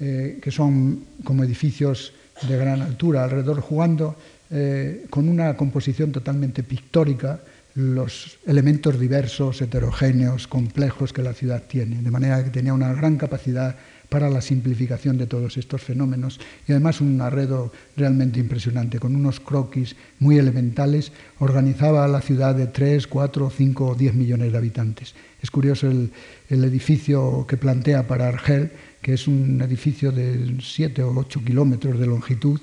eh, 0.00 0.40
que 0.42 0.50
son 0.50 1.04
como 1.22 1.44
edificios 1.44 2.12
de 2.42 2.58
gran 2.58 2.82
altura 2.82 3.22
alrededor, 3.22 3.60
jugando 3.60 4.16
eh, 4.50 5.06
con 5.08 5.28
una 5.28 5.56
composición 5.56 6.10
totalmente 6.10 6.64
pictórica 6.64 7.38
los 7.76 8.38
elementos 8.44 8.98
diversos, 8.98 9.62
heterogéneos, 9.62 10.48
complejos 10.48 11.12
que 11.12 11.22
la 11.22 11.34
ciudad 11.34 11.62
tiene, 11.62 12.02
de 12.02 12.10
manera 12.10 12.42
que 12.42 12.50
tenía 12.50 12.74
una 12.74 12.92
gran 12.92 13.18
capacidad 13.18 13.76
para 14.08 14.30
la 14.30 14.40
simplificación 14.40 15.18
de 15.18 15.26
todos 15.26 15.56
estos 15.56 15.82
fenómenos 15.82 16.40
y 16.66 16.72
además 16.72 17.00
un 17.00 17.20
arredo 17.20 17.72
realmente 17.96 18.40
impresionante, 18.40 18.98
con 18.98 19.14
unos 19.14 19.40
croquis 19.40 19.96
muy 20.18 20.38
elementales, 20.38 21.12
organizaba 21.38 22.08
la 22.08 22.20
ciudad 22.20 22.54
de 22.54 22.66
3, 22.66 23.06
4, 23.06 23.50
5 23.50 23.86
o 23.86 23.94
10 23.94 24.14
millones 24.14 24.52
de 24.52 24.58
habitantes. 24.58 25.14
Es 25.42 25.50
curioso 25.50 25.88
el, 25.88 26.10
edificio 26.48 27.46
que 27.46 27.56
plantea 27.56 28.06
para 28.06 28.28
Argel, 28.28 28.72
que 29.02 29.14
es 29.14 29.28
un 29.28 29.60
edificio 29.60 30.10
de 30.10 30.56
7 30.60 31.02
o 31.02 31.14
8 31.16 31.42
kilómetros 31.44 31.98
de 31.98 32.06
longitud, 32.06 32.60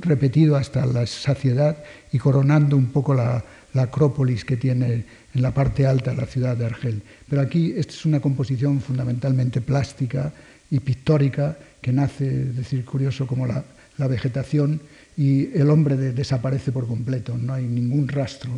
repetido 0.00 0.56
hasta 0.56 0.86
la 0.86 1.06
saciedad 1.06 1.82
y 2.12 2.18
coronando 2.18 2.76
un 2.76 2.86
poco 2.86 3.14
la, 3.14 3.44
la 3.76 3.82
acrópolis 3.82 4.44
que 4.44 4.56
tiene 4.56 5.04
en 5.34 5.42
la 5.42 5.52
parte 5.52 5.86
alta 5.86 6.14
la 6.14 6.26
ciudad 6.26 6.56
de 6.56 6.66
Argel. 6.66 7.02
Pero 7.28 7.42
aquí 7.42 7.74
esta 7.76 7.92
es 7.92 8.06
una 8.06 8.20
composición 8.20 8.80
fundamentalmente 8.80 9.60
plástica, 9.60 10.32
y 10.70 10.80
pictórica 10.80 11.56
que 11.80 11.92
nace, 11.92 12.50
es 12.50 12.56
decir, 12.56 12.84
curioso 12.84 13.26
como 13.26 13.46
la, 13.46 13.64
vegetación 13.98 14.80
y 15.16 15.56
el 15.56 15.70
hombre 15.70 15.96
de, 15.96 16.12
desaparece 16.12 16.70
por 16.70 16.86
completo, 16.86 17.38
no 17.38 17.54
hay 17.54 17.64
ningún 17.64 18.08
rastro, 18.08 18.50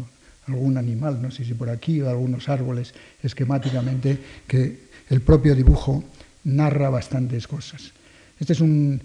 algún 0.49 0.77
animal, 0.77 1.23
no 1.23 1.31
sé 1.31 1.45
si 1.45 1.55
por 1.55 1.71
aquí 1.71 2.01
o 2.01 2.09
algunos 2.09 2.49
árboles 2.49 2.93
esquemáticamente, 3.23 4.19
que 4.49 4.89
el 5.11 5.21
propio 5.21 5.55
dibujo 5.55 6.03
narra 6.45 6.91
bastantes 6.91 7.47
cosas. 7.47 7.93
Este 8.41 8.53
es 8.53 8.61
un, 8.61 9.01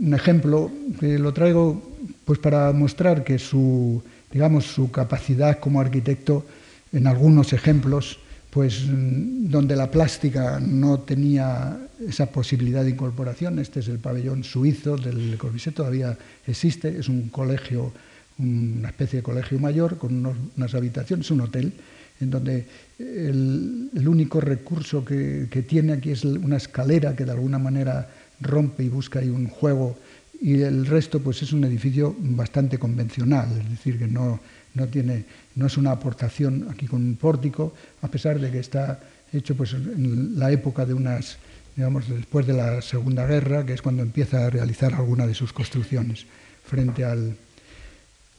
un 0.00 0.14
ejemplo 0.14 0.70
que 1.00 1.18
lo 1.18 1.32
traigo 1.32 1.80
pues 2.24 2.38
para 2.38 2.72
mostrar 2.72 3.24
que 3.24 3.38
su, 3.38 4.02
digamos, 4.30 4.66
su 4.66 4.90
capacidad 4.90 5.58
como 5.58 5.80
arquitecto 5.80 6.44
en 6.92 7.06
algunos 7.06 7.52
ejemplos 7.52 8.18
pues 8.56 8.86
mm, 8.86 9.50
donde 9.50 9.76
la 9.76 9.90
plástica 9.90 10.58
no 10.58 11.00
tenía 11.00 11.76
esa 12.08 12.24
posibilidad 12.24 12.82
de 12.84 12.88
incorporación. 12.88 13.58
Este 13.58 13.80
es 13.80 13.88
el 13.88 13.98
pabellón 13.98 14.44
suizo 14.44 14.96
del 14.96 15.36
Corbusier, 15.36 15.74
todavía 15.74 16.16
existe, 16.46 16.88
es 16.98 17.10
un 17.10 17.28
colegio, 17.28 17.92
una 18.38 18.88
especie 18.88 19.18
de 19.18 19.22
colegio 19.22 19.58
mayor 19.58 19.98
con 19.98 20.14
unos, 20.14 20.38
unas 20.56 20.74
habitaciones, 20.74 21.30
un 21.30 21.42
hotel, 21.42 21.70
en 22.18 22.30
donde 22.30 22.66
el, 22.98 23.90
el 23.94 24.08
único 24.08 24.40
recurso 24.40 25.04
que, 25.04 25.48
que, 25.50 25.60
tiene 25.60 25.92
aquí 25.92 26.12
es 26.12 26.24
una 26.24 26.56
escalera 26.56 27.14
que 27.14 27.26
de 27.26 27.32
alguna 27.32 27.58
manera 27.58 28.08
rompe 28.40 28.84
y 28.84 28.88
busca 28.88 29.18
ahí 29.18 29.28
un 29.28 29.48
juego 29.48 29.98
y 30.40 30.62
el 30.62 30.86
resto 30.86 31.20
pues 31.20 31.42
es 31.42 31.52
un 31.52 31.64
edificio 31.64 32.14
bastante 32.18 32.78
convencional, 32.78 33.48
es 33.60 33.70
decir, 33.70 33.98
que 33.98 34.06
no, 34.06 34.40
no, 34.74 34.86
tiene, 34.88 35.24
no 35.56 35.66
es 35.66 35.76
una 35.76 35.90
aportación 35.90 36.68
aquí 36.70 36.86
con 36.86 37.02
un 37.02 37.16
pórtico, 37.16 37.74
a 38.02 38.08
pesar 38.08 38.38
de 38.38 38.50
que 38.50 38.60
está 38.60 39.00
hecho 39.32 39.56
pues, 39.56 39.72
en 39.72 40.38
la 40.38 40.52
época 40.52 40.84
de 40.86 40.94
unas, 40.94 41.38
digamos, 41.74 42.08
después 42.08 42.46
de 42.46 42.52
la 42.52 42.82
Segunda 42.82 43.26
Guerra, 43.26 43.64
que 43.64 43.72
es 43.72 43.82
cuando 43.82 44.02
empieza 44.02 44.46
a 44.46 44.50
realizar 44.50 44.94
alguna 44.94 45.26
de 45.26 45.34
sus 45.34 45.52
construcciones. 45.52 46.26
Frente 46.64 47.04
a 47.04 47.16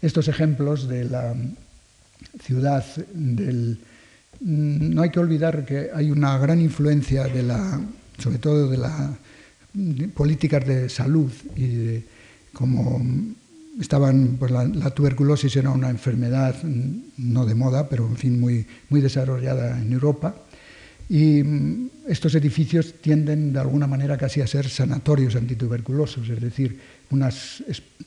estos 0.01 0.27
ejemplos 0.27 0.87
de 0.87 1.05
la 1.05 1.35
ciudad 2.41 2.85
del... 3.13 3.79
No 4.39 5.01
hay 5.01 5.09
que 5.09 5.19
olvidar 5.19 5.65
que 5.65 5.89
hay 5.93 6.11
una 6.11 6.37
gran 6.37 6.61
influencia 6.61 7.23
de 7.23 7.41
la, 7.41 7.81
sobre 8.19 8.37
todo 8.37 8.69
de 8.69 8.77
las 8.77 9.11
políticas 10.13 10.65
de 10.67 10.89
salud 10.89 11.31
y 11.55 11.67
de, 11.67 12.03
como 12.53 13.01
estaban, 13.79 14.37
pues 14.39 14.51
la, 14.51 14.89
tuberculosis 14.91 15.55
era 15.55 15.69
una 15.69 15.89
enfermedad 15.89 16.55
no 16.63 17.45
de 17.45 17.55
moda, 17.55 17.89
pero 17.89 18.07
en 18.07 18.17
fin 18.17 18.39
muy, 18.39 18.65
muy 18.89 19.01
desarrollada 19.01 19.79
en 19.79 19.91
Europa. 19.91 20.35
Y 21.09 21.43
mm, 21.43 21.89
estos 22.07 22.35
edificios 22.35 22.95
tienden 23.01 23.53
de 23.53 23.59
alguna 23.59 23.87
manera 23.87 24.17
casi 24.17 24.41
a 24.41 24.47
ser 24.47 24.67
sanatorios 24.67 25.35
antituberculosos, 25.35 26.29
es 26.29 26.41
decir, 26.41 26.79
unas 27.11 27.63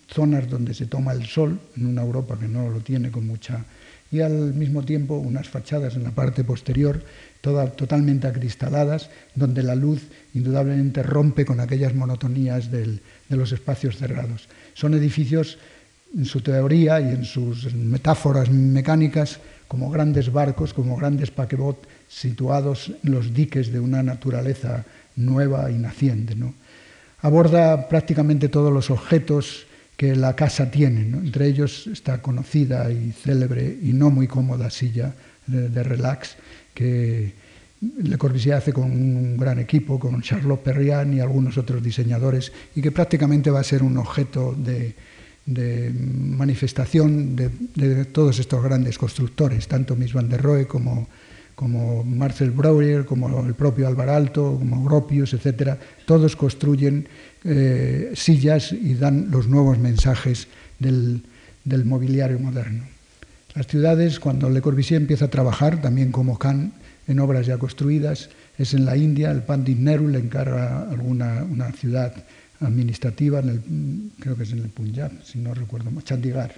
zonas 0.08 0.48
donde 0.48 0.74
se 0.74 0.86
toma 0.86 1.12
el 1.12 1.24
sol, 1.26 1.58
en 1.76 1.86
una 1.86 2.02
Europa 2.02 2.38
que 2.38 2.48
no 2.48 2.68
lo 2.68 2.80
tiene 2.80 3.10
con 3.10 3.26
mucha... 3.26 3.64
y 4.10 4.20
al 4.20 4.52
mismo 4.54 4.84
tiempo 4.84 5.16
unas 5.16 5.48
fachadas 5.48 5.94
en 5.94 6.02
la 6.02 6.10
parte 6.10 6.44
posterior, 6.44 7.02
toda, 7.40 7.70
totalmente 7.70 8.26
acristaladas, 8.26 9.08
donde 9.34 9.62
la 9.62 9.74
luz 9.74 10.02
indudablemente 10.34 11.02
rompe 11.02 11.46
con 11.46 11.60
aquellas 11.60 11.94
monotonías 11.94 12.70
de 12.70 13.00
los 13.30 13.52
espacios 13.52 13.96
cerrados. 13.96 14.48
Son 14.74 14.94
edificios, 14.94 15.58
en 16.16 16.24
su 16.24 16.40
teoría 16.40 17.00
y 17.00 17.10
en 17.10 17.24
sus 17.24 17.72
metáforas 17.74 18.50
mecánicas, 18.50 19.38
como 19.68 19.90
grandes 19.90 20.32
barcos, 20.32 20.74
como 20.74 20.96
grandes 20.96 21.30
paquebot 21.30 21.86
situados 22.08 22.90
en 23.04 23.12
los 23.12 23.32
diques 23.32 23.72
de 23.72 23.78
una 23.78 24.02
naturaleza 24.02 24.84
nueva 25.14 25.70
y 25.70 25.78
naciente. 25.78 26.34
¿no? 26.34 26.54
Aborda 27.22 27.88
prácticamente 27.88 28.48
todos 28.48 28.72
los 28.72 28.90
objetos 28.90 29.66
que 29.96 30.16
la 30.16 30.34
casa 30.34 30.70
tiene. 30.70 31.02
Entre 31.02 31.46
ellos 31.46 31.86
esta 31.86 32.20
conocida 32.20 32.90
y 32.90 33.12
célebre 33.12 33.78
y 33.82 33.92
no 33.92 34.10
muy 34.10 34.26
cómoda 34.26 34.70
silla 34.70 35.14
de, 35.46 35.68
de 35.68 35.82
relax 35.84 36.36
que 36.74 37.32
le 37.80 38.18
Corbusier 38.18 38.54
hace 38.54 38.72
con 38.72 38.84
un 38.84 39.36
gran 39.36 39.58
equipo, 39.58 39.98
con 39.98 40.20
Charlotte 40.20 40.60
Perriand 40.60 41.14
y 41.14 41.20
algunos 41.20 41.56
otros 41.56 41.82
diseñadores, 41.82 42.52
y 42.74 42.82
que 42.82 42.92
prácticamente 42.92 43.50
va 43.50 43.60
a 43.60 43.64
ser 43.64 43.82
un 43.82 43.96
objeto 43.96 44.54
de, 44.54 44.94
manifestación 45.46 47.34
de, 47.34 48.04
todos 48.06 48.38
estos 48.38 48.62
grandes 48.62 48.98
constructores, 48.98 49.66
tanto 49.66 49.96
Miss 49.96 50.12
van 50.12 50.28
der 50.28 50.42
Rohe 50.42 50.66
como, 50.66 51.08
Marcel 52.04 52.50
Breuer, 52.50 53.04
como 53.04 53.46
el 53.46 53.54
propio 53.54 53.86
Alvar 53.86 54.08
Alto, 54.10 54.56
como 54.58 54.84
Gropius, 54.84 55.34
etc. 55.34 55.76
Todos 56.06 56.36
construyen 56.36 57.08
eh, 57.44 58.12
sillas 58.14 58.72
y 58.72 58.94
dan 58.94 59.30
los 59.30 59.48
nuevos 59.48 59.78
mensajes 59.78 60.48
del, 60.78 61.22
del 61.64 61.84
mobiliario 61.84 62.38
moderno. 62.38 62.84
Las 63.54 63.66
ciudades, 63.66 64.20
cuando 64.20 64.48
Le 64.48 64.60
Corbusier 64.60 65.00
empieza 65.00 65.26
a 65.26 65.28
trabajar, 65.28 65.82
también 65.82 66.12
como 66.12 66.38
Kant, 66.38 66.72
en 67.10 67.18
obras 67.18 67.46
ya 67.46 67.58
construidas, 67.58 68.30
es 68.56 68.72
en 68.72 68.84
la 68.84 68.96
India, 68.96 69.32
el 69.32 69.42
Pandit 69.42 69.78
Nehru 69.78 70.08
le 70.08 70.20
encarga 70.20 70.88
alguna 70.88 71.42
una 71.42 71.72
ciudad 71.72 72.14
administrativa, 72.60 73.42
creo 74.20 74.36
que 74.36 74.44
es 74.44 74.52
en 74.52 74.60
el 74.60 74.68
Punjab, 74.68 75.10
si 75.24 75.38
no 75.38 75.52
recuerdo, 75.52 75.90
Chandigarh, 76.02 76.54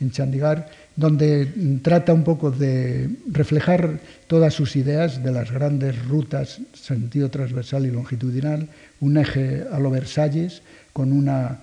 en 0.00 0.10
Chandigarh, 0.10 0.66
donde 0.96 1.80
trata 1.82 2.14
un 2.14 2.24
poco 2.24 2.50
de 2.50 3.10
reflejar 3.30 4.00
todas 4.26 4.54
sus 4.54 4.74
ideas 4.76 5.22
de 5.22 5.32
las 5.32 5.50
grandes 5.50 6.02
rutas, 6.06 6.60
sentido 6.72 7.28
transversal 7.28 7.84
y 7.84 7.90
longitudinal, 7.90 8.68
un 9.00 9.18
eje 9.18 9.64
a 9.70 9.78
lo 9.78 9.90
Versalles, 9.90 10.62
con 10.92 11.12
una... 11.12 11.60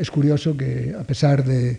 Es 0.00 0.10
curioso 0.10 0.56
que 0.56 0.96
a 0.98 1.04
pesar 1.04 1.44
de, 1.44 1.78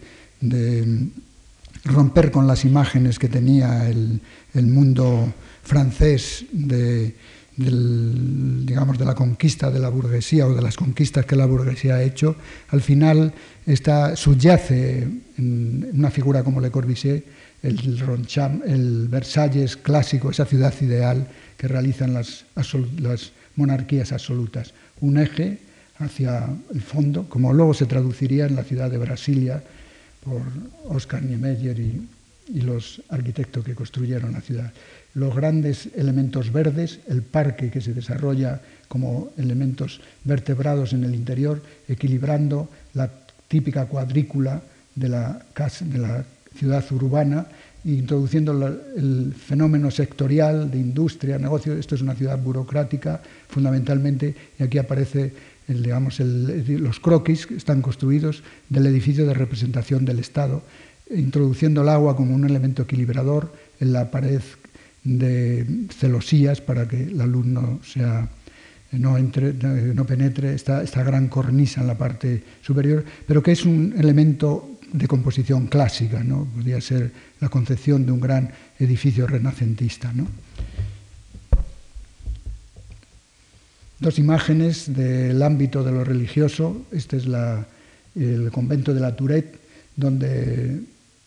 romper 1.83 2.31
con 2.31 2.47
las 2.47 2.65
imágenes 2.65 3.19
que 3.19 3.29
tenía 3.29 3.89
el, 3.89 4.21
mundo 4.53 5.33
francés 5.63 6.45
de, 6.51 7.15
digamos, 7.55 8.97
de 8.97 9.05
la 9.05 9.13
conquista 9.13 9.69
de 9.69 9.79
la 9.79 9.89
burguesía 9.89 10.47
o 10.47 10.53
de 10.53 10.61
las 10.61 10.75
conquistas 10.75 11.25
que 11.25 11.35
la 11.35 11.45
burguesía 11.45 11.95
ha 11.95 12.03
hecho, 12.03 12.35
al 12.69 12.81
final 12.81 13.33
está, 13.65 14.15
subyace 14.15 15.07
en 15.37 15.89
una 15.93 16.09
figura 16.09 16.43
como 16.43 16.61
Le 16.61 16.71
Corbusier 16.71 17.23
el, 17.63 17.99
Roncham, 17.99 18.61
el 18.65 19.07
Versalles 19.07 19.77
clásico, 19.77 20.31
esa 20.31 20.45
ciudad 20.45 20.73
ideal 20.81 21.27
que 21.57 21.67
realizan 21.67 22.13
las, 22.13 22.45
las 22.99 23.31
monarquías 23.55 24.11
absolutas. 24.11 24.73
Un 25.01 25.17
eje 25.17 25.59
hacia 25.99 26.47
el 26.73 26.81
fondo, 26.81 27.27
como 27.27 27.53
luego 27.53 27.73
se 27.73 27.85
traduciría 27.85 28.45
en 28.45 28.55
la 28.55 28.63
ciudad 28.63 28.89
de 28.89 28.97
Brasilia 28.97 29.63
por 30.27 30.95
Oscar 30.95 31.23
Niemeyer 31.23 31.79
y, 31.79 32.07
los 32.61 33.01
arquitectos 33.09 33.65
que 33.65 33.75
construyeron 33.75 34.31
la 34.31 34.39
ciudad 34.39 34.71
los 35.15 35.35
grandes 35.35 35.89
elementos 35.95 36.53
verdes, 36.53 36.99
el 37.07 37.23
parque 37.23 37.71
que 37.71 37.81
se 37.81 37.93
desarrolla 37.93 38.61
como 38.87 39.31
elementos 39.35 39.99
vertebrados 40.23 40.93
en 40.93 41.03
el 41.03 41.15
interior, 41.15 41.61
equilibrando 41.87 42.69
la 42.93 43.09
típica 43.47 43.85
cuadrícula 43.85 44.61
de 44.93 45.09
la, 45.09 45.43
de 45.81 45.97
la 45.97 46.23
ciudad 46.55 46.85
urbana 46.91 47.47
introduciendo 47.83 48.51
el 48.95 49.33
fenómeno 49.33 49.89
sectorial 49.89 50.69
de 50.69 50.77
industria, 50.77 51.39
negocio. 51.39 51.73
Esto 51.73 51.95
es 51.95 52.01
una 52.01 52.15
ciudad 52.15 52.37
burocrática 52.37 53.21
fundamentalmente 53.47 54.35
y 54.59 54.63
aquí 54.63 54.77
aparece 54.77 55.33
digamos, 55.67 56.19
los 56.19 56.99
croquis 56.99 57.47
están 57.51 57.81
construidos 57.81 58.43
del 58.69 58.85
edificio 58.85 59.25
de 59.25 59.33
representación 59.33 60.05
del 60.05 60.19
Estado, 60.19 60.63
introduciendo 61.11 61.81
el 61.81 61.89
agua 61.89 62.15
como 62.15 62.35
un 62.35 62.45
elemento 62.45 62.83
equilibrador 62.83 63.53
en 63.79 63.93
la 63.93 64.09
pared 64.11 64.41
de 65.03 65.87
celosías 65.97 66.61
para 66.61 66.87
que 66.87 67.07
la 67.07 67.25
luz 67.25 67.45
no, 67.45 67.79
sea, 67.83 68.29
no, 68.91 69.17
entre, 69.17 69.53
no 69.53 70.05
penetre 70.05 70.53
esta, 70.53 70.83
esta, 70.83 71.03
gran 71.03 71.27
cornisa 71.27 71.81
en 71.81 71.87
la 71.87 71.97
parte 71.97 72.43
superior, 72.61 73.03
pero 73.25 73.43
que 73.43 73.51
es 73.51 73.65
un 73.65 73.93
elemento 73.97 74.77
de 74.91 75.07
composición 75.07 75.67
clásica, 75.67 76.23
¿no? 76.23 76.45
podría 76.45 76.79
ser 76.81 77.11
la 77.39 77.49
concepción 77.49 78.05
de 78.05 78.11
un 78.11 78.21
gran 78.21 78.51
edificio 78.79 79.27
renacentista. 79.27 80.11
¿no? 80.13 80.27
Dos 83.99 84.19
imágenes 84.19 84.93
del 84.93 85.41
ámbito 85.41 85.83
de 85.83 85.91
lo 85.91 86.03
religioso. 86.03 86.85
Este 86.91 87.17
es 87.17 87.25
la, 87.25 87.65
el 88.15 88.51
convento 88.51 88.93
de 88.93 88.99
la 88.99 89.15
Tourette, 89.15 89.59
donde 89.95 90.81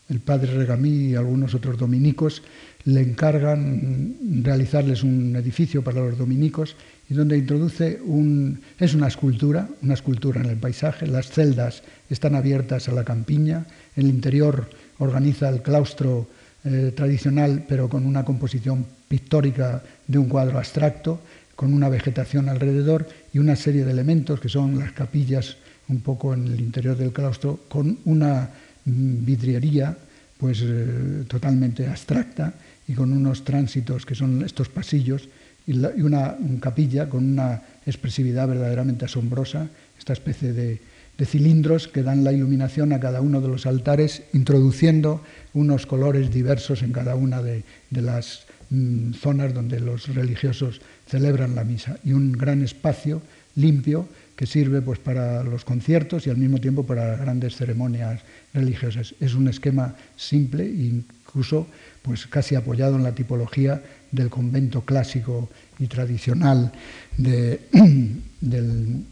el 0.08 0.20
padre 0.20 0.54
Regamí 0.54 1.10
y 1.10 1.14
algunos 1.16 1.54
otros 1.54 1.78
dominicos 1.78 2.42
le 2.84 3.00
encargan 3.00 4.14
realizarles 4.42 5.02
un 5.02 5.34
edificio 5.36 5.82
para 5.82 6.00
los 6.00 6.16
dominicos 6.16 6.76
y 7.08 7.14
donde 7.14 7.38
introduce 7.38 8.00
un, 8.04 8.60
es 8.78 8.94
una 8.94 9.08
escultura, 9.08 9.68
una 9.82 9.94
escultura 9.94 10.40
en 10.40 10.50
el 10.50 10.56
paisaje, 10.56 11.06
las 11.06 11.28
celdas 11.30 11.82
están 12.08 12.34
abiertas 12.34 12.88
a 12.88 12.92
la 12.92 13.04
campiña, 13.04 13.66
en 13.96 14.04
el 14.04 14.10
interior 14.10 14.70
organiza 14.98 15.48
el 15.48 15.62
claustro 15.62 16.28
eh, 16.64 16.92
tradicional 16.94 17.64
pero 17.68 17.88
con 17.88 18.06
una 18.06 18.24
composición 18.24 18.86
pictórica 19.08 19.82
de 20.06 20.18
un 20.18 20.28
cuadro 20.28 20.58
abstracto, 20.58 21.20
con 21.60 21.74
una 21.74 21.90
vegetación 21.90 22.48
alrededor 22.48 23.06
y 23.34 23.38
una 23.38 23.54
serie 23.54 23.84
de 23.84 23.92
elementos 23.92 24.40
que 24.40 24.48
son 24.48 24.78
las 24.78 24.92
capillas 24.92 25.58
un 25.90 26.00
poco 26.00 26.32
en 26.32 26.46
el 26.46 26.58
interior 26.58 26.96
del 26.96 27.12
claustro, 27.12 27.60
con 27.68 27.98
una 28.06 28.48
vidriería 28.86 29.94
pues 30.38 30.62
eh, 30.64 31.24
totalmente 31.28 31.86
abstracta 31.86 32.54
y 32.88 32.94
con 32.94 33.12
unos 33.12 33.44
tránsitos 33.44 34.06
que 34.06 34.14
son 34.14 34.42
estos 34.42 34.70
pasillos 34.70 35.28
y, 35.66 35.76
una, 36.00 36.34
capilla 36.60 37.10
con 37.10 37.28
una 37.28 37.60
expresividad 37.84 38.48
verdaderamente 38.48 39.04
asombrosa, 39.04 39.68
esta 39.98 40.14
especie 40.14 40.54
de, 40.54 40.80
cilindros 41.26 41.88
que 41.88 42.02
dan 42.02 42.24
la 42.24 42.32
iluminación 42.32 42.94
a 42.94 43.00
cada 43.00 43.20
uno 43.20 43.42
de 43.42 43.48
los 43.48 43.66
altares, 43.66 44.22
introduciendo 44.32 45.20
unos 45.52 45.84
colores 45.84 46.32
diversos 46.32 46.82
en 46.82 46.92
cada 46.92 47.16
una 47.16 47.42
de, 47.42 47.64
las 47.90 48.46
mm, 48.70 49.12
zonas 49.14 49.52
donde 49.52 49.80
los 49.80 50.14
religiosos 50.14 50.80
celebran 51.06 51.54
la 51.54 51.64
misa 51.64 51.98
y 52.04 52.12
un 52.12 52.32
gran 52.32 52.62
espacio 52.62 53.22
limpio 53.56 54.08
que 54.36 54.46
sirve 54.46 54.80
pues, 54.80 54.98
para 54.98 55.44
los 55.44 55.66
conciertos 55.66 56.26
y 56.26 56.30
al 56.30 56.38
mismo 56.38 56.58
tiempo 56.58 56.86
para 56.86 57.16
grandes 57.16 57.56
ceremonias 57.56 58.22
religiosas. 58.54 59.14
Es 59.20 59.34
un 59.34 59.48
esquema 59.48 59.94
simple 60.16 60.64
e 60.64 61.04
incluso 61.30 61.66
pues 62.02 62.26
casi 62.26 62.54
apoyado 62.54 62.96
en 62.96 63.02
la 63.02 63.14
tipología 63.14 63.82
del 64.10 64.30
convento 64.30 64.80
clásico 64.82 65.50
y 65.78 65.86
tradicional 65.86 66.72
del, 67.18 69.04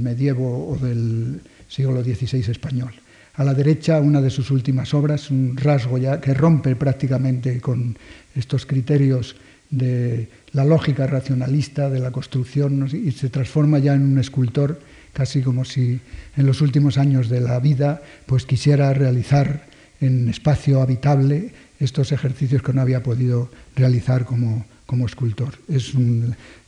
medievo 0.00 0.68
o 0.70 0.78
del 0.78 1.40
siglo 1.68 2.02
XVI 2.02 2.50
español. 2.50 2.94
A 3.36 3.44
la 3.44 3.52
derecha, 3.52 4.00
una 4.00 4.22
de 4.22 4.30
sus 4.30 4.50
últimas 4.50 4.94
obras, 4.94 5.30
un 5.30 5.56
rasgo 5.56 5.98
ya 5.98 6.20
que 6.20 6.32
rompe 6.32 6.74
prácticamente 6.74 7.60
con 7.60 7.96
estos 8.34 8.64
criterios 8.64 9.36
de 9.70 10.28
la 10.52 10.64
lógica 10.64 11.06
racionalista 11.06 11.90
de 11.90 12.00
la 12.00 12.10
construcción 12.10 12.88
y 12.92 13.12
se 13.12 13.28
transforma 13.28 13.78
ya 13.78 13.94
en 13.94 14.02
un 14.02 14.18
escultor, 14.18 14.80
casi 15.12 15.42
como 15.42 15.64
si 15.64 16.00
en 16.36 16.46
los 16.46 16.62
últimos 16.62 16.96
años 16.96 17.28
de 17.28 17.40
la 17.40 17.60
vida 17.60 18.00
pues 18.24 18.46
quisiera 18.46 18.92
realizar 18.94 19.66
en 20.00 20.28
espacio 20.28 20.80
habitable 20.80 21.52
estos 21.78 22.12
ejercicios 22.12 22.62
que 22.62 22.72
no 22.72 22.80
había 22.80 23.02
podido 23.02 23.50
realizar 23.74 24.24
como, 24.24 24.64
como 24.86 25.04
escultor. 25.04 25.54
Es 25.68 25.92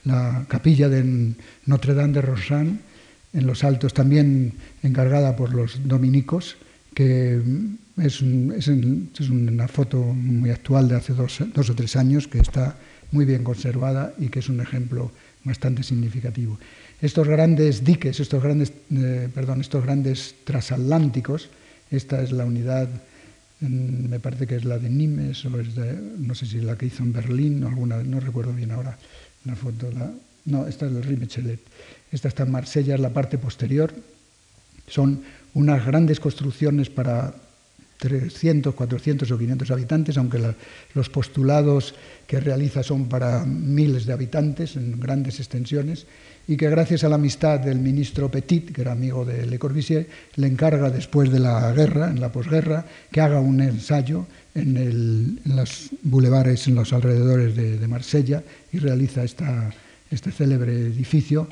la 0.04 0.44
capilla 0.48 0.88
de 0.88 1.34
Notre 1.64 1.94
Dame 1.94 2.12
de 2.12 2.20
Rosan, 2.20 2.80
en 3.32 3.46
los 3.46 3.64
altos, 3.64 3.94
también 3.94 4.54
encargada 4.82 5.36
por 5.36 5.54
los 5.54 5.86
dominicos, 5.86 6.56
que 6.94 7.40
es, 7.98 8.22
es, 8.22 8.68
una 9.30 9.68
foto 9.68 9.98
muy 9.98 10.50
actual 10.50 10.88
de 10.88 10.96
hace 10.96 11.12
dos, 11.12 11.40
o 11.40 11.74
tres 11.74 11.96
años, 11.96 12.26
que 12.26 12.38
está 12.38 12.76
muy 13.12 13.24
bien 13.24 13.44
conservada 13.44 14.14
y 14.18 14.28
que 14.28 14.40
es 14.40 14.48
un 14.48 14.60
ejemplo 14.60 15.10
bastante 15.44 15.82
significativo. 15.82 16.58
Estos 17.00 17.28
grandes 17.28 17.84
diques, 17.84 18.18
estos 18.18 18.42
grandes, 18.42 18.72
eh, 18.90 19.28
perdón, 19.32 19.60
estos 19.60 19.84
grandes 19.84 20.34
transatlánticos, 20.44 21.48
esta 21.90 22.22
es 22.22 22.32
la 22.32 22.44
unidad 22.44 22.88
me 23.60 24.20
parece 24.20 24.46
que 24.46 24.56
es 24.56 24.64
la 24.64 24.78
de 24.78 24.88
Nimes, 24.88 25.44
o 25.44 25.60
es 25.60 25.74
de, 25.74 25.92
no 26.18 26.34
sé 26.34 26.46
si 26.46 26.60
la 26.60 26.76
que 26.76 26.86
hizo 26.86 27.02
en 27.02 27.12
Berlín, 27.12 27.64
o 27.64 27.68
alguna, 27.68 28.02
no 28.04 28.20
recuerdo 28.20 28.52
bien 28.52 28.70
ahora 28.70 28.96
la 29.44 29.56
foto. 29.56 29.90
No, 30.44 30.66
esta 30.66 30.86
es 30.86 30.92
la 30.92 31.00
Rimechelet. 31.00 31.60
Esta 32.10 32.28
está 32.28 32.44
en 32.44 32.52
Marsella, 32.52 32.94
es 32.94 33.00
la 33.00 33.10
parte 33.10 33.38
posterior. 33.38 33.92
Son 34.86 35.22
unas 35.54 35.84
grandes 35.84 36.20
construcciones 36.20 36.88
para 36.88 37.34
300, 37.98 38.74
400 38.74 39.30
o 39.30 39.38
500 39.38 39.70
habitantes, 39.70 40.16
aunque 40.16 40.38
la, 40.38 40.54
los 40.94 41.10
postulados 41.10 41.94
que 42.26 42.40
realiza 42.40 42.82
son 42.82 43.08
para 43.08 43.44
miles 43.44 44.06
de 44.06 44.12
habitantes 44.12 44.76
en 44.76 44.98
grandes 45.00 45.40
extensiones 45.40 46.06
y 46.46 46.56
que 46.56 46.70
gracias 46.70 47.04
a 47.04 47.08
la 47.08 47.16
amistad 47.16 47.60
del 47.60 47.78
ministro 47.78 48.30
Petit, 48.30 48.72
que 48.72 48.80
era 48.80 48.92
amigo 48.92 49.24
de 49.24 49.44
Le 49.44 49.58
Corbusier, 49.58 50.08
le 50.36 50.46
encarga 50.46 50.90
después 50.90 51.30
de 51.30 51.40
la 51.40 51.72
guerra, 51.72 52.08
en 52.08 52.20
la 52.20 52.32
posguerra, 52.32 52.86
que 53.10 53.20
haga 53.20 53.40
un 53.40 53.60
ensayo 53.60 54.26
en, 54.54 54.76
el, 54.76 55.40
en 55.44 55.56
los 55.56 55.90
bulevares, 56.02 56.66
en 56.68 56.76
los 56.76 56.92
alrededores 56.92 57.54
de, 57.54 57.78
de 57.78 57.88
Marsella 57.88 58.42
y 58.72 58.78
realiza 58.78 59.24
esta, 59.24 59.70
este 60.10 60.30
célebre 60.30 60.72
edificio 60.72 61.48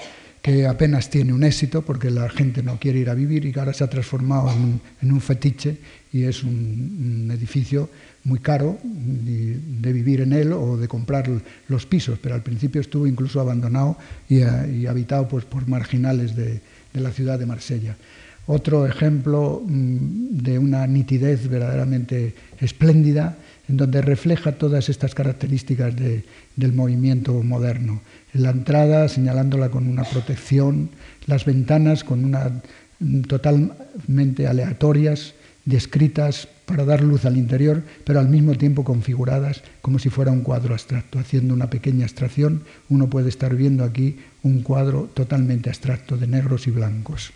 que 0.47 0.65
apenas 0.65 1.11
tiene 1.11 1.33
un 1.33 1.43
éxito 1.43 1.83
porque 1.83 2.09
la 2.09 2.29
gente 2.29 2.63
no 2.63 2.79
quiere 2.79 3.01
ir 3.01 3.11
a 3.11 3.15
vivir 3.15 3.45
y 3.45 3.53
que 3.53 3.59
ahora 3.59 3.73
se 3.73 3.83
ha 3.83 3.91
transformado 3.91 4.49
en 5.03 5.11
un, 5.11 5.21
fetiche 5.21 5.77
y 6.13 6.23
es 6.23 6.45
un, 6.45 7.29
edificio 7.35 7.91
muy 8.23 8.39
caro 8.39 8.79
de 8.85 9.93
vivir 9.93 10.21
en 10.21 10.33
él 10.33 10.53
o 10.53 10.77
de 10.77 10.87
comprar 10.87 11.29
los 11.67 11.87
pisos, 11.87 12.21
pero 12.23 12.37
al 12.37 12.45
principio 12.45 12.81
estuvo 12.81 13.09
incluso 13.09 13.41
abandonado 13.41 13.99
y, 14.29 14.37
y 14.37 14.87
habitado 14.87 15.27
pues, 15.27 15.45
por 15.45 15.67
marginales 15.67 16.37
de, 16.37 16.61
de, 16.95 17.01
la 17.01 17.11
ciudad 17.11 17.41
de 17.41 17.47
Marsella. 17.47 17.97
Otro 18.47 18.87
ejemplo 18.87 19.61
mm, 19.67 20.45
de 20.45 20.61
una 20.61 20.87
nitidez 20.87 21.49
verdaderamente 21.49 22.37
espléndida 22.61 23.37
en 23.69 23.77
donde 23.77 24.03
refleja 24.03 24.53
todas 24.53 24.89
estas 24.89 25.15
características 25.15 25.95
del 25.97 26.73
movimiento 26.73 27.33
moderno. 27.43 28.01
La 28.33 28.51
entrada 28.51 29.09
señalándola 29.09 29.71
con 29.71 29.89
una 29.89 30.05
protección, 30.05 30.91
las 31.27 31.45
ventanas 31.45 32.05
con 32.05 32.25
una 32.25 32.63
mm, 33.01 33.23
totalmente 33.23 34.47
aleatorias, 34.47 35.35
descritas 35.65 36.49
para 36.65 36.85
dar 36.85 37.03
luz 37.03 37.25
al 37.25 37.37
interior, 37.37 37.83
pero 38.05 38.21
al 38.21 38.29
mismo 38.29 38.55
tiempo 38.55 38.85
configuradas 38.85 39.63
como 39.83 39.99
si 39.99 40.11
fuera 40.11 40.33
un 40.33 40.43
cuadro 40.43 40.75
abstracto. 40.75 41.19
Haciendo 41.19 41.55
una 41.55 41.71
pequeña 41.71 42.05
abstracción, 42.05 42.63
uno 42.89 43.09
puede 43.09 43.29
estar 43.29 43.55
viendo 43.55 43.85
aquí 43.85 44.19
un 44.43 44.63
cuadro 44.63 45.11
totalmente 45.13 45.69
abstracto 45.69 46.17
de 46.17 46.27
negros 46.27 46.67
y 46.67 46.71
blancos. 46.71 47.33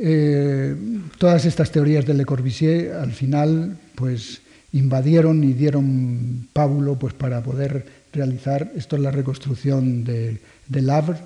Eh, 0.00 0.76
todas 1.18 1.44
estas 1.44 1.72
teorías 1.72 2.06
de 2.06 2.14
Le 2.14 2.24
Corbusier 2.24 2.92
al 2.92 3.10
final 3.10 3.76
pues 3.96 4.42
invadieron 4.72 5.42
y 5.42 5.54
dieron 5.54 6.46
pábulo 6.52 6.96
pues 6.96 7.14
para 7.14 7.42
poder 7.42 7.84
realizar 8.12 8.70
esto 8.76 8.94
es 8.94 9.02
la 9.02 9.10
reconstrucción 9.10 10.04
de, 10.04 10.40
de 10.68 10.92
Havre 10.92 11.18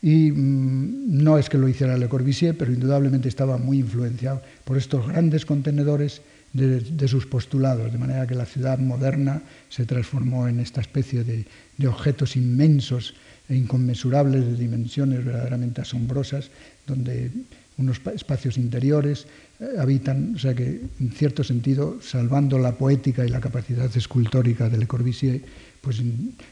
y 0.00 0.32
mm, 0.32 1.22
no 1.22 1.36
es 1.36 1.50
que 1.50 1.58
lo 1.58 1.68
hiciera 1.68 1.98
Le 1.98 2.08
Corbusier 2.08 2.56
pero 2.56 2.72
indudablemente 2.72 3.28
estaba 3.28 3.58
muy 3.58 3.80
influenciado 3.80 4.40
por 4.64 4.78
estos 4.78 5.06
grandes 5.06 5.44
contenedores 5.44 6.22
de, 6.54 7.08
sus 7.08 7.26
postulados 7.26 7.92
de 7.92 7.98
manera 7.98 8.26
que 8.26 8.34
la 8.34 8.46
ciudad 8.46 8.78
moderna 8.78 9.42
se 9.68 9.84
transformó 9.84 10.48
en 10.48 10.60
esta 10.60 10.80
especie 10.80 11.22
de, 11.22 11.44
de 11.76 11.86
objetos 11.86 12.34
inmensos 12.34 13.12
e 13.50 13.56
inconmensurables 13.56 14.42
de 14.42 14.56
dimensiones 14.56 15.22
verdaderamente 15.22 15.82
asombrosas 15.82 16.50
donde 16.86 17.30
unos 17.78 18.00
espacios 18.14 18.56
interiores, 18.56 19.26
eh, 19.60 19.76
habitan, 19.78 20.34
o 20.34 20.38
sea 20.38 20.54
que 20.54 20.80
en 20.98 21.10
cierto 21.12 21.44
sentido, 21.44 21.98
salvando 22.00 22.58
la 22.58 22.72
poética 22.72 23.24
y 23.24 23.28
la 23.28 23.40
capacidad 23.40 23.94
escultórica 23.96 24.68
de 24.68 24.78
Le 24.78 24.86
Corbusier, 24.86 25.42
pues 25.80 26.02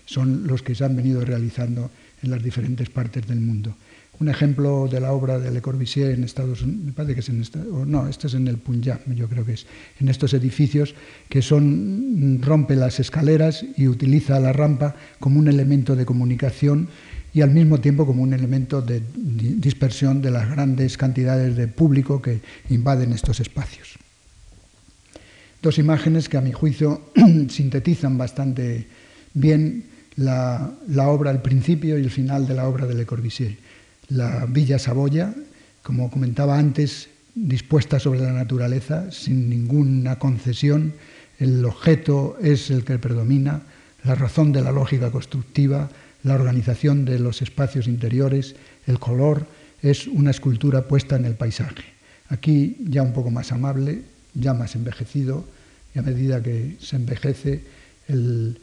son 0.06 0.46
los 0.46 0.62
que 0.62 0.74
se 0.74 0.84
han 0.84 0.96
venido 0.96 1.24
realizando 1.24 1.90
en 2.22 2.30
las 2.30 2.42
diferentes 2.42 2.88
partes 2.90 3.26
del 3.26 3.40
mundo. 3.40 3.74
Un 4.20 4.28
ejemplo 4.28 4.86
de 4.86 5.00
la 5.00 5.12
obra 5.12 5.40
de 5.40 5.50
Le 5.50 5.60
Corbusier 5.60 6.12
en 6.12 6.22
Estados 6.22 6.62
Unidos, 6.62 6.84
me 6.84 6.92
parece 6.92 7.14
que 7.14 7.20
es 7.20 7.28
en 7.28 7.90
no, 7.90 8.06
este 8.06 8.28
es 8.28 8.34
en 8.34 8.46
el 8.46 8.58
Punjab, 8.58 9.00
yo 9.12 9.28
creo 9.28 9.44
que 9.44 9.54
es, 9.54 9.66
en 9.98 10.08
estos 10.08 10.34
edificios 10.34 10.94
que 11.28 11.42
son, 11.42 12.40
rompe 12.42 12.76
las 12.76 13.00
escaleras 13.00 13.64
y 13.76 13.88
utiliza 13.88 14.38
la 14.38 14.52
rampa 14.52 14.94
como 15.18 15.40
un 15.40 15.48
elemento 15.48 15.96
de 15.96 16.06
comunicación 16.06 16.88
y 17.34 17.42
al 17.42 17.50
mismo 17.50 17.80
tiempo 17.80 18.06
como 18.06 18.22
un 18.22 18.32
elemento 18.32 18.80
de 18.80 19.02
dispersión 19.16 20.22
de 20.22 20.30
las 20.30 20.48
grandes 20.48 20.96
cantidades 20.96 21.56
de 21.56 21.66
público 21.66 22.22
que 22.22 22.40
invaden 22.70 23.12
estos 23.12 23.40
espacios. 23.40 23.98
Dos 25.60 25.78
imágenes 25.78 26.28
que 26.28 26.36
a 26.36 26.40
mi 26.40 26.52
juicio 26.52 27.10
sintetizan 27.48 28.16
bastante 28.16 28.86
bien 29.34 29.84
la, 30.14 30.76
obra, 31.08 31.32
el 31.32 31.42
principio 31.42 31.98
y 31.98 32.04
el 32.04 32.10
final 32.10 32.46
de 32.46 32.54
la 32.54 32.68
obra 32.68 32.86
de 32.86 32.94
Le 32.94 33.04
Corbusier. 33.04 33.56
La 34.10 34.46
Villa 34.46 34.78
Saboya, 34.78 35.34
como 35.82 36.10
comentaba 36.10 36.56
antes, 36.56 37.08
dispuesta 37.34 37.98
sobre 37.98 38.20
la 38.20 38.32
naturaleza, 38.32 39.10
sin 39.10 39.50
ninguna 39.50 40.20
concesión, 40.20 40.92
el 41.40 41.64
objeto 41.64 42.38
es 42.40 42.70
el 42.70 42.84
que 42.84 42.98
predomina, 42.98 43.62
la 44.04 44.14
razón 44.14 44.52
de 44.52 44.62
la 44.62 44.70
lógica 44.70 45.10
constructiva, 45.10 45.90
la 46.24 46.34
organización 46.34 47.04
de 47.04 47.18
los 47.18 47.42
espacios 47.42 47.86
interiores, 47.86 48.56
el 48.86 48.98
color, 48.98 49.46
es 49.82 50.06
una 50.06 50.30
escultura 50.30 50.88
puesta 50.88 51.16
en 51.16 51.26
el 51.26 51.34
paisaje. 51.34 51.84
Aquí 52.30 52.76
ya 52.88 53.02
un 53.02 53.12
poco 53.12 53.30
más 53.30 53.52
amable, 53.52 54.02
ya 54.32 54.54
más 54.54 54.74
envejecido, 54.74 55.44
y 55.94 55.98
a 55.98 56.02
medida 56.02 56.42
que 56.42 56.76
se 56.80 56.96
envejece, 56.96 57.62
el, 58.08 58.58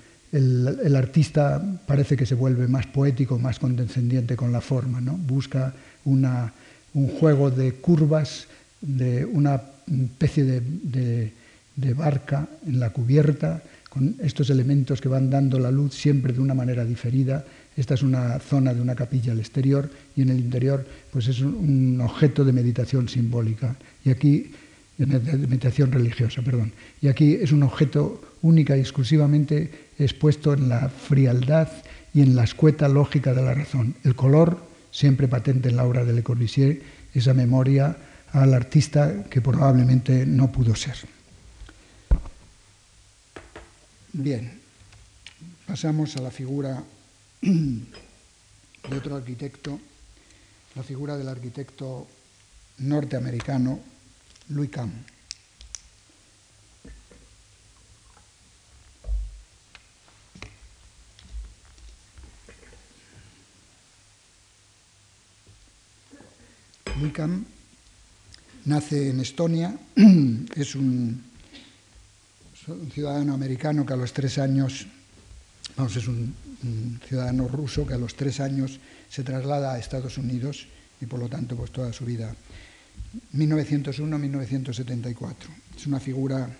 artista 0.96 1.62
parece 1.86 2.18
que 2.18 2.26
se 2.26 2.36
vuelve 2.36 2.68
más 2.68 2.88
poético, 2.88 3.38
más 3.38 3.60
condescendiente 3.60 4.36
con 4.36 4.52
la 4.52 4.62
forma, 4.62 5.00
¿no? 5.00 5.16
busca 5.16 5.74
una, 6.06 6.54
un 6.94 7.08
juego 7.08 7.52
de 7.52 7.74
curvas, 7.74 8.48
de 8.82 9.24
una 9.24 9.62
especie 9.88 10.44
de, 10.44 11.32
de 11.76 11.94
barca 11.94 12.48
en 12.66 12.80
la 12.80 12.90
cubierta, 12.90 13.62
con 13.92 14.16
estos 14.24 14.50
elementos 14.50 15.02
que 15.02 15.10
van 15.10 15.30
dando 15.30 15.60
la 15.60 15.70
luz 15.70 15.94
siempre 15.94 16.32
de 16.32 16.40
una 16.40 16.54
manera 16.54 16.86
diferida. 16.86 17.44
Esta 17.76 17.96
es 17.96 18.04
una 18.04 18.40
zona 18.40 18.74
de 18.74 18.80
una 18.80 18.96
capilla 18.96 19.34
al 19.34 19.40
exterior 19.40 19.92
y 20.16 20.22
en 20.22 20.30
el 20.30 20.40
interior 20.40 20.88
pues 21.12 21.28
es 21.28 21.42
un 21.42 22.00
objeto 22.00 22.46
de 22.46 22.54
meditación 22.54 23.10
simbólica 23.10 23.76
y 24.06 24.10
aquí 24.10 24.52
de 24.98 25.08
meditación 25.48 25.92
religiosa, 25.92 26.42
perdón. 26.42 26.72
Y 27.02 27.10
aquí 27.10 27.34
es 27.34 27.52
un 27.52 27.64
objeto 27.64 28.22
única 28.44 28.78
y 28.78 28.80
exclusivamente 28.80 29.70
expuesto 30.00 30.54
en 30.54 30.70
la 30.70 30.88
frialdad 30.88 31.68
y 32.14 32.22
en 32.22 32.36
la 32.36 32.46
escueta 32.46 32.88
lógica 32.88 33.34
de 33.34 33.42
la 33.42 33.54
razón. 33.54 33.96
El 34.06 34.16
color, 34.16 34.64
siempre 34.92 35.28
patente 35.28 35.68
en 35.68 35.76
la 35.76 35.84
obra 35.84 36.06
de 36.06 36.14
Le 36.14 36.24
Corbusier, 36.24 36.82
esa 37.14 37.34
memoria 37.34 37.98
al 38.32 38.54
artista 38.54 39.26
que 39.30 39.42
probablemente 39.42 40.26
no 40.26 40.50
pudo 40.50 40.76
ser. 40.76 40.96
Bien, 44.14 44.60
pasamos 45.66 46.18
a 46.18 46.22
la 46.22 46.32
figura 46.32 46.84
de 47.42 48.98
otro 48.98 49.16
arquitecto, 49.16 49.80
la 50.76 50.84
figura 50.84 51.16
del 51.16 51.30
arquitecto 51.30 52.08
norteamericano 52.80 53.80
Louis 54.50 54.70
Kahn. 54.70 54.92
Louis 67.00 67.14
Kahn 67.14 67.46
nace 68.66 69.10
en 69.10 69.22
Estonia, 69.22 69.74
es 70.56 70.76
un 70.76 71.31
un 72.68 72.92
ciudadano 72.92 73.34
americano 73.34 73.86
que 73.86 73.94
a 73.94 73.98
los 73.98 74.14
tres 74.14 74.38
años, 74.38 74.86
vamos, 75.76 75.96
es 75.96 76.08
un, 76.08 76.36
ciudadano 77.08 77.48
ruso 77.48 77.88
que 77.88 77.96
a 77.96 77.98
los 77.98 78.16
tres 78.16 78.40
años 78.40 78.80
se 79.10 79.24
traslada 79.24 79.74
a 79.74 79.80
Estados 79.80 80.20
Unidos 80.20 80.68
y 81.02 81.08
por 81.08 81.20
lo 81.20 81.28
tanto 81.28 81.56
pues 81.56 81.72
toda 81.72 81.92
su 81.92 82.06
vida 82.06 82.36
1901-1974. 83.36 85.34
Es 85.76 85.88
una 85.88 86.00
figura 86.00 86.56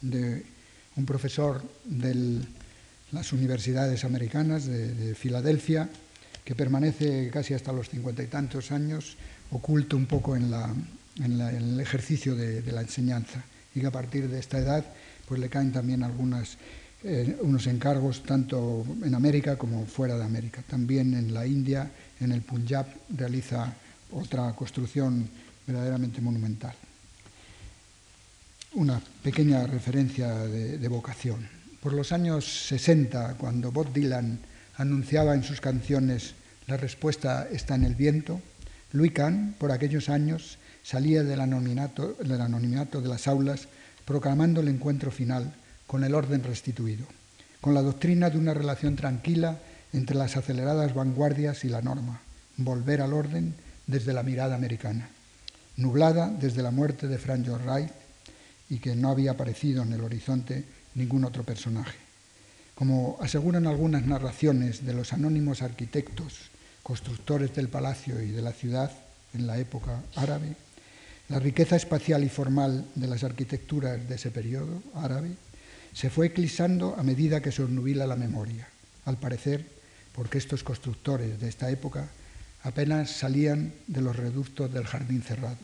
de 0.00 0.42
un 0.96 1.04
profesor 1.04 1.62
de 1.84 2.40
las 3.12 3.34
universidades 3.34 4.04
americanas 4.04 4.64
de, 4.64 5.14
Filadelfia 5.14 5.90
que 6.44 6.54
permanece 6.54 7.28
casi 7.30 7.52
hasta 7.52 7.72
los 7.72 7.90
cincuenta 7.90 8.22
y 8.22 8.28
tantos 8.28 8.72
años 8.72 9.18
oculto 9.50 9.98
un 9.98 10.06
poco 10.06 10.34
en, 10.34 10.50
el 11.22 11.78
ejercicio 11.78 12.34
de, 12.34 12.62
de 12.62 12.72
la 12.72 12.80
enseñanza 12.80 13.44
y 13.74 13.80
que 13.80 13.86
a 13.86 13.92
partir 13.92 14.28
de 14.28 14.38
esta 14.38 14.58
edad 14.58 14.86
pues 15.26 15.40
le 15.40 15.48
caen 15.48 15.72
también 15.72 16.02
algunas, 16.02 16.56
eh, 17.04 17.36
unos 17.40 17.66
encargos 17.66 18.22
tanto 18.22 18.84
en 19.04 19.14
América 19.14 19.56
como 19.56 19.86
fuera 19.86 20.16
de 20.16 20.24
América. 20.24 20.62
También 20.68 21.14
en 21.14 21.32
la 21.32 21.46
India, 21.46 21.90
en 22.20 22.32
el 22.32 22.42
Punjab, 22.42 22.86
realiza 23.10 23.74
otra 24.12 24.52
construcción 24.52 25.28
verdaderamente 25.66 26.20
monumental. 26.20 26.74
Una 28.74 29.00
pequeña 29.22 29.66
referencia 29.66 30.32
de, 30.34 30.88
vocación. 30.88 31.46
Por 31.82 31.92
los 31.92 32.12
años 32.12 32.66
60, 32.68 33.34
cuando 33.34 33.70
Bob 33.70 33.92
Dylan 33.92 34.38
anunciaba 34.76 35.34
en 35.34 35.42
sus 35.42 35.60
canciones 35.60 36.34
La 36.68 36.76
respuesta 36.76 37.48
está 37.50 37.74
en 37.74 37.84
el 37.84 37.96
viento, 37.96 38.40
Louis 38.92 39.12
Kahn, 39.12 39.56
por 39.58 39.72
aquellos 39.72 40.08
años, 40.08 40.58
salía 40.82 41.24
del 41.24 41.40
anonimato, 41.40 42.14
del 42.14 42.40
anonimato 42.40 43.00
de 43.00 43.08
las 43.08 43.26
aulas 43.26 43.68
proclamando 44.04 44.60
el 44.60 44.68
encuentro 44.68 45.10
final 45.10 45.54
con 45.86 46.04
el 46.04 46.14
orden 46.14 46.42
restituido, 46.42 47.06
con 47.60 47.74
la 47.74 47.82
doctrina 47.82 48.30
de 48.30 48.38
una 48.38 48.54
relación 48.54 48.96
tranquila 48.96 49.60
entre 49.92 50.16
las 50.16 50.36
aceleradas 50.36 50.94
vanguardias 50.94 51.64
y 51.64 51.68
la 51.68 51.82
norma, 51.82 52.20
volver 52.56 53.02
al 53.02 53.12
orden 53.12 53.54
desde 53.86 54.12
la 54.12 54.22
mirada 54.22 54.54
americana, 54.54 55.08
nublada 55.76 56.28
desde 56.28 56.62
la 56.62 56.70
muerte 56.70 57.08
de 57.08 57.18
Frank 57.18 57.44
George 57.44 57.66
Wright 57.66 57.92
y 58.70 58.78
que 58.78 58.96
no 58.96 59.10
había 59.10 59.32
aparecido 59.32 59.82
en 59.82 59.92
el 59.92 60.00
horizonte 60.00 60.64
ningún 60.94 61.24
otro 61.24 61.44
personaje. 61.44 61.98
Como 62.74 63.18
aseguran 63.20 63.66
algunas 63.66 64.06
narraciones 64.06 64.86
de 64.86 64.94
los 64.94 65.12
anónimos 65.12 65.62
arquitectos, 65.62 66.50
constructores 66.82 67.54
del 67.54 67.68
palacio 67.68 68.20
y 68.22 68.30
de 68.30 68.42
la 68.42 68.52
ciudad 68.52 68.90
en 69.34 69.46
la 69.46 69.58
época 69.58 70.02
árabe, 70.16 70.56
la 71.28 71.38
riqueza 71.38 71.76
espacial 71.76 72.24
y 72.24 72.28
formal 72.28 72.84
de 72.94 73.06
las 73.06 73.24
arquitecturas 73.24 74.08
de 74.08 74.14
ese 74.14 74.30
periodo 74.30 74.82
árabe 74.94 75.30
se 75.94 76.10
fue 76.10 76.26
eclipsando 76.26 76.94
a 76.98 77.02
medida 77.02 77.40
que 77.40 77.52
se 77.52 77.62
obnubila 77.62 78.06
la 78.06 78.16
memoria, 78.16 78.68
al 79.04 79.18
parecer 79.18 79.64
porque 80.14 80.38
estos 80.38 80.62
constructores 80.62 81.40
de 81.40 81.48
esta 81.48 81.70
época 81.70 82.08
apenas 82.62 83.10
salían 83.10 83.72
de 83.86 84.00
los 84.00 84.16
reductos 84.16 84.72
del 84.72 84.84
jardín 84.84 85.22
cerrado. 85.22 85.56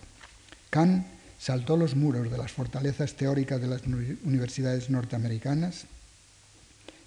Kant 0.70 1.06
saltó 1.38 1.76
los 1.76 1.94
muros 1.94 2.30
de 2.30 2.38
las 2.38 2.52
fortalezas 2.52 3.14
teóricas 3.14 3.61
de 3.61 3.68
las 3.68 3.82
universidades 4.24 4.90
norteamericanas, 4.90 5.86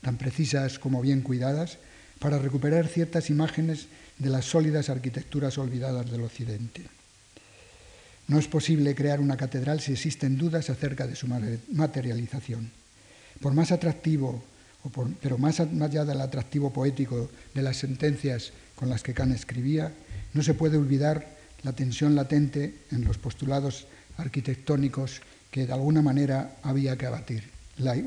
tan 0.02 0.18
precisas 0.18 0.80
como 0.80 1.02
bien 1.02 1.22
cuidadas, 1.22 1.78
para 2.20 2.38
recuperar 2.38 2.88
ciertas 2.88 3.30
imágenes 3.30 3.88
de 4.20 4.30
las 4.30 4.45
sólidas 4.45 4.89
arquitecturas 4.89 5.58
olvidadas 5.58 6.10
del 6.10 6.22
Occidente. 6.22 7.01
No 8.32 8.40
es 8.40 8.48
posible 8.48 8.96
crear 8.96 9.20
una 9.20 9.36
catedral 9.36 9.82
si 9.82 9.92
existen 9.92 10.38
dudas 10.38 10.70
acerca 10.70 11.06
de 11.06 11.18
su 11.18 11.28
materialización. 11.28 12.72
Por 13.42 13.54
más 13.54 13.74
atractivo, 13.74 14.42
pero 15.22 15.38
más 15.38 15.60
allá 15.60 16.06
del 16.06 16.22
atractivo 16.22 16.72
poético 16.72 17.30
de 17.54 17.62
las 17.62 17.76
sentencias 17.76 18.54
con 18.76 18.88
las 18.88 19.04
que 19.04 19.14
Kant 19.14 19.36
escribía, 19.36 19.92
no 20.34 20.44
se 20.44 20.54
puede 20.54 20.78
olvidar 20.78 21.28
la 21.64 21.74
tensión 21.74 22.16
latente 22.16 22.74
en 22.92 23.04
los 23.04 23.18
postulados 23.18 23.86
arquitectónicos 24.16 25.20
que 25.52 25.68
de 25.68 25.74
alguna 25.74 26.02
manera 26.02 26.56
había 26.64 26.96
que 26.96 27.08
abatir. 27.08 27.44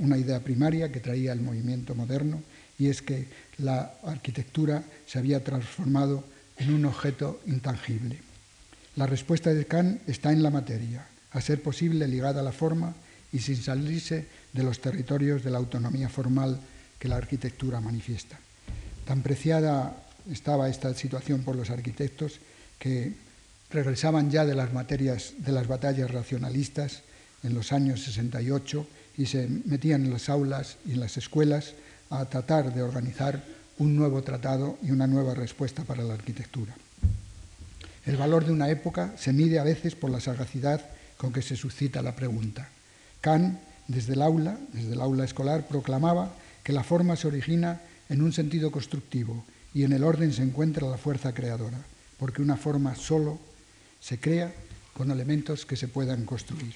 una 0.01 0.16
idea 0.16 0.41
primaria 0.41 0.91
que 0.91 1.01
traía 1.01 1.35
el 1.35 1.43
movimiento 1.43 1.95
moderno 1.95 2.43
y 2.79 2.89
es 2.89 3.03
que 3.03 3.29
la 3.59 3.93
arquitectura 4.03 4.85
se 5.07 5.18
había 5.18 5.45
transformado 5.45 6.25
en 6.57 6.72
un 6.72 6.87
objeto 6.87 7.43
intangible. 7.45 8.34
La 8.97 9.07
respuesta 9.07 9.53
de 9.53 9.66
Kant 9.66 10.09
está 10.09 10.30
en 10.32 10.42
la 10.42 10.51
materia, 10.51 11.05
a 11.32 11.40
ser 11.40 11.61
posible 11.62 12.07
ligada 12.07 12.40
a 12.40 12.45
la 12.45 12.53
forma 12.53 12.95
y 13.32 13.40
sin 13.40 13.57
salirse 13.57 14.26
de 14.53 14.62
los 14.62 14.80
territorios 14.80 15.42
de 15.42 15.51
la 15.51 15.59
autonomía 15.59 16.09
formal 16.09 16.61
que 16.99 17.09
la 17.09 17.16
arquitectura 17.16 17.80
manifiesta. 17.80 18.38
Tan 19.05 19.22
preciada 19.22 19.97
estaba 20.30 20.68
esta 20.68 20.95
situación 20.95 21.42
por 21.42 21.57
los 21.57 21.70
arquitectos 21.70 22.38
que 22.78 23.12
regresaban 23.70 24.30
ya 24.30 24.47
de 24.47 24.55
las 24.55 24.72
materias 24.72 25.34
de 25.38 25.51
las 25.51 25.66
batallas 25.66 26.12
racionalistas 26.12 27.03
en 27.42 27.55
los 27.55 27.72
años 27.72 28.05
68 28.05 28.86
y 29.18 29.26
se 29.26 29.49
metían 29.49 30.05
en 30.05 30.12
las 30.12 30.28
aulas 30.28 30.76
y 30.86 30.92
en 30.92 31.01
las 31.01 31.16
escuelas 31.16 31.74
a 32.11 32.24
tratar 32.26 32.72
de 32.72 32.82
organizar 32.82 33.42
un 33.78 33.97
nuevo 33.97 34.22
tratado 34.22 34.78
y 34.82 34.92
una 34.92 35.09
nueva 35.09 35.34
respuesta 35.34 35.82
para 35.82 36.05
la 36.05 36.14
arquitectura. 36.14 36.76
El 38.07 38.16
valor 38.16 38.44
de 38.44 38.52
una 38.52 38.68
época 38.68 39.14
se 39.16 39.32
mide 39.32 39.59
a 39.59 39.64
veces 39.64 39.94
por 39.94 40.11
la 40.11 40.20
sagacidad 40.20 40.80
con 41.16 41.32
que 41.32 41.42
se 41.42 41.57
suscita 41.57 42.02
la 42.02 42.14
pregunta. 42.14 42.68
Kant, 43.20 43.59
desde 43.88 44.12
el 44.12 44.22
aula, 44.22 44.59
desde 44.72 44.92
el 44.92 45.00
aula 45.00 45.24
escolar, 45.24 45.66
proclamaba 45.66 46.34
que 46.62 46.72
la 46.72 46.84
forma 46.84 47.16
se 47.16 47.28
origina 47.28 47.80
en 48.11 48.20
un 48.20 48.32
sentido 48.32 48.70
constructivo 48.70 49.44
y 49.72 49.84
en 49.84 49.92
el 49.92 50.05
orden 50.05 50.32
se 50.32 50.42
encuentra 50.42 50.88
la 50.88 50.98
fuerza 50.98 51.32
creadora, 51.32 51.78
porque 52.18 52.42
una 52.42 52.57
forma 52.57 52.94
solo 52.94 53.38
se 54.00 54.20
crea 54.20 54.52
con 54.92 55.11
elementos 55.11 55.64
que 55.64 55.76
se 55.76 55.88
puedan 55.88 56.24
construir. 56.26 56.74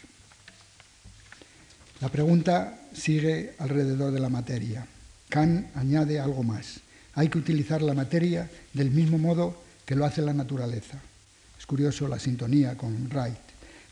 La 2.01 2.09
pregunta 2.09 2.79
sigue 2.95 3.55
alrededor 3.59 4.13
de 4.13 4.21
la 4.21 4.29
materia. 4.29 4.87
Kant 5.29 5.77
añade 5.77 6.21
algo 6.21 6.43
más. 6.43 6.81
Hay 7.15 7.29
que 7.29 7.39
utilizar 7.39 7.83
la 7.83 7.95
materia 7.95 8.49
del 8.73 8.91
mismo 8.91 9.19
modo 9.19 9.63
que 9.85 9.95
lo 9.95 10.05
hace 10.05 10.23
la 10.23 10.33
naturaleza. 10.33 11.01
Curioso 11.69 12.09
la 12.09 12.19
sintonía 12.19 12.79
con 12.79 13.11
Wright. 13.11 13.37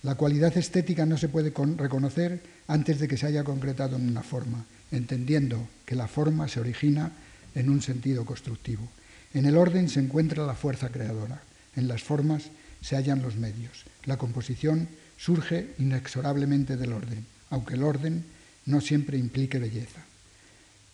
La 0.03 0.15
cualidad 0.15 0.57
estética 0.57 1.05
no 1.05 1.19
se 1.19 1.29
puede 1.29 1.53
reconocer 1.77 2.41
antes 2.69 2.99
de 2.99 3.07
que 3.07 3.19
se 3.19 3.27
haya 3.27 3.45
concretado 3.45 3.97
en 3.97 4.09
una 4.09 4.23
forma, 4.23 4.65
entendiendo 4.91 5.69
que 5.85 5.95
la 5.95 6.09
forma 6.09 6.49
se 6.49 6.59
origina 6.59 7.13
en 7.55 7.69
un 7.69 7.83
sentido 7.83 8.25
constructivo. 8.25 8.89
En 9.35 9.45
el 9.45 9.59
orden 9.59 9.91
se 9.91 10.01
encuentra 10.01 10.47
la 10.47 10.55
fuerza 10.55 10.89
creadora, 10.89 11.43
en 11.77 11.87
las 11.87 12.03
formas 12.03 12.45
se 12.81 12.97
hallan 12.97 13.21
los 13.21 13.37
medios. 13.37 13.85
La 14.07 14.17
composición 14.17 14.89
surge 15.19 15.75
inexorablemente 15.79 16.79
del 16.79 16.95
orden, 16.95 17.27
aunque 17.51 17.75
el 17.75 17.83
orden 17.83 18.25
no 18.65 18.81
siempre 18.81 19.19
implique 19.19 19.59
belleza. 19.59 20.01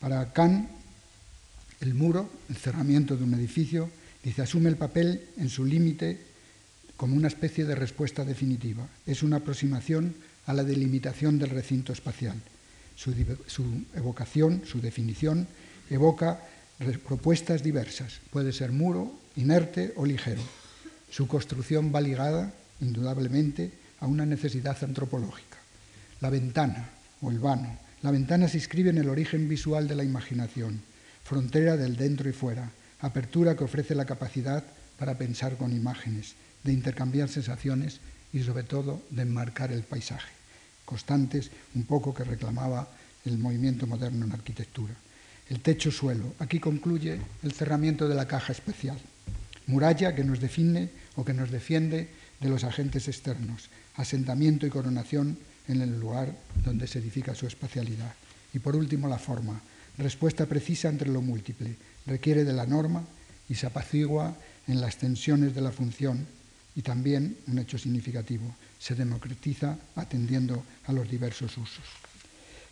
Para 0.00 0.32
Kant, 0.32 0.68
el 1.80 1.94
muro, 1.94 2.28
el 2.48 2.56
cerramiento 2.56 3.16
de 3.16 3.22
un 3.22 3.34
edificio, 3.34 3.88
dice, 4.24 4.42
asume 4.42 4.68
el 4.68 4.76
papel 4.76 5.28
en 5.36 5.48
su 5.48 5.64
límite 5.64 6.31
como 7.02 7.16
una 7.16 7.26
especie 7.26 7.64
de 7.64 7.74
respuesta 7.74 8.24
definitiva. 8.24 8.86
Es 9.06 9.24
una 9.24 9.38
aproximación 9.38 10.14
a 10.46 10.54
la 10.54 10.62
delimitación 10.62 11.36
del 11.36 11.50
recinto 11.50 11.92
espacial. 11.92 12.36
Su, 12.94 13.12
evocación, 13.96 14.62
su 14.64 14.80
definición, 14.80 15.48
evoca 15.90 16.38
propuestas 17.04 17.64
diversas. 17.64 18.20
Puede 18.30 18.52
ser 18.52 18.70
muro, 18.70 19.18
inerte 19.34 19.92
o 19.96 20.06
ligero. 20.06 20.42
Su 21.10 21.26
construcción 21.26 21.90
va 21.92 22.00
ligada, 22.00 22.54
indudablemente, 22.80 23.72
a 23.98 24.06
una 24.06 24.24
necesidad 24.24 24.78
antropológica. 24.84 25.58
La 26.20 26.30
ventana 26.30 26.88
o 27.20 27.32
el 27.32 27.40
vano. 27.40 27.78
La 28.02 28.12
ventana 28.12 28.46
se 28.46 28.58
inscribe 28.58 28.90
en 28.90 28.98
el 28.98 29.08
origen 29.08 29.48
visual 29.48 29.88
de 29.88 29.96
la 29.96 30.04
imaginación, 30.04 30.80
frontera 31.24 31.76
del 31.76 31.96
dentro 31.96 32.30
y 32.30 32.32
fuera, 32.32 32.70
apertura 33.00 33.56
que 33.56 33.64
ofrece 33.64 33.96
la 33.96 34.04
capacidad 34.04 34.62
para 35.00 35.18
pensar 35.18 35.56
con 35.56 35.72
imágenes, 35.72 36.36
de 36.64 36.72
intercambiar 36.72 37.28
sensaciones 37.28 38.00
y 38.32 38.42
sobre 38.42 38.64
todo 38.64 39.02
de 39.10 39.22
enmarcar 39.22 39.72
el 39.72 39.82
paisaje, 39.82 40.32
constantes 40.84 41.50
un 41.74 41.84
poco 41.84 42.14
que 42.14 42.24
reclamaba 42.24 42.88
el 43.24 43.38
movimiento 43.38 43.86
moderno 43.86 44.26
en 44.26 44.32
arquitectura. 44.32 44.94
El 45.48 45.60
techo-suelo. 45.60 46.34
Aquí 46.38 46.60
concluye 46.60 47.20
el 47.42 47.52
cerramiento 47.52 48.08
de 48.08 48.14
la 48.14 48.26
caja 48.26 48.52
especial 48.52 48.98
muralla 49.66 50.14
que 50.14 50.24
nos 50.24 50.40
define 50.40 50.90
o 51.16 51.24
que 51.24 51.34
nos 51.34 51.50
defiende 51.50 52.08
de 52.40 52.48
los 52.48 52.64
agentes 52.64 53.08
externos, 53.08 53.70
asentamiento 53.96 54.66
y 54.66 54.70
coronación 54.70 55.38
en 55.68 55.80
el 55.80 56.00
lugar 56.00 56.34
donde 56.64 56.86
se 56.86 56.98
edifica 56.98 57.34
su 57.34 57.46
espacialidad. 57.46 58.14
Y 58.52 58.58
por 58.58 58.74
último, 58.74 59.08
la 59.08 59.18
forma, 59.18 59.60
respuesta 59.98 60.46
precisa 60.46 60.88
entre 60.88 61.08
lo 61.08 61.22
múltiple, 61.22 61.76
requiere 62.06 62.44
de 62.44 62.52
la 62.52 62.66
norma 62.66 63.04
y 63.48 63.54
se 63.54 63.66
apacigua 63.66 64.36
en 64.66 64.80
las 64.80 64.96
tensiones 64.98 65.54
de 65.54 65.60
la 65.60 65.70
función 65.70 66.26
y 66.74 66.82
también, 66.82 67.36
un 67.46 67.58
hecho 67.58 67.78
significativo, 67.78 68.54
se 68.78 68.94
democratiza 68.94 69.78
atendiendo 69.94 70.64
a 70.86 70.92
los 70.92 71.08
diversos 71.10 71.56
usos. 71.58 71.84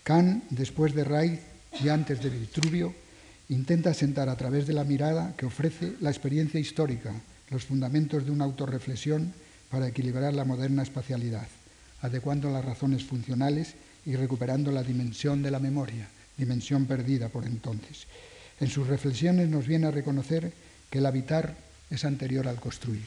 Kant, 0.03 0.45
después 0.51 0.95
de 0.95 1.05
Reich 1.05 1.41
y 1.83 1.89
antes 1.89 2.23
de 2.23 2.31
Vitruvio, 2.31 2.95
intenta 3.51 3.93
sentar 3.93 4.29
a 4.29 4.37
través 4.37 4.67
de 4.67 4.73
la 4.73 4.85
mirada 4.85 5.35
que 5.37 5.47
ofrece 5.47 5.95
la 6.01 6.11
experiencia 6.11 6.59
histórica, 6.59 7.13
los 7.51 7.65
fundamentos 7.65 8.25
de 8.25 8.31
una 8.31 8.45
autorreflexión 8.45 9.33
para 9.71 9.89
equilibrar 9.89 10.33
la 10.35 10.45
moderna 10.45 10.83
espacialidad, 10.83 11.47
adecuando 12.01 12.51
las 12.51 12.65
razones 12.65 13.05
funcionales 13.05 13.75
y 14.07 14.17
recuperando 14.17 14.73
la 14.73 14.83
dimensión 14.83 15.43
de 15.43 15.51
la 15.51 15.59
memoria, 15.59 16.09
dimensión 16.37 16.87
perdida 16.87 17.29
por 17.29 17.45
entonces. 17.45 18.07
En 18.61 18.69
sus 18.69 18.87
reflexiones 18.87 19.49
nos 19.49 19.67
viene 19.67 19.87
a 19.87 19.91
reconocer 19.91 20.53
que 20.91 20.99
el 20.99 21.07
habitar 21.07 21.57
es 21.91 22.05
anterior 22.05 22.49
al 22.49 22.61
construir. 22.61 23.05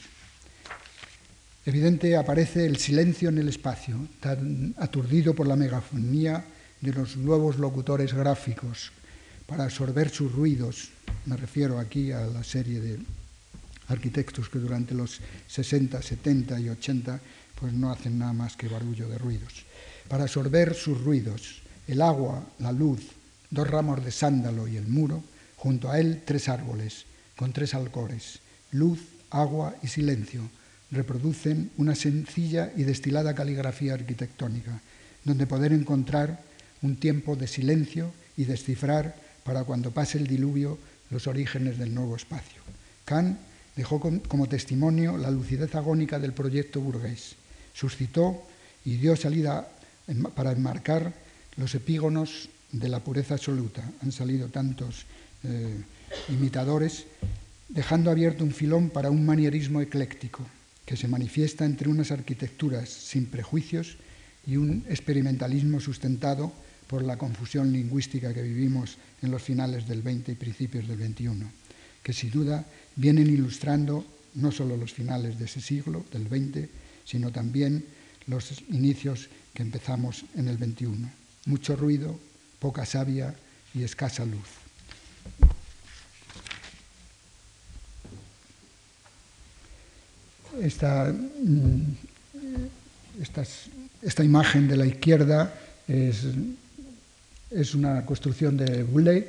Evidente 1.65 2.17
aparece 2.17 2.65
el 2.65 2.75
silencio 2.75 3.29
en 3.29 3.37
el 3.37 3.47
espacio, 3.47 3.95
tan 4.19 4.75
aturdido 4.77 5.33
por 5.33 5.47
la 5.47 5.55
megafonía 5.55 6.43
de 6.81 6.91
los 6.91 7.15
nuevos 7.15 7.57
locutores 7.57 8.13
gráficos, 8.13 8.91
para 9.47 9.63
absorber 9.63 10.09
sus 10.09 10.33
ruidos. 10.33 10.89
Me 11.25 11.37
refiero 11.37 11.79
aquí 11.79 12.11
a 12.11 12.25
la 12.27 12.43
serie 12.43 12.81
de 12.81 12.99
arquitectos 13.87 14.49
que 14.49 14.59
durante 14.59 14.93
los 14.93 15.21
60, 15.47 16.01
70 16.01 16.59
y 16.59 16.67
80 16.67 17.21
pues 17.57 17.71
no 17.71 17.91
hacen 17.91 18.19
nada 18.19 18.33
más 18.33 18.57
que 18.57 18.67
barullo 18.67 19.07
de 19.07 19.17
ruidos. 19.17 19.63
Para 20.09 20.23
absorber 20.23 20.73
sus 20.73 21.01
ruidos, 21.01 21.61
el 21.87 22.01
agua, 22.01 22.43
la 22.59 22.73
luz, 22.73 22.99
dos 23.49 23.69
ramos 23.69 24.03
de 24.03 24.11
sándalo 24.11 24.67
y 24.67 24.75
el 24.75 24.87
muro, 24.87 25.23
junto 25.55 25.89
a 25.89 25.97
él 25.97 26.23
tres 26.25 26.49
árboles, 26.49 27.05
con 27.37 27.53
tres 27.53 27.73
alcores, 27.73 28.39
luz, 28.71 28.99
agua 29.29 29.75
y 29.81 29.87
silencio, 29.87 30.41
reproducen 30.93 31.71
una 31.77 31.95
sencilla 31.95 32.71
y 32.77 32.83
destilada 32.83 33.33
caligrafía 33.33 33.95
arquitectónica, 33.95 34.79
donde 35.25 35.47
poder 35.47 35.73
encontrar 35.73 36.39
un 36.81 36.95
tiempo 36.97 37.35
de 37.35 37.47
silencio 37.47 38.11
y 38.37 38.45
descifrar 38.45 39.15
para 39.43 39.63
cuando 39.63 39.91
pase 39.91 40.17
el 40.17 40.27
diluvio 40.27 40.77
los 41.09 41.27
orígenes 41.27 41.77
del 41.77 41.93
nuevo 41.93 42.15
espacio. 42.15 42.61
Kant 43.05 43.37
dejó 43.75 43.99
como 43.99 44.47
testimonio 44.47 45.17
la 45.17 45.31
lucidez 45.31 45.73
agónica 45.75 46.19
del 46.19 46.33
proyecto 46.33 46.79
burgués, 46.79 47.35
suscitó 47.73 48.43
y 48.85 48.97
dio 48.97 49.15
salida 49.15 49.67
para 50.35 50.51
enmarcar 50.51 51.13
los 51.57 51.73
epígonos 51.73 52.49
de 52.71 52.89
la 52.89 52.99
pureza 52.99 53.35
absoluta. 53.35 53.83
Han 54.01 54.11
salido 54.11 54.47
tantos 54.49 55.05
eh, 55.43 55.81
imitadores, 56.29 57.05
dejando 57.69 58.11
abierto 58.11 58.43
un 58.43 58.51
filón 58.51 58.89
para 58.89 59.09
un 59.09 59.25
manierismo 59.25 59.81
ecléctico 59.81 60.45
que 60.85 60.97
se 60.97 61.07
manifiesta 61.07 61.65
entre 61.65 61.89
unas 61.89 62.11
arquitecturas 62.11 62.89
sin 62.89 63.27
prejuicios 63.27 63.97
y 64.45 64.57
un 64.57 64.85
experimentalismo 64.89 65.79
sustentado 65.79 66.51
por 66.87 67.03
la 67.03 67.17
confusión 67.17 67.71
lingüística 67.71 68.33
que 68.33 68.43
vivimos 68.43 68.97
en 69.21 69.31
los 69.31 69.41
finales 69.41 69.87
del 69.87 70.01
20 70.01 70.33
y 70.33 70.35
principios 70.35 70.87
del 70.87 70.97
21, 70.97 71.49
que 72.03 72.13
sin 72.13 72.31
duda 72.31 72.65
vienen 72.95 73.29
ilustrando 73.29 74.05
no 74.35 74.51
solo 74.51 74.77
los 74.77 74.93
finales 74.93 75.39
de 75.39 75.45
ese 75.45 75.61
siglo, 75.61 76.05
del 76.11 76.27
20, 76.27 76.69
sino 77.05 77.31
también 77.31 77.85
los 78.27 78.61
inicios 78.69 79.29
que 79.53 79.63
empezamos 79.63 80.25
en 80.35 80.47
el 80.47 80.57
21. 80.57 81.09
Mucho 81.45 81.75
ruido, 81.75 82.19
poca 82.59 82.85
savia 82.85 83.35
y 83.73 83.83
escasa 83.83 84.25
luz. 84.25 84.47
Esta, 90.61 91.11
mm, 91.11 91.81
esta 94.01 94.23
imagen 94.23 94.67
de 94.67 94.77
la 94.77 94.85
izquierda 94.85 95.53
es, 95.87 96.25
es 97.51 97.75
una 97.75 98.05
construcción 98.05 98.57
de 98.57 98.83
Boulay, 98.83 99.25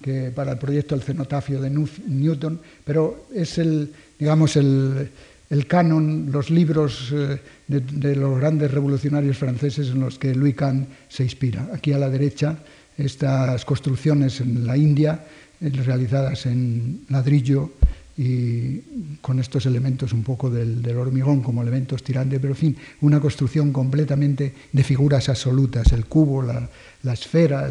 que 0.00 0.30
para 0.30 0.52
el 0.52 0.58
proyecto 0.58 0.94
El 0.94 1.02
cenotafio 1.02 1.60
de 1.60 1.70
Newton, 1.70 2.60
pero 2.84 3.26
es 3.34 3.58
el, 3.58 3.92
digamos, 4.18 4.56
el, 4.56 5.10
el 5.50 5.66
canon, 5.66 6.30
los 6.30 6.50
libros 6.50 7.12
eh, 7.12 7.40
de, 7.66 8.16
los 8.16 8.38
grandes 8.38 8.70
revolucionarios 8.70 9.36
franceses 9.36 9.88
en 9.88 10.00
los 10.00 10.18
que 10.18 10.34
Louis 10.34 10.54
Kahn 10.54 10.86
se 11.08 11.24
inspira. 11.24 11.68
Aquí 11.72 11.92
a 11.92 11.98
la 11.98 12.10
derecha, 12.10 12.58
estas 12.96 13.64
construcciones 13.64 14.40
en 14.40 14.66
la 14.66 14.76
India, 14.76 15.24
eh, 15.60 15.70
realizadas 15.70 16.46
en 16.46 17.04
ladrillo 17.08 17.72
y 18.18 18.80
con 19.22 19.38
estos 19.38 19.64
elementos 19.66 20.12
un 20.12 20.24
poco 20.24 20.50
del, 20.50 20.84
hormigón 20.96 21.40
como 21.40 21.62
elementos 21.62 22.02
tirantes, 22.02 22.40
pero 22.40 22.52
en 22.52 22.58
fin, 22.58 22.76
una 23.00 23.20
construcción 23.20 23.72
completamente 23.72 24.52
de 24.72 24.82
figuras 24.82 25.28
absolutas, 25.28 25.92
el 25.92 26.06
cubo, 26.06 26.42
la, 26.42 27.12
esfera, 27.12 27.70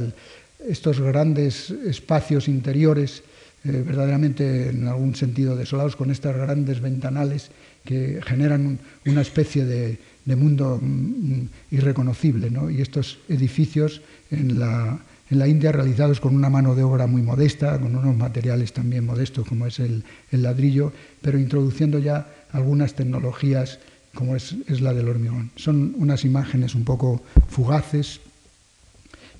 estos 0.65 1.01
grandes 1.01 1.69
espacios 1.69 2.47
interiores 2.47 3.23
eh, 3.65 3.83
verdaderamente 3.85 4.69
en 4.69 4.87
algún 4.87 5.15
sentido 5.15 5.55
desolados 5.57 5.97
con 5.97 6.11
estas 6.11 6.37
grandes 6.37 6.79
ventanales 6.79 7.51
que 7.83 8.21
generan 8.25 8.79
una 9.05 9.21
especie 9.21 9.65
de, 9.65 9.99
mundo 10.35 10.79
mm, 10.81 11.41
irreconocible. 11.71 12.49
Y 12.71 12.81
estos 12.81 13.19
edificios 13.27 14.01
en 14.31 14.59
la, 14.59 14.99
en 15.29 15.39
la, 15.39 15.47
India 15.47 15.71
realizados 15.71 16.19
con 16.19 16.35
una 16.35 16.49
mano 16.49 16.75
de 16.75 16.83
obra 16.83 17.07
muy 17.07 17.21
modesta, 17.21 17.79
con 17.79 17.95
unos 17.95 18.15
materiales 18.15 18.73
también 18.73 19.05
modestos 19.05 19.47
como 19.47 19.67
es 19.67 19.79
el, 19.79 20.03
ladrillo, 20.31 20.93
pero 21.21 21.39
introduciendo 21.39 21.99
ya 21.99 22.27
algunas 22.51 22.93
tecnologías 22.93 23.79
como 24.13 24.35
es, 24.35 24.55
es, 24.67 24.81
la 24.81 24.93
del 24.93 25.09
hormigón. 25.09 25.51
Son 25.55 25.93
unas 25.97 26.25
imágenes 26.25 26.75
un 26.75 26.83
poco 26.83 27.21
fugaces 27.49 28.21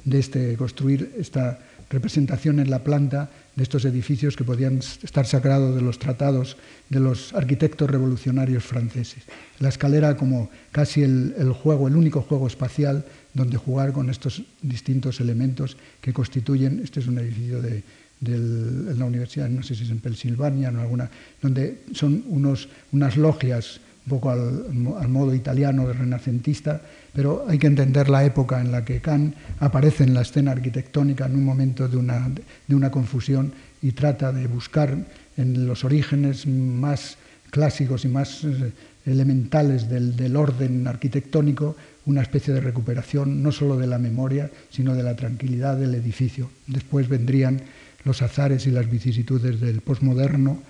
de 0.06 0.20
este 0.20 0.56
construir 0.56 1.14
esta 1.18 1.60
representación 1.90 2.60
en 2.60 2.70
la 2.70 2.84
planta 2.84 3.30
de 3.58 3.64
estos 3.64 3.86
edificios 3.86 4.38
que 4.38 4.44
podían 4.44 4.78
estar 4.78 5.26
sacados 5.26 5.76
de 5.76 5.82
los 5.82 5.98
tratados 5.98 6.58
de 6.90 7.00
los 7.00 7.34
arquitectos 7.34 7.90
revolucionarios 7.90 8.64
franceses. 8.64 9.24
La 9.60 9.70
escalera 9.70 10.16
como 10.16 10.52
casi 10.72 11.02
el, 11.02 11.52
juego, 11.52 11.88
el 11.88 11.96
único 11.96 12.22
juego 12.22 12.46
espacial 12.46 13.04
donde 13.34 13.58
jugar 13.58 13.94
con 13.94 14.12
estos 14.12 14.44
distintos 14.62 15.20
elementos 15.20 15.76
que 16.00 16.14
constituyen, 16.14 16.82
este 16.84 17.00
es 17.00 17.08
un 17.08 17.18
edificio 17.18 17.60
de, 17.62 17.84
la 18.20 19.06
universidad, 19.06 19.50
no 19.50 19.62
sé 19.62 19.76
si 19.76 19.84
es 19.84 19.92
en 19.92 20.00
Pensilvania 20.00 20.72
o 20.72 20.80
alguna, 20.80 21.10
donde 21.42 21.82
son 21.94 22.24
unos, 22.28 22.68
unas 22.92 23.16
logias 23.16 23.80
un 24.08 24.10
poco 24.10 24.30
al, 24.30 25.10
modo 25.10 25.36
italiano, 25.36 25.92
renacentista, 25.92 26.82
pero 27.14 27.46
hay 27.46 27.60
que 27.60 27.68
entender 27.68 28.08
la 28.08 28.24
época 28.24 28.62
en 28.62 28.72
la 28.72 28.86
que 28.86 29.02
Kant 29.02 29.36
aparece 29.60 30.06
en 30.06 30.14
la 30.14 30.22
escena 30.22 30.52
arquitectónica 30.52 31.26
en 31.26 31.36
un 31.36 31.44
momento 31.44 31.90
de 31.90 31.98
una, 31.98 32.30
de 32.68 32.76
una 32.76 32.90
confusión 32.90 33.52
y 33.82 33.92
trata 33.92 34.32
de 34.32 34.48
buscar 34.48 34.98
en 35.36 35.68
los 35.68 35.84
orígenes 35.84 36.48
más 36.48 37.18
clásicos 37.52 38.06
y 38.06 38.08
más 38.08 38.46
eh, 38.46 38.72
elementales 39.06 39.90
del, 39.90 40.16
del, 40.16 40.38
orden 40.38 40.88
arquitectónico 40.88 41.76
una 42.06 42.22
especie 42.22 42.54
de 42.54 42.62
recuperación 42.62 43.44
no 43.44 43.52
solo 43.52 43.76
de 43.76 43.88
la 43.88 43.98
memoria, 43.98 44.50
sino 44.70 44.96
de 44.96 45.04
la 45.04 45.18
tranquilidad 45.18 45.76
del 45.76 45.96
edificio. 45.96 46.50
Después 46.68 47.10
vendrían 47.10 47.62
los 48.06 48.22
azares 48.22 48.68
y 48.68 48.72
las 48.72 48.90
vicisitudes 48.90 49.60
del 49.60 49.82
posmoderno, 49.82 50.62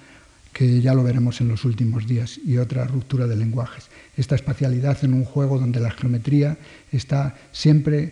que 0.57 0.81
ya 0.81 0.95
lo 0.95 1.03
veremos 1.03 1.39
en 1.39 1.49
los 1.49 1.65
últimos 1.65 2.07
días, 2.07 2.39
y 2.43 2.57
otra 2.57 2.87
ruptura 2.87 3.27
de 3.27 3.35
lenguajes. 3.35 3.89
Esta 4.17 4.33
espacialidad 4.33 4.97
en 5.03 5.13
un 5.13 5.23
juego 5.23 5.59
donde 5.59 5.79
la 5.79 5.91
geometría 5.91 6.57
está 6.91 7.37
siempre 7.51 8.11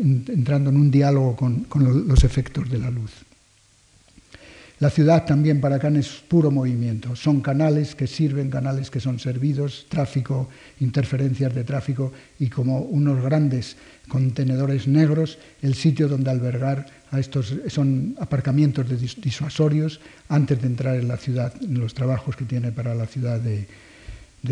entrando 0.00 0.70
en 0.70 0.76
un 0.76 0.90
diálogo 0.90 1.36
con, 1.36 1.66
los 2.08 2.24
efectos 2.24 2.70
de 2.70 2.78
la 2.78 2.90
luz. 2.90 3.12
La 4.84 4.90
ciudad 4.90 5.24
también 5.24 5.62
para 5.62 5.78
Kant 5.78 5.96
es 5.96 6.10
puro 6.28 6.50
movimiento. 6.50 7.16
Son 7.16 7.40
canales 7.40 7.94
que 7.94 8.06
sirven, 8.06 8.50
canales 8.50 8.90
que 8.90 9.00
son 9.00 9.18
servidos, 9.18 9.86
tráfico, 9.88 10.50
interferencias 10.78 11.54
de 11.54 11.64
tráfico 11.64 12.12
y 12.38 12.50
como 12.50 12.80
unos 12.80 13.22
grandes 13.22 13.78
contenedores 14.08 14.86
negros, 14.86 15.38
el 15.62 15.74
sitio 15.74 16.06
donde 16.06 16.28
albergar 16.28 16.84
a 17.10 17.18
estos 17.18 17.54
son 17.68 18.14
aparcamientos 18.20 18.86
de 18.86 18.98
disuasorios 18.98 20.00
antes 20.28 20.60
de 20.60 20.66
entrar 20.66 20.96
en 20.96 21.08
la 21.08 21.16
ciudad, 21.16 21.54
en 21.62 21.80
los 21.80 21.94
trabajos 21.94 22.36
que 22.36 22.44
tiene 22.44 22.70
para 22.70 22.94
la 22.94 23.06
ciudad 23.06 23.40
de, 23.40 23.66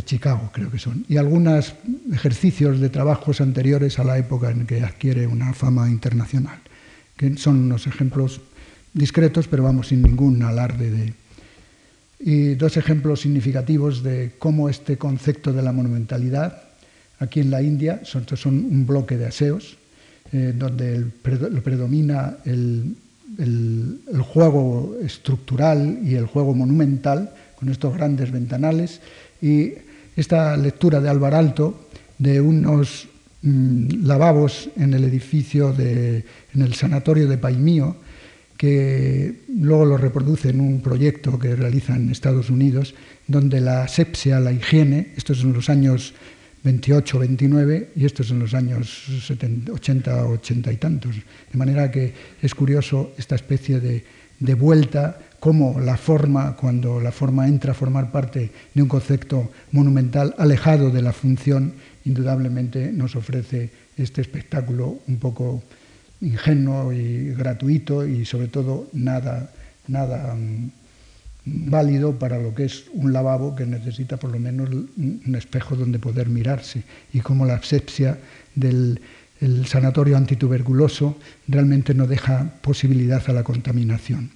Chicago, 0.02 0.48
creo 0.50 0.70
que 0.70 0.78
son. 0.78 1.04
Y 1.10 1.18
algunos 1.18 1.74
ejercicios 2.10 2.80
de 2.80 2.88
trabajos 2.88 3.42
anteriores 3.42 3.98
a 3.98 4.04
la 4.04 4.16
época 4.16 4.50
en 4.50 4.64
que 4.66 4.80
adquiere 4.80 5.26
una 5.26 5.52
fama 5.52 5.90
internacional, 5.90 6.58
que 7.18 7.36
son 7.36 7.58
unos 7.58 7.86
ejemplos 7.86 8.40
discretos, 8.92 9.48
pero 9.48 9.62
vamos, 9.62 9.88
sin 9.88 10.02
ningún 10.02 10.42
alarde 10.42 10.90
de... 10.90 11.14
Y 12.24 12.54
dos 12.54 12.76
ejemplos 12.76 13.20
significativos 13.20 14.02
de 14.02 14.32
cómo 14.38 14.68
este 14.68 14.96
concepto 14.96 15.52
de 15.52 15.62
la 15.62 15.72
monumentalidad, 15.72 16.62
aquí 17.18 17.40
en 17.40 17.50
la 17.50 17.62
India, 17.62 18.00
son, 18.04 18.24
son 18.36 18.54
un 18.54 18.86
bloque 18.86 19.16
de 19.16 19.26
aseos, 19.26 19.76
eh, 20.32 20.54
donde 20.56 21.04
predomina 21.22 22.38
el, 22.46 22.96
juego 24.22 24.96
estructural 25.02 25.98
y 26.04 26.14
el 26.14 26.26
juego 26.26 26.54
monumental, 26.54 27.30
con 27.56 27.68
estos 27.68 27.94
grandes 27.94 28.30
ventanales, 28.30 29.00
y 29.42 29.72
esta 30.16 30.56
lectura 30.56 31.00
de 31.00 31.10
Álvar 31.10 31.34
Alto 31.34 31.88
de 32.18 32.40
unos 32.40 33.08
mm, 33.42 34.06
lavabos 34.06 34.70
en 34.76 34.94
el 34.94 35.04
edificio, 35.04 35.72
de, 35.72 36.24
en 36.54 36.62
el 36.62 36.72
sanatorio 36.74 37.28
de 37.28 37.36
Paimío, 37.36 37.96
que 38.62 39.42
luego 39.48 39.84
lo 39.84 39.96
reproduce 39.96 40.50
en 40.50 40.60
un 40.60 40.82
proyecto 40.82 41.36
que 41.36 41.56
realiza 41.56 41.96
en 41.96 42.10
Estados 42.10 42.48
Unidos, 42.48 42.94
donde 43.26 43.60
la 43.60 43.82
asepsia, 43.82 44.38
la 44.38 44.52
higiene, 44.52 45.08
esto 45.16 45.32
es 45.32 45.40
en 45.40 45.52
los 45.52 45.68
años 45.68 46.14
28, 46.62 47.18
29 47.18 47.90
y 47.96 48.04
estos 48.04 48.30
en 48.30 48.38
los 48.38 48.54
años 48.54 49.08
80, 49.28 50.26
80 50.26 50.72
y 50.72 50.76
tantos. 50.76 51.16
De 51.50 51.58
manera 51.58 51.90
que 51.90 52.14
es 52.40 52.54
curioso 52.54 53.10
esta 53.18 53.34
especie 53.34 53.80
de, 53.80 54.04
de 54.38 54.54
vuelta, 54.54 55.18
cómo 55.40 55.80
la 55.80 55.96
forma, 55.96 56.54
cuando 56.54 57.00
la 57.00 57.10
forma 57.10 57.48
entra 57.48 57.72
a 57.72 57.74
formar 57.74 58.12
parte 58.12 58.48
de 58.72 58.80
un 58.80 58.86
concepto 58.88 59.50
monumental 59.72 60.36
alejado 60.38 60.90
de 60.90 61.02
la 61.02 61.12
función, 61.12 61.74
indudablemente 62.04 62.92
nos 62.92 63.16
ofrece 63.16 63.70
este 63.96 64.20
espectáculo 64.20 65.00
un 65.08 65.16
poco 65.16 65.64
ingenuo 66.22 66.92
y 66.92 67.34
gratuito 67.34 68.06
y 68.06 68.24
sobre 68.24 68.48
todo 68.48 68.88
nada, 68.92 69.50
nada 69.88 70.34
mm, 70.34 70.70
válido 71.44 72.18
para 72.18 72.38
lo 72.38 72.54
que 72.54 72.64
es 72.64 72.84
un 72.94 73.12
lavabo 73.12 73.54
que 73.54 73.66
necesita 73.66 74.16
por 74.16 74.30
lo 74.30 74.38
menos 74.38 74.70
un 74.70 75.34
espejo 75.36 75.74
donde 75.74 75.98
poder 75.98 76.28
mirarse 76.28 76.84
y 77.12 77.20
como 77.20 77.44
la 77.44 77.54
asepsia 77.54 78.18
del 78.54 79.00
sanatorio 79.66 80.16
antituberculoso 80.16 81.18
realmente 81.48 81.94
no 81.94 82.06
deja 82.06 82.54
posibilidad 82.62 83.22
a 83.28 83.32
la 83.32 83.42
contaminación. 83.42 84.30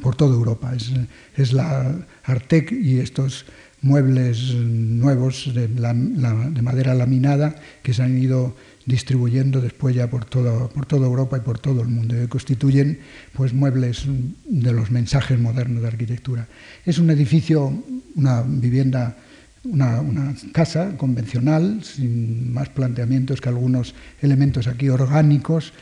por 0.01 0.15
toda 0.15 0.35
Europa. 0.35 0.73
Es, 0.75 0.91
es 1.35 1.53
la 1.53 1.95
Artec 2.23 2.71
y 2.71 2.99
estos 2.99 3.45
muebles 3.81 4.53
nuevos 4.53 5.51
de, 5.53 5.67
de, 5.67 6.61
madera 6.61 6.93
laminada 6.93 7.55
que 7.81 7.93
se 7.93 8.03
han 8.03 8.17
ido 8.17 8.55
distribuyendo 8.85 9.61
después 9.61 9.95
ya 9.95 10.09
por 10.09 10.25
toda, 10.25 10.67
por 10.67 10.85
toda 10.85 11.05
Europa 11.05 11.37
y 11.37 11.41
por 11.41 11.59
todo 11.59 11.81
el 11.81 11.87
mundo, 11.87 12.15
que 12.15 12.27
constituyen 12.27 12.99
pues, 13.33 13.53
muebles 13.53 14.05
de 14.45 14.73
los 14.73 14.91
mensajes 14.91 15.39
modernos 15.39 15.81
de 15.81 15.87
arquitectura. 15.87 16.47
Es 16.85 16.97
un 16.97 17.09
edificio, 17.11 17.83
una 18.15 18.41
vivienda, 18.41 19.15
una 19.63 20.33
casa 20.51 20.97
convencional, 20.97 21.83
sin 21.83 22.51
más 22.51 22.69
planteamientos 22.69 23.41
que 23.41 23.49
algunos 23.49 23.93
elementos 24.21 24.67
aquí 24.67 24.89
orgánicos. 24.89 25.73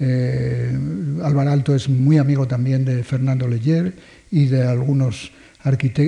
Eh, 0.00 0.76
Álvaro 1.22 1.50
Alto 1.50 1.74
es 1.74 1.88
muy 1.88 2.18
amigo 2.18 2.46
también 2.46 2.84
de 2.84 3.04
Fernando 3.04 3.46
Leyer 3.46 3.94
y 4.30 4.46
de 4.46 4.66
algunos, 4.66 5.32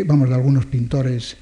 vamos, 0.07 0.29
de 0.29 0.35
algunos 0.35 0.67
pintores 0.67 1.37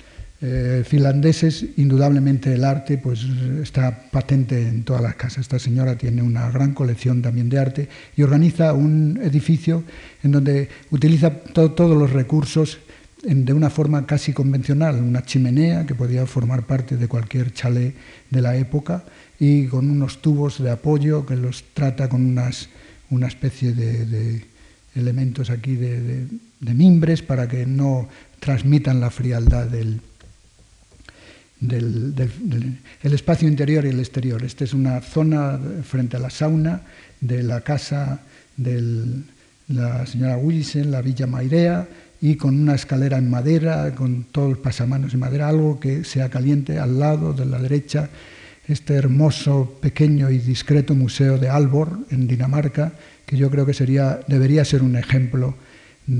eh, 0.47 0.85
finlandeses, 0.87 1.65
indudablemente 1.79 2.53
el 2.53 2.65
arte 2.65 2.99
pues, 2.99 3.25
está 3.63 4.11
patente 4.11 4.69
en 4.69 4.85
todas 4.85 5.01
las 5.01 5.15
casas. 5.15 5.39
Esta 5.39 5.59
señora 5.59 5.97
tiene 5.97 6.21
una 6.21 6.51
gran 6.51 6.75
colección 6.75 7.23
también 7.23 7.49
de 7.49 7.59
arte 7.59 7.89
y 8.15 8.23
organiza 8.23 8.75
un 8.75 9.19
edificio 9.23 9.85
en 10.23 10.33
donde 10.33 10.69
utiliza 10.91 11.31
todos 11.31 11.97
los 11.97 12.13
recursos 12.13 12.79
de 13.23 13.53
una 13.55 13.71
forma 13.71 14.05
casi 14.05 14.35
convencional, 14.35 14.97
una 14.97 15.23
chimenea 15.23 15.87
que 15.87 15.95
podía 15.95 16.27
formar 16.27 16.67
parte 16.67 16.99
de 16.99 17.09
cualquier 17.09 17.53
chalet 17.53 17.95
de 18.29 18.41
la 18.43 18.55
época 18.57 19.05
y 19.45 19.67
con 19.67 19.91
unos 19.91 20.23
tubos 20.23 20.63
de 20.63 20.71
apoyo 20.71 21.27
que 21.27 21.37
los 21.37 21.65
trata 21.75 22.09
con 22.09 22.25
unas, 22.25 22.71
una 23.11 23.27
especie 23.27 23.73
de, 23.73 24.43
elementos 24.95 25.51
aquí 25.51 25.77
de, 25.77 26.27
de 26.61 26.75
mimbres 26.75 27.21
para 27.21 27.47
que 27.47 27.67
no 27.67 28.09
transmitan 28.41 29.01
la 29.01 29.11
frialdad 29.11 29.67
del, 29.67 30.01
del, 31.61 32.79
el 33.03 33.13
espacio 33.13 33.47
interior 33.47 33.85
y 33.85 33.89
el 33.89 33.99
exterior. 33.99 34.43
Esta 34.43 34.65
es 34.65 34.73
una 34.73 35.01
zona 35.03 35.61
frente 35.83 36.17
a 36.17 36.21
la 36.21 36.31
sauna 36.31 36.83
de 37.21 37.43
la 37.43 37.61
casa 37.61 38.23
de 38.57 39.05
la 39.69 40.07
señora 40.07 40.39
Wilson, 40.39 40.91
la 40.91 41.03
Villa 41.03 41.27
Mairea, 41.27 41.87
y 42.21 42.37
con 42.37 42.59
una 42.59 42.77
escalera 42.77 43.19
en 43.19 43.29
madera, 43.29 43.95
con 43.95 44.25
todos 44.25 44.51
los 44.51 44.59
pasamanos 44.59 45.13
en 45.13 45.21
madera, 45.21 45.49
algo 45.49 45.79
que 45.79 46.05
sea 46.05 46.31
caliente 46.31 46.79
al 46.79 46.99
lado 46.99 47.35
de 47.35 47.45
la 47.45 47.59
derecha, 47.59 48.09
este 48.69 48.95
hermoso, 48.95 49.79
pequeño 49.81 50.31
y 50.31 50.39
discreto 50.39 50.95
museo 50.95 51.39
de 51.39 51.49
Albor, 51.49 51.99
en 52.11 52.27
Dinamarca, 52.27 52.93
que 53.27 53.37
yo 53.37 53.51
creo 53.51 53.67
que 53.67 53.75
sería, 53.75 54.21
debería 54.27 54.65
ser 54.65 54.83
un 54.83 54.97
ejemplo 54.97 55.55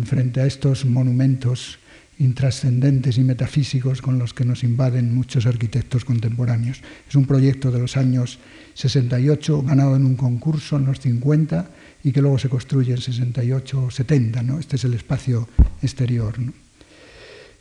frente 0.05 0.41
a 0.41 0.47
estos 0.47 0.85
monumentos 0.85 1.79
intrascendentes 2.19 3.19
y 3.19 3.25
metafísicos 3.25 4.01
con 4.01 4.19
los 4.19 4.35
que 4.35 4.45
nos 4.45 4.63
invaden 4.63 5.15
muchos 5.15 5.47
arquitectos 5.47 6.05
contemporáneos. 6.05 6.81
Es 7.09 7.15
un 7.17 7.27
proyecto 7.27 7.71
de 7.71 7.81
los 7.81 7.97
años 7.97 8.39
68, 8.75 9.63
ganado 9.63 9.97
en 9.97 10.07
un 10.07 10.17
concurso 10.17 10.77
en 10.77 10.87
los 10.87 11.01
50 11.01 11.71
y 12.05 12.13
que 12.13 12.23
luego 12.23 12.39
se 12.39 12.49
construye 12.49 12.93
en 12.93 13.01
68 13.01 13.85
o 13.85 13.91
70. 13.91 14.43
¿no? 14.43 14.59
Este 14.59 14.77
es 14.77 14.85
el 14.85 14.95
espacio 14.95 15.49
exterior. 15.83 16.35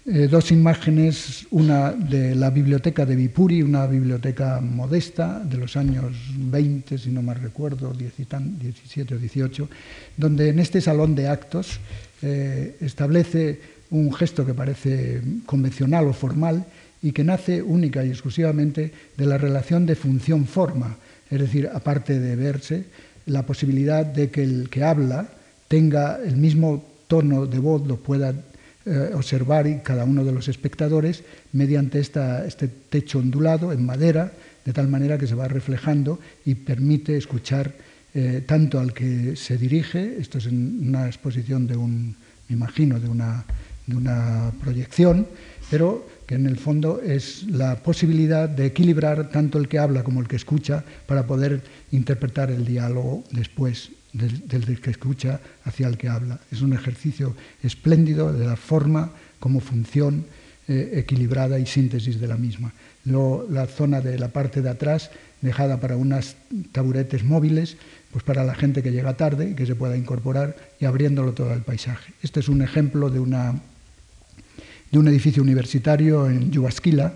Eh, 0.06 0.28
dos 0.30 0.51
imágenes, 0.51 1.47
una 1.51 1.93
de 1.93 2.36
la 2.36 2.49
biblioteca 2.49 3.06
de 3.06 3.16
Vipuri, 3.16 3.62
una 3.62 3.88
biblioteca 3.88 4.60
modesta 4.60 5.39
de 5.39 5.56
los 5.56 5.78
años 5.78 6.14
20, 6.36 6.97
si 6.97 7.10
no 7.10 7.22
mal 7.22 7.39
recuerdo, 7.39 7.93
17 7.93 9.16
o 9.16 9.18
18, 9.18 9.70
donde 10.18 10.49
en 10.49 10.60
este 10.60 10.82
salón 10.82 11.16
de 11.16 11.30
actos 11.30 11.80
eh, 12.22 12.76
establece 12.82 13.62
un 13.91 14.14
gesto 14.14 14.45
que 14.45 14.54
parece 14.54 15.22
convencional 15.45 16.06
o 16.08 16.14
formal 16.14 16.66
y 17.01 17.14
que 17.14 17.24
nace 17.24 17.62
única 17.62 18.04
y 18.04 18.10
exclusivamente 18.10 18.91
de 19.16 19.26
la 19.26 19.38
relación 19.38 19.86
de 19.86 19.95
función-forma, 19.95 20.97
es 21.30 21.39
decir, 21.39 21.70
aparte 21.74 22.20
de 22.20 22.36
verse, 22.36 22.84
la 23.28 23.43
posibilidad 23.43 24.06
de 24.06 24.30
que 24.30 24.43
el 24.43 24.70
que 24.70 24.84
habla 24.84 25.30
tenga 25.70 26.20
el 26.22 26.36
mismo 26.36 26.84
tono 27.08 27.45
de 27.45 27.60
voz, 27.60 27.88
lo 27.88 27.95
pueda 27.95 28.34
eh, 28.86 29.12
observar 29.14 29.68
y 29.68 29.80
cada 29.80 30.04
uno 30.04 30.24
de 30.24 30.32
los 30.32 30.48
espectadores 30.48 31.24
mediante 31.52 32.00
esta, 32.00 32.46
este 32.46 32.68
techo 32.68 33.20
ondulado 33.20 33.72
en 33.72 33.86
madera, 33.86 34.32
de 34.66 34.74
tal 34.74 34.88
manera 34.88 35.18
que 35.18 35.28
se 35.28 35.36
va 35.36 35.48
reflejando 35.48 36.20
y 36.46 36.56
permite 36.56 37.18
escuchar 37.18 37.74
eh, 38.14 38.44
tanto 38.46 38.80
al 38.80 38.94
que 38.94 39.36
se 39.36 39.58
dirige, 39.58 40.18
esto 40.20 40.38
es 40.38 40.46
en 40.46 40.88
una 40.90 41.08
exposición 41.08 41.68
de 41.68 41.76
un, 41.76 42.16
me 42.48 42.56
imagino, 42.56 43.00
de 43.00 43.10
una 43.10 43.46
de 43.88 43.96
una 43.96 44.52
proyección, 44.62 45.28
pero 45.70 46.08
que 46.26 46.36
en 46.36 46.46
el 46.46 46.58
fondo 46.58 47.02
es 47.02 47.44
la 47.44 47.76
posibilidad 47.78 48.48
de 48.48 48.66
equilibrar 48.66 49.30
tanto 49.30 49.58
el 49.58 49.68
que 49.68 49.80
habla 49.80 50.04
como 50.04 50.22
el 50.22 50.28
que 50.28 50.36
escucha 50.36 50.84
para 51.06 51.28
poder 51.28 51.62
interpretar 51.92 52.50
el 52.52 52.66
diálogo 52.66 53.24
después 53.32 53.92
del, 54.14 54.80
que 54.80 54.91
escucha 54.91 55.41
hacia 55.66 55.88
el 55.88 55.97
que 55.97 56.07
habla. 56.07 56.39
Es 56.51 56.61
un 56.61 56.74
ejercicio 56.74 57.36
espléndido 57.61 58.32
de 58.32 58.45
la 58.45 58.55
forma 58.55 59.11
como 59.39 59.59
función 59.59 60.26
eh, 60.68 60.91
equilibrada 60.93 61.59
y 61.59 61.66
síntesis 61.66 62.20
de 62.20 62.28
la 62.28 62.38
misma. 62.38 62.72
Luego, 63.05 63.45
la 63.49 63.66
zona 63.66 63.99
de 63.99 64.18
la 64.18 64.30
parte 64.30 64.61
de 64.61 64.70
atrás, 64.70 65.11
dejada 65.41 65.80
para 65.80 65.97
unas 65.97 66.38
taburetes 66.72 67.24
móviles, 67.24 67.76
pues 68.11 68.24
para 68.24 68.43
la 68.43 68.55
gente 68.55 68.82
que 68.82 68.91
llega 68.91 69.18
tarde 69.18 69.49
y 69.49 69.55
que 69.55 69.66
se 69.66 69.76
pueda 69.76 69.97
incorporar 69.97 70.55
y 70.80 70.86
abriéndolo 70.86 71.34
todo 71.34 71.51
al 71.51 71.64
paisaje. 71.64 72.14
Este 72.22 72.39
es 72.39 72.47
un 72.47 72.61
ejemplo 72.61 73.09
de 73.09 73.20
una 73.20 73.59
de 74.93 74.99
un 74.99 75.07
edificio 75.07 75.41
universitario 75.41 76.30
en 76.30 76.51
Yuvasquila 76.51 77.16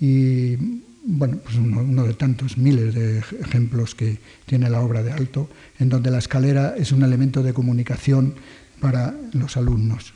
y 0.00 0.82
bueno, 1.04 1.38
pues 1.42 1.56
uno, 1.56 2.04
de 2.04 2.14
tantos 2.14 2.56
miles 2.56 2.94
de 2.94 3.18
ejemplos 3.18 3.94
que 3.94 4.18
tiene 4.46 4.70
la 4.70 4.80
obra 4.80 5.02
de 5.02 5.12
Alto, 5.12 5.48
en 5.78 5.88
donde 5.88 6.10
la 6.10 6.18
escalera 6.18 6.74
es 6.76 6.92
un 6.92 7.02
elemento 7.02 7.42
de 7.42 7.52
comunicación 7.52 8.34
para 8.80 9.14
los 9.32 9.56
alumnos. 9.56 10.14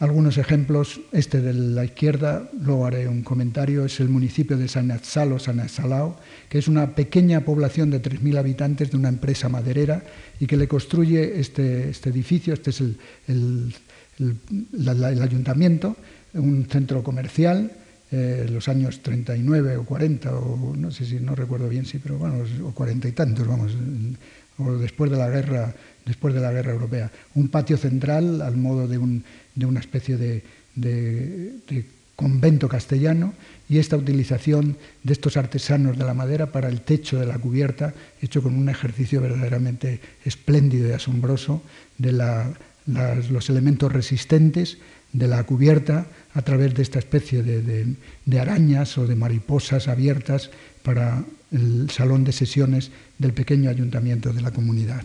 Algunos 0.00 0.38
ejemplos, 0.38 1.00
este 1.12 1.40
de 1.40 1.54
la 1.54 1.84
izquierda, 1.84 2.50
luego 2.60 2.84
haré 2.84 3.08
un 3.08 3.22
comentario, 3.22 3.84
es 3.84 4.00
el 4.00 4.08
municipio 4.08 4.58
de 4.58 4.68
San 4.68 4.90
Atzalo, 4.90 5.38
San 5.38 5.60
Azalao, 5.60 6.18
que 6.48 6.58
es 6.58 6.68
una 6.68 6.94
pequeña 6.94 7.42
población 7.42 7.90
de 7.90 8.02
3.000 8.02 8.36
habitantes 8.36 8.90
de 8.90 8.96
una 8.96 9.08
empresa 9.08 9.48
maderera 9.48 10.02
y 10.40 10.46
que 10.46 10.56
le 10.56 10.68
construye 10.68 11.40
este, 11.40 11.90
este 11.90 12.10
edificio, 12.10 12.54
este 12.54 12.70
es 12.70 12.82
el, 13.28 13.72
ayuntamiento, 15.22 15.96
un 16.34 16.66
centro 16.66 17.02
comercial, 17.04 17.70
eh, 18.16 18.46
los 18.48 18.68
años 18.68 19.02
39 19.02 19.76
o 19.78 19.84
40, 19.84 20.32
o 20.32 20.76
no 20.76 20.92
sé 20.92 21.04
si 21.04 21.16
no 21.16 21.34
recuerdo 21.34 21.68
bien, 21.68 21.84
sí, 21.84 21.98
pero 21.98 22.16
bueno, 22.16 22.44
o 22.64 22.70
40 22.70 23.08
y 23.08 23.12
tantos, 23.12 23.44
vamos, 23.44 23.72
o 24.58 24.72
después 24.74 25.10
de 25.10 25.16
la 25.16 25.28
guerra, 25.28 25.74
después 26.06 26.32
de 26.32 26.40
la 26.40 26.52
guerra 26.52 26.72
europea. 26.72 27.10
Un 27.34 27.48
patio 27.48 27.76
central 27.76 28.40
al 28.40 28.56
modo 28.56 28.86
de, 28.86 28.98
un, 28.98 29.24
de 29.56 29.66
una 29.66 29.80
especie 29.80 30.16
de 30.16 30.44
convento 32.14 32.68
castellano 32.68 33.34
y 33.68 33.78
esta 33.78 33.96
utilización 33.96 34.76
de 35.02 35.12
estos 35.12 35.36
artesanos 35.36 35.98
de 35.98 36.04
la 36.04 36.14
madera 36.14 36.52
para 36.52 36.68
el 36.68 36.82
techo 36.82 37.18
de 37.18 37.26
la 37.26 37.38
cubierta, 37.38 37.94
hecho 38.22 38.44
con 38.44 38.56
un 38.56 38.68
ejercicio 38.68 39.20
verdaderamente 39.20 40.00
espléndido 40.24 40.88
y 40.88 40.92
asombroso 40.92 41.62
de 41.98 42.12
la 42.12 42.54
los 42.86 43.48
elementos 43.48 43.90
resistentes 43.92 44.78
de 45.14 45.26
la 45.26 45.42
cubierta 45.44 46.06
a 46.34 46.42
través 46.42 46.74
de 46.74 46.82
esta 46.82 46.98
especie 46.98 47.42
de, 47.42 48.38
arañas 48.38 48.98
o 48.98 49.06
de 49.06 49.16
mariposas 49.16 49.88
abiertas 49.88 50.50
para 50.82 51.24
el 51.50 51.88
salón 51.88 52.24
de 52.24 52.32
sesiones 52.32 52.90
del 53.16 53.32
pequeño 53.32 53.70
ayuntamiento 53.70 54.32
de 54.32 54.42
la 54.42 54.50
comunidad. 54.50 55.02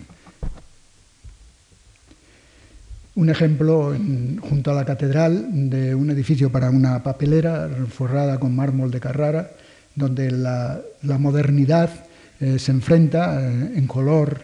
Un 3.16 3.30
ejemplo 3.30 3.96
junto 4.42 4.72
a 4.72 4.74
la 4.74 4.86
catedral 4.86 5.70
de 5.70 5.96
un 5.96 6.10
edificio 6.10 6.52
para 6.52 6.70
una 6.70 7.02
papelera 7.04 7.70
forrada 7.90 8.40
con 8.40 8.54
mármol 8.54 8.92
de 8.92 9.00
Carrara, 9.00 9.52
donde 9.96 10.32
la 10.32 11.18
modernidad 11.18 12.10
eh, 12.40 12.58
se 12.58 12.72
enfrenta 12.72 13.42
eh, 13.42 13.74
en 13.76 13.86
color, 13.86 14.40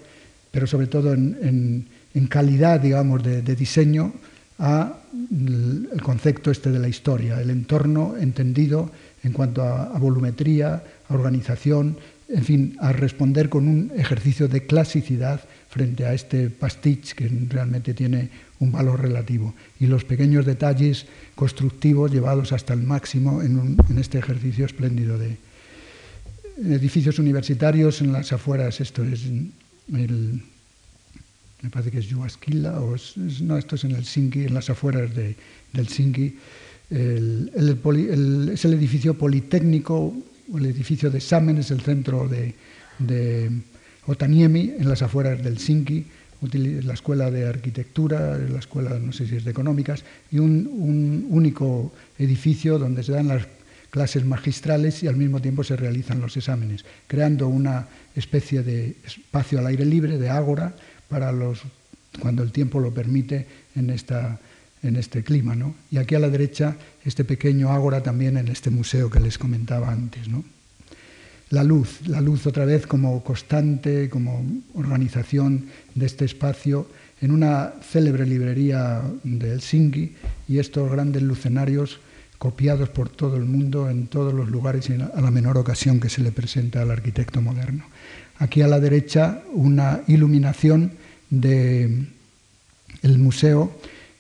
pero 0.51 0.67
sobre 0.67 0.87
todo 0.87 1.13
en, 1.13 1.87
calidad, 2.29 2.79
digamos, 2.79 3.23
de, 3.23 3.41
diseño 3.55 4.13
a 4.59 4.99
el 5.31 6.01
concepto 6.01 6.51
este 6.51 6.71
de 6.71 6.79
la 6.79 6.87
historia, 6.87 7.41
el 7.41 7.49
entorno 7.49 8.15
entendido 8.17 8.91
en 9.23 9.33
cuanto 9.33 9.63
a, 9.63 9.95
a 9.95 9.99
volumetría, 9.99 10.83
a 11.09 11.13
organización, 11.13 11.97
en 12.29 12.43
fin, 12.43 12.77
a 12.79 12.91
responder 12.91 13.49
con 13.49 13.67
un 13.67 13.91
ejercicio 13.95 14.47
de 14.47 14.65
clasicidad 14.65 15.41
frente 15.69 16.05
a 16.05 16.13
este 16.13 16.49
pastiche 16.49 17.15
que 17.15 17.29
realmente 17.49 17.93
tiene 17.93 18.29
un 18.59 18.71
valor 18.71 19.01
relativo. 19.01 19.53
Y 19.79 19.87
los 19.87 20.05
pequeños 20.05 20.45
detalles 20.45 21.05
constructivos 21.35 22.11
llevados 22.11 22.51
hasta 22.51 22.73
el 22.73 22.83
máximo 22.83 23.41
en, 23.41 23.77
este 23.99 24.17
ejercicio 24.17 24.65
espléndido 24.65 25.17
de 25.17 25.37
edificios 26.57 27.19
universitarios 27.19 28.01
en 28.01 28.13
las 28.13 28.31
afueras. 28.31 28.79
Esto 28.79 29.03
es 29.03 29.25
el, 29.93 30.41
me 31.65 31.71
parece 31.71 31.89
que 31.89 31.97
es 31.97 32.05
Yuasquila, 32.05 32.79
o 32.79 32.95
no, 33.41 33.57
esto 33.57 33.75
es 33.75 33.83
en 33.85 33.95
Helsinki, 33.95 34.43
en 34.43 34.53
las 34.53 34.69
afueras 34.69 35.15
de, 35.15 35.35
Helsinki. 35.73 36.35
El, 36.91 37.51
es 38.53 38.65
el 38.65 38.73
edificio 38.75 39.15
politécnico, 39.15 40.13
el 40.55 40.67
edificio 40.67 41.09
de 41.09 41.17
exámenes, 41.17 41.71
el 41.71 41.81
centro 41.81 42.27
de, 42.27 42.53
de 42.99 43.49
Otaniemi, 44.05 44.73
en 44.77 44.87
las 44.87 45.01
afueras 45.01 45.43
del 45.43 45.55
Helsinki, 45.55 46.05
la 46.53 46.93
escuela 46.93 47.31
de 47.31 47.47
arquitectura, 47.47 48.37
la 48.37 48.59
escuela, 48.59 48.99
no 48.99 49.11
sé 49.11 49.25
si 49.25 49.37
es 49.37 49.43
de 49.43 49.49
económicas, 49.49 50.03
y 50.31 50.37
un, 50.37 51.25
único 51.31 51.91
edificio 52.19 52.77
donde 52.77 53.01
se 53.01 53.13
dan 53.13 53.27
las 53.27 53.47
clases 53.89 54.23
magistrales 54.23 55.01
y 55.01 55.07
al 55.07 55.15
mismo 55.15 55.41
tiempo 55.41 55.63
se 55.63 55.75
realizan 55.75 56.21
los 56.21 56.37
exámenes, 56.37 56.85
creando 57.07 57.47
una 57.47 57.87
especie 58.15 58.61
de 58.61 58.97
espacio 59.03 59.57
al 59.57 59.67
aire 59.67 59.85
libre, 59.85 60.19
de 60.19 60.29
ágora, 60.29 60.75
para 61.09 61.31
los, 61.31 61.61
cuando 62.19 62.43
el 62.43 62.51
tiempo 62.51 62.79
lo 62.79 62.93
permite 62.93 63.47
en, 63.75 63.89
esta, 63.89 64.39
en 64.83 64.95
este 64.95 65.23
clima. 65.23 65.55
¿no? 65.55 65.75
Y 65.91 65.97
aquí 65.97 66.15
a 66.15 66.19
la 66.19 66.29
derecha, 66.29 66.77
este 67.03 67.23
pequeño 67.23 67.71
ágora 67.71 68.01
también 68.03 68.37
en 68.37 68.47
este 68.47 68.69
museo 68.69 69.09
que 69.09 69.19
les 69.19 69.37
comentaba 69.37 69.91
antes. 69.91 70.27
¿no? 70.27 70.43
la 71.49 71.63
luz, 71.63 72.07
la 72.07 72.21
luz 72.21 72.47
otra 72.47 72.65
vez 72.65 72.87
como 72.87 73.23
constante, 73.23 74.09
como 74.09 74.45
organización 74.73 75.67
de 75.93 76.05
este 76.05 76.25
espacio 76.25 76.87
en 77.21 77.31
una 77.31 77.73
célebre 77.81 78.25
librería 78.25 79.01
de 79.23 79.51
Helsinki 79.51 80.15
y 80.47 80.59
estos 80.59 80.91
grandes 80.91 81.21
lucenarios 81.21 81.99
copiados 82.37 82.89
por 82.89 83.09
todo 83.09 83.37
el 83.37 83.45
mundo 83.45 83.89
en 83.89 84.07
todos 84.07 84.33
los 84.33 84.49
lugares 84.49 84.89
y 84.89 84.93
a 84.93 85.21
la 85.21 85.31
menor 85.31 85.57
ocasión 85.57 85.99
que 85.99 86.09
se 86.09 86.21
le 86.21 86.31
presenta 86.31 86.81
al 86.81 86.91
arquitecto 86.91 87.41
moderno. 87.41 87.85
Aquí 88.37 88.61
a 88.61 88.67
la 88.67 88.79
derecha 88.79 89.41
una 89.53 90.01
iluminación 90.07 90.91
del 91.29 92.09
el 93.01 93.19
museo 93.19 93.71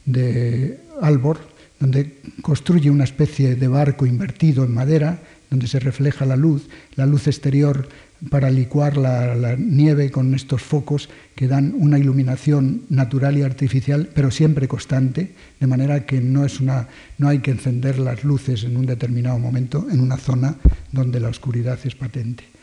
de 0.05 0.79
Albor, 1.01 1.39
donde 1.79 2.17
construye 2.41 2.89
una 2.89 3.03
especie 3.03 3.55
de 3.55 3.67
barco 3.67 4.05
invertido 4.05 4.63
en 4.63 4.73
madera 4.73 5.19
donde 5.49 5.67
se 5.67 5.79
refleja 5.79 6.25
la 6.25 6.35
luz, 6.35 6.67
la 6.95 7.05
luz 7.05 7.27
exterior 7.27 7.87
para 8.29 8.49
licuar 8.49 8.97
la, 8.97 9.55
nieve 9.57 10.09
con 10.09 10.33
estos 10.33 10.61
focos 10.61 11.09
que 11.35 11.47
dan 11.47 11.75
una 11.77 11.99
iluminación 11.99 12.83
natural 12.89 13.37
y 13.37 13.43
artificial, 13.43 14.09
pero 14.13 14.31
siempre 14.31 14.67
constante, 14.67 15.33
de 15.59 15.67
manera 15.67 16.05
que 16.05 16.21
no, 16.21 16.45
es 16.45 16.59
una, 16.59 16.87
no 17.17 17.27
hay 17.27 17.39
que 17.39 17.51
encender 17.51 17.99
las 17.99 18.23
luces 18.23 18.63
en 18.63 18.77
un 18.77 18.85
determinado 18.85 19.37
momento 19.37 19.87
en 19.91 19.99
una 19.99 20.17
zona 20.17 20.55
donde 20.91 21.19
la 21.19 21.29
oscuridad 21.29 21.77
es 21.83 21.95
patente. 21.95 22.54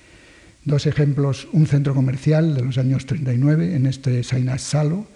Dos 0.64 0.86
ejemplos, 0.86 1.48
un 1.52 1.66
centro 1.66 1.93
comercial 1.93 2.55
de 2.55 2.62
los 2.62 2.78
años 2.78 3.05
39, 3.06 3.74
en 3.74 3.86
este 3.86 4.22
Sainas 4.22 4.62
Salo, 4.62 5.06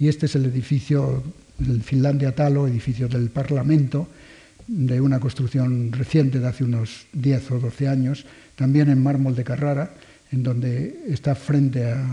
y 0.00 0.08
este 0.08 0.26
es 0.26 0.34
el 0.34 0.44
edificio, 0.46 1.22
el 1.60 1.82
Finlandia 1.82 2.34
Talo, 2.34 2.66
edificio 2.66 3.06
del 3.06 3.30
Parlamento, 3.30 4.08
de 4.66 5.00
una 5.00 5.20
construcción 5.20 5.92
reciente 5.92 6.40
de 6.40 6.48
hace 6.48 6.64
unos 6.64 7.06
10 7.12 7.52
o 7.52 7.60
12 7.60 7.86
años, 7.86 8.26
también 8.56 8.88
en 8.90 9.00
mármol 9.00 9.36
de 9.36 9.44
Carrara, 9.44 9.94
en 10.32 10.42
donde 10.42 11.04
está 11.06 11.36
frente 11.36 11.84
a, 11.84 12.04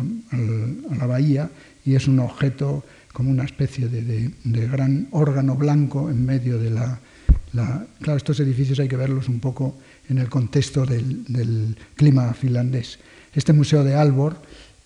la 0.96 1.08
bahía 1.08 1.50
y 1.84 1.96
es 1.96 2.08
un 2.08 2.20
objeto 2.20 2.86
como 3.12 3.32
una 3.32 3.44
especie 3.44 3.88
de, 3.88 4.32
gran 4.44 5.08
órgano 5.10 5.56
blanco 5.56 6.12
en 6.12 6.24
medio 6.24 6.60
de 6.60 6.70
la, 6.70 7.00
Claro, 7.54 8.18
estos 8.18 8.40
edificios 8.40 8.80
hay 8.80 8.88
que 8.88 8.96
verlos 8.98 9.30
un 9.30 9.40
poco 9.40 9.78
en 10.10 10.18
el 10.18 10.30
contexto 10.30 10.86
del, 10.86 11.76
clima 11.96 12.34
finlandés. 12.34 13.00
Este 13.34 13.54
museo 13.54 13.84
de 13.84 13.96
Albor, 13.96 14.38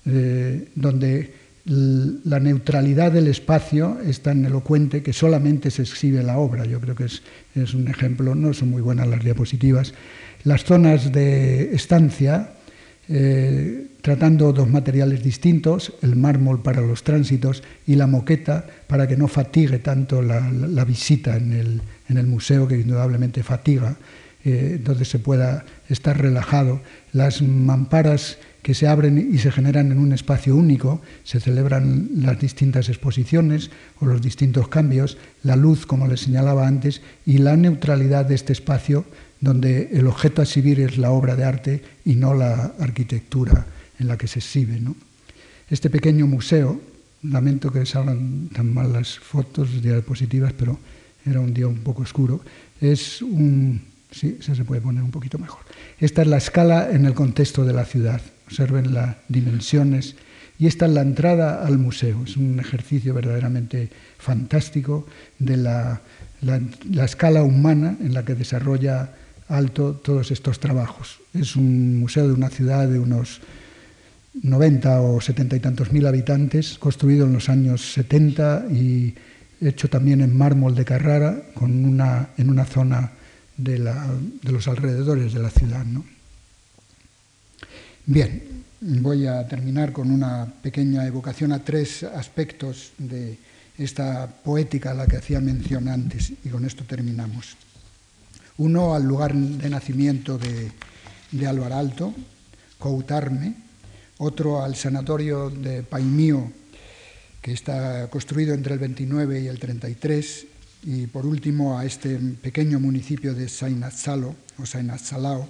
eh, 0.06 0.70
donde 0.76 1.48
la 1.68 2.40
neutralidad 2.40 3.12
del 3.12 3.28
espacio 3.28 4.00
es 4.06 4.22
tan 4.22 4.46
elocuente 4.46 5.04
que 5.04 5.12
solamente 5.12 5.70
se 5.70 5.82
exhibe 5.82 6.24
la 6.24 6.38
obra. 6.38 6.66
Yo 6.66 6.80
creo 6.80 6.96
que 6.96 7.06
es, 7.06 7.74
un 7.74 7.90
ejemplo, 7.90 8.36
no 8.36 8.54
son 8.54 8.70
muy 8.70 8.82
buenas 8.82 9.08
las 9.08 9.22
diapositivas. 9.22 9.94
Las 10.46 10.64
zonas 10.64 11.12
de 11.12 11.76
estancia, 11.76 12.54
eh, 13.10 13.88
tratando 14.02 14.54
dos 14.54 14.70
materiales 14.70 15.22
distintos, 15.22 15.92
el 16.02 16.16
mármol 16.16 16.62
para 16.62 16.80
los 16.80 17.04
tránsitos 17.04 17.64
y 17.86 17.96
la 17.96 18.08
moqueta 18.08 18.66
para 18.88 19.06
que 19.06 19.18
no 19.18 19.28
fatigue 19.28 19.80
tanto 19.80 20.22
la, 20.22 20.40
visita 20.86 21.36
en 21.36 21.52
el, 22.08 22.28
museo, 22.28 22.66
que 22.66 22.80
indudablemente 22.80 23.44
fatiga, 23.44 23.98
eh, 24.48 24.80
donde 24.82 25.04
se 25.04 25.20
pueda 25.20 25.66
estar 25.90 26.18
relajado. 26.18 26.80
Las 27.12 27.42
mamparas 27.42 28.38
que 28.64 28.74
se 28.74 28.88
abren 28.88 29.18
y 29.34 29.38
se 29.40 29.52
generan 29.52 29.92
en 29.92 30.00
un 30.00 30.14
espacio 30.14 30.56
único, 30.56 31.02
se 31.26 31.42
celebran 31.42 32.08
las 32.16 32.40
distintas 32.40 32.88
exposiciones 32.88 33.72
o 34.00 34.06
los 34.06 34.22
distintos 34.22 34.70
cambios, 34.70 35.18
la 35.44 35.58
luz, 35.58 35.86
como 35.86 36.08
les 36.08 36.22
señalaba 36.22 36.66
antes, 36.66 37.02
y 37.26 37.40
la 37.40 37.58
neutralidad 37.58 38.26
de 38.26 38.36
este 38.36 38.54
espacio 38.54 39.04
donde 39.42 39.90
el 39.92 40.08
objeto 40.08 40.42
a 40.42 40.46
exhibir 40.46 40.80
es 40.80 40.98
la 40.98 41.12
obra 41.12 41.36
de 41.36 41.44
arte 41.44 41.84
y 42.06 42.16
no 42.16 42.34
la 42.34 42.72
arquitectura 42.80 43.68
en 44.00 44.08
la 44.08 44.18
que 44.18 44.30
se 44.30 44.40
exhibe. 44.40 44.80
Este 45.70 45.90
pequeño 45.90 46.26
museo, 46.26 46.80
lamento 47.24 47.70
que 47.70 47.86
salgan 47.86 48.48
tan 48.56 48.74
mal 48.74 48.94
las 48.94 49.20
fotos 49.20 49.82
diapositivas, 49.82 50.54
pero 50.54 50.80
era 51.26 51.42
un 51.42 51.54
día 51.54 51.68
un 51.68 51.80
poco 51.80 52.04
oscuro, 52.04 52.40
es 52.80 53.22
un... 53.22 53.97
Sí, 54.12 54.40
se 54.42 54.64
puede 54.64 54.82
poner 54.82 55.04
un 55.04 55.12
poquito 55.12 55.38
mejor. 55.38 55.62
Esta 56.00 56.22
es 56.22 56.28
la 56.28 56.38
escala 56.38 56.90
en 56.92 57.06
el 57.06 57.14
contexto 57.14 57.66
de 57.66 57.74
la 57.74 57.86
ciudad 57.86 58.22
observen 58.48 58.94
las 58.94 59.18
dimensiones. 59.28 60.16
Y 60.58 60.66
esta 60.66 60.88
es 60.88 60.94
la 60.94 61.02
entrada 61.02 61.66
al 61.66 61.78
museo. 61.78 62.24
Es 62.26 62.36
un 62.36 62.60
ejercicio 62.60 63.14
verdaderamente 63.14 63.90
fantástico 64.18 65.06
de 65.38 65.58
la, 65.58 66.02
escala 67.04 67.44
humana 67.44 67.96
en 68.02 68.14
la 68.14 68.26
que 68.26 68.34
desarrolla 68.34 69.14
Alto 69.50 69.94
todos 69.94 70.32
estos 70.32 70.60
trabajos. 70.60 71.20
Es 71.34 71.56
un 71.56 72.00
museo 72.00 72.28
de 72.28 72.34
una 72.34 72.50
ciudad 72.50 72.88
de 72.88 73.00
unos 73.00 73.40
90 74.42 75.02
o 75.02 75.22
70 75.22 75.56
y 75.56 75.60
tantos 75.60 75.94
mil 75.94 76.06
habitantes, 76.06 76.78
construido 76.78 77.26
en 77.26 77.34
los 77.34 77.48
años 77.48 77.94
70 77.94 78.66
y 78.72 79.16
hecho 79.62 79.90
también 79.90 80.20
en 80.20 80.36
mármol 80.36 80.76
de 80.76 80.84
Carrara, 80.84 81.44
con 81.54 81.86
una, 81.86 82.30
en 82.38 82.50
una 82.50 82.66
zona 82.66 83.12
de, 83.58 83.80
los 84.44 84.68
alrededores 84.68 85.34
de 85.34 85.40
la 85.40 85.50
ciudad. 85.50 85.84
¿no? 85.84 86.06
Bien, 88.06 88.64
voy 88.80 89.28
a 89.28 89.48
terminar 89.48 89.92
con 89.92 90.12
una 90.12 90.46
pequeña 90.62 91.06
evocación 91.06 91.52
a 91.52 91.64
tres 91.64 92.04
aspectos 92.04 92.94
de 92.98 93.38
esta 93.78 94.28
poética 94.28 94.92
a 94.92 94.94
la 94.94 95.08
que 95.08 95.18
hacía 95.18 95.40
mención 95.40 95.88
antes, 95.88 96.32
y 96.44 96.50
con 96.50 96.66
esto 96.66 96.84
terminamos. 96.84 97.58
Uno 98.58 98.96
al 98.96 99.04
lugar 99.04 99.36
de 99.36 99.70
nacimiento 99.70 100.38
de, 100.38 100.72
de 101.32 101.48
Alto, 101.48 102.14
Coutarme, 102.80 103.56
otro 104.18 104.64
al 104.64 104.76
sanatorio 104.76 105.50
de 105.50 105.84
Paimío, 105.84 106.52
que 107.42 107.54
está 107.54 108.10
construido 108.10 108.54
entre 108.54 108.74
el 108.74 108.80
29 108.80 109.42
y 109.42 109.48
el 109.48 109.60
33, 109.60 110.47
y 110.84 111.08
por 111.08 111.26
último 111.26 111.78
a 111.78 111.86
este 111.86 112.18
pequeño 112.18 112.80
municipio 112.80 113.34
de 113.34 113.50
Sainatzalo, 113.50 114.36
o 114.58 114.66
Sainatzalao, 114.66 115.48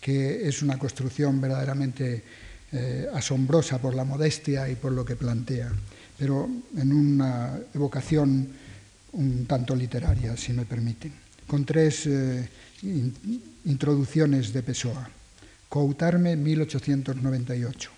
que 0.00 0.46
es 0.48 0.62
una 0.62 0.78
construcción 0.78 1.40
verdaderamente 1.40 2.22
eh, 2.72 3.06
asombrosa 3.14 3.78
por 3.78 3.94
la 3.94 4.04
modestia 4.04 4.68
y 4.68 4.74
por 4.74 4.92
lo 4.92 5.04
que 5.04 5.16
plantea, 5.16 5.72
pero 6.18 6.48
en 6.76 6.92
una 6.92 7.58
evocación 7.74 8.48
un 9.12 9.46
tanto 9.46 9.76
literaria, 9.76 10.36
si 10.36 10.52
me 10.52 10.64
permiten, 10.64 11.12
con 11.46 11.64
tres 11.64 12.06
eh, 12.06 12.48
introducciones 13.64 14.52
de 14.52 14.62
Pessoa. 14.62 15.08
Coutarme 15.68 16.36
1898. 16.36 17.90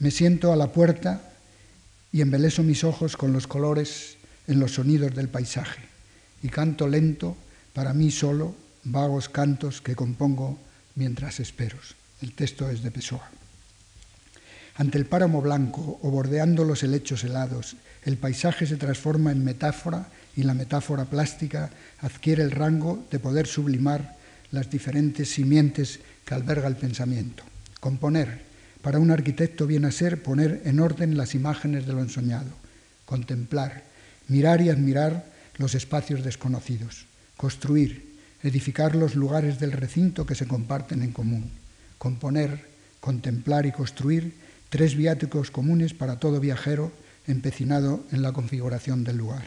Me 0.00 0.10
siento 0.10 0.52
a 0.52 0.56
la 0.56 0.70
puerta 0.70 1.32
y 2.12 2.20
embeleso 2.20 2.62
mis 2.62 2.84
ojos 2.84 3.16
con 3.16 3.32
los 3.32 3.46
colores 3.46 4.16
en 4.46 4.60
los 4.60 4.74
sonidos 4.74 5.14
del 5.14 5.28
paisaje 5.28 5.93
y 6.44 6.50
canto 6.50 6.86
lento, 6.86 7.36
para 7.72 7.94
mí 7.94 8.10
solo, 8.10 8.54
vagos 8.84 9.30
cantos 9.30 9.80
que 9.80 9.96
compongo 9.96 10.58
mientras 10.94 11.40
espero. 11.40 11.78
El 12.20 12.34
texto 12.34 12.68
es 12.68 12.82
de 12.82 12.90
Pessoa. 12.90 13.30
Ante 14.76 14.98
el 14.98 15.06
páramo 15.06 15.40
blanco 15.40 15.98
o 16.02 16.10
bordeando 16.10 16.64
los 16.64 16.82
helechos 16.82 17.24
helados, 17.24 17.76
el 18.04 18.18
paisaje 18.18 18.66
se 18.66 18.76
transforma 18.76 19.32
en 19.32 19.42
metáfora 19.42 20.08
y 20.36 20.42
la 20.42 20.52
metáfora 20.52 21.06
plástica 21.06 21.70
adquiere 22.00 22.42
el 22.42 22.50
rango 22.50 23.06
de 23.10 23.18
poder 23.18 23.46
sublimar 23.46 24.16
las 24.50 24.68
diferentes 24.68 25.30
simientes 25.30 26.00
que 26.26 26.34
alberga 26.34 26.68
el 26.68 26.76
pensamiento. 26.76 27.42
Componer, 27.80 28.42
para 28.82 28.98
un 28.98 29.10
arquitecto 29.10 29.66
viene 29.66 29.86
a 29.86 29.92
ser 29.92 30.22
poner 30.22 30.60
en 30.66 30.78
orden 30.80 31.16
las 31.16 31.34
imágenes 31.34 31.86
de 31.86 31.94
lo 31.94 32.00
ensoñado, 32.00 32.50
contemplar, 33.06 33.84
mirar 34.28 34.60
y 34.60 34.68
admirar 34.68 35.32
los 35.58 35.74
espacios 35.74 36.24
desconocidos, 36.24 37.06
construir, 37.36 38.14
edificar 38.42 38.94
los 38.94 39.14
lugares 39.14 39.58
del 39.58 39.72
recinto 39.72 40.26
que 40.26 40.34
se 40.34 40.46
comparten 40.46 41.02
en 41.02 41.12
común, 41.12 41.50
componer, 41.98 42.68
contemplar 43.00 43.66
y 43.66 43.72
construir 43.72 44.34
tres 44.68 44.96
viáticos 44.96 45.50
comunes 45.50 45.94
para 45.94 46.18
todo 46.18 46.40
viajero 46.40 46.92
empecinado 47.26 48.04
en 48.12 48.22
la 48.22 48.32
configuración 48.32 49.04
del 49.04 49.16
lugar. 49.16 49.44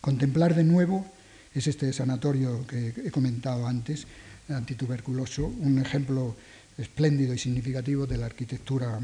Contemplar 0.00 0.56
de 0.56 0.64
nuevo 0.64 1.06
es 1.54 1.68
este 1.68 1.92
sanatorio 1.92 2.66
que 2.66 2.92
he 3.06 3.12
comentado 3.12 3.68
antes, 3.68 4.08
antituberculoso, 4.48 5.46
un 5.46 5.78
ejemplo 5.78 6.34
espléndido 6.76 7.32
y 7.32 7.38
significativo 7.38 8.08
de 8.08 8.18
la 8.18 8.26
arquitectura 8.26 8.98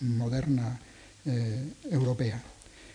moderna 0.00 0.78
eh, 1.24 1.64
europea. 1.90 2.42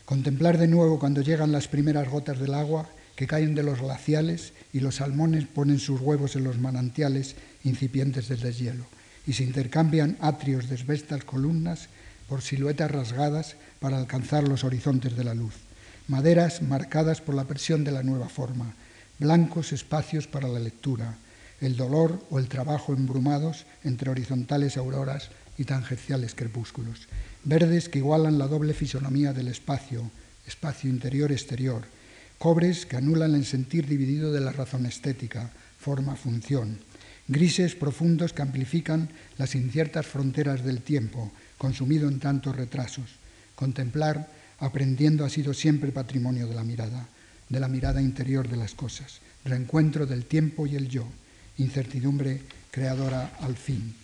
Contemplar 0.06 0.60
de 0.60 0.68
nuevo 0.68 1.00
cuando 1.00 1.24
llegan 1.24 1.52
las 1.52 1.68
primeras 1.68 2.08
gotas 2.08 2.38
del 2.38 2.54
agua 2.54 2.88
que 3.16 3.26
caen 3.26 3.56
de 3.56 3.64
los 3.64 3.82
glaciales 3.82 4.54
y 4.74 4.82
los 4.82 4.98
salmones 4.98 5.48
ponen 5.48 5.80
sus 5.80 6.00
huevos 6.02 6.36
en 6.36 6.44
los 6.44 6.60
manantiales 6.60 7.34
incipientes 7.64 8.28
del 8.28 8.42
deshielo 8.42 8.86
y 9.26 9.34
se 9.34 9.44
intercambian 9.44 10.18
atrios 10.22 10.70
de 10.70 10.76
esbestas 10.76 11.24
columnas 11.24 11.90
por 12.28 12.42
siluetas 12.42 12.92
rasgadas 12.92 13.56
para 13.80 13.98
alcanzar 13.98 14.48
los 14.48 14.64
horizontes 14.64 15.16
de 15.16 15.24
la 15.24 15.34
luz. 15.34 15.54
Maderas 16.08 16.62
marcadas 16.62 17.22
por 17.22 17.36
la 17.36 17.46
presión 17.46 17.84
de 17.84 17.92
la 17.92 18.04
nueva 18.04 18.30
forma, 18.30 18.74
blancos 19.20 19.74
espacios 19.74 20.28
para 20.28 20.48
la 20.48 20.60
lectura, 20.60 21.18
el 21.60 21.76
dolor 21.76 22.24
o 22.30 22.40
el 22.40 22.48
trabajo 22.48 22.94
embrumados 22.94 23.66
entre 23.84 24.10
horizontales 24.10 24.78
auroras 24.78 25.30
y 25.58 25.66
tangenciales 25.66 26.36
crepúsculos, 26.36 27.08
verdes 27.44 27.90
que 27.90 28.00
igualan 28.00 28.38
la 28.38 28.48
doble 28.48 28.74
fisonomía 28.74 29.34
del 29.34 29.48
espacio, 29.48 30.12
espacio 30.46 30.90
interior-exterior, 30.90 31.84
cobres 32.38 32.86
que 32.86 32.98
anulan 32.98 33.34
el 33.34 33.46
sentir 33.46 33.88
dividido 33.88 34.32
de 34.32 34.42
la 34.42 34.52
razón 34.52 34.86
estética, 34.86 35.52
forma-función, 35.80 36.80
grises 37.28 37.76
profundos 37.76 38.34
que 38.34 38.44
amplifican 38.44 39.10
las 39.38 39.56
inciertas 39.56 40.06
fronteras 40.06 40.64
del 40.64 40.82
tiempo, 40.82 41.32
consumido 41.58 42.08
en 42.10 42.20
tantos 42.20 42.56
retrasos, 42.56 43.06
contemplar 43.56 44.30
aprendiendo 44.60 45.26
ha 45.26 45.30
sido 45.30 45.54
siempre 45.54 45.92
patrimonio 45.92 46.48
de 46.48 46.56
la 46.56 46.64
mirada, 46.64 47.08
de 47.50 47.60
la 47.60 47.68
mirada 47.68 48.02
interior 48.02 48.48
de 48.48 48.58
las 48.58 48.74
cosas, 48.74 49.20
reencuentro 49.46 50.06
del 50.06 50.26
tiempo 50.26 50.68
y 50.68 50.76
el 50.76 50.90
yo, 50.90 51.08
incertidumbre 51.58 52.42
creadora 52.72 53.32
al 53.42 53.56
fin, 53.56 53.96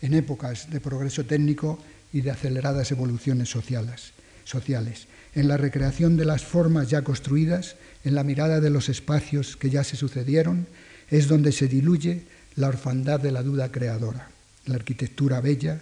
en 0.00 0.14
épocas 0.14 0.70
de 0.70 0.80
progreso 0.80 1.24
técnico 1.24 1.78
y 2.12 2.20
de 2.20 2.30
aceleradas 2.30 2.90
evoluciones 2.90 3.48
sociales, 3.48 4.12
sociales, 4.44 5.06
en 5.34 5.48
la 5.48 5.56
recreación 5.56 6.16
de 6.16 6.26
las 6.26 6.44
formas 6.44 6.90
ya 6.90 7.02
construidas, 7.02 7.76
en 8.04 8.14
la 8.14 8.24
mirada 8.24 8.60
de 8.60 8.70
los 8.70 8.88
espacios 8.88 9.56
que 9.56 9.70
ya 9.70 9.82
se 9.84 9.96
sucedieron, 9.96 10.66
es 11.10 11.28
donde 11.28 11.52
se 11.52 11.68
diluye 11.68 12.22
la 12.56 12.68
orfandad 12.68 13.20
de 13.20 13.32
la 13.32 13.42
duda 13.42 13.72
creadora. 13.72 14.28
La 14.66 14.76
arquitectura 14.76 15.40
bella 15.40 15.80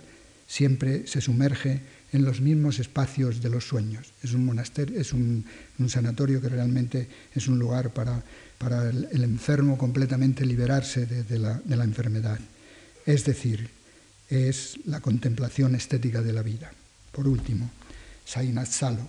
siempre 0.51 1.06
se 1.06 1.20
sumerge 1.20 1.81
en 2.12 2.24
los 2.24 2.40
mismos 2.40 2.81
espacios 2.81 3.40
de 3.40 3.51
los 3.51 3.68
sueños. 3.68 4.12
Es 4.20 4.32
un 4.32 4.44
monasterio, 4.44 5.01
es 5.01 5.12
un, 5.12 5.44
sanatorio 5.86 6.40
que 6.40 6.48
realmente 6.48 7.06
es 7.32 7.47
un 7.47 7.60
lugar 7.60 7.93
para, 7.93 8.24
el, 8.90 9.22
enfermo 9.22 9.78
completamente 9.78 10.44
liberarse 10.44 11.06
de, 11.06 11.39
la, 11.39 11.85
enfermedad. 11.85 12.40
Es 13.06 13.24
decir, 13.24 13.70
es 14.28 14.81
la 14.86 14.98
contemplación 14.98 15.77
estética 15.77 16.20
de 16.20 16.32
la 16.32 16.43
vida. 16.43 16.72
Por 17.12 17.28
último, 17.28 17.70
Sainat 18.24 18.66
Salo, 18.66 19.06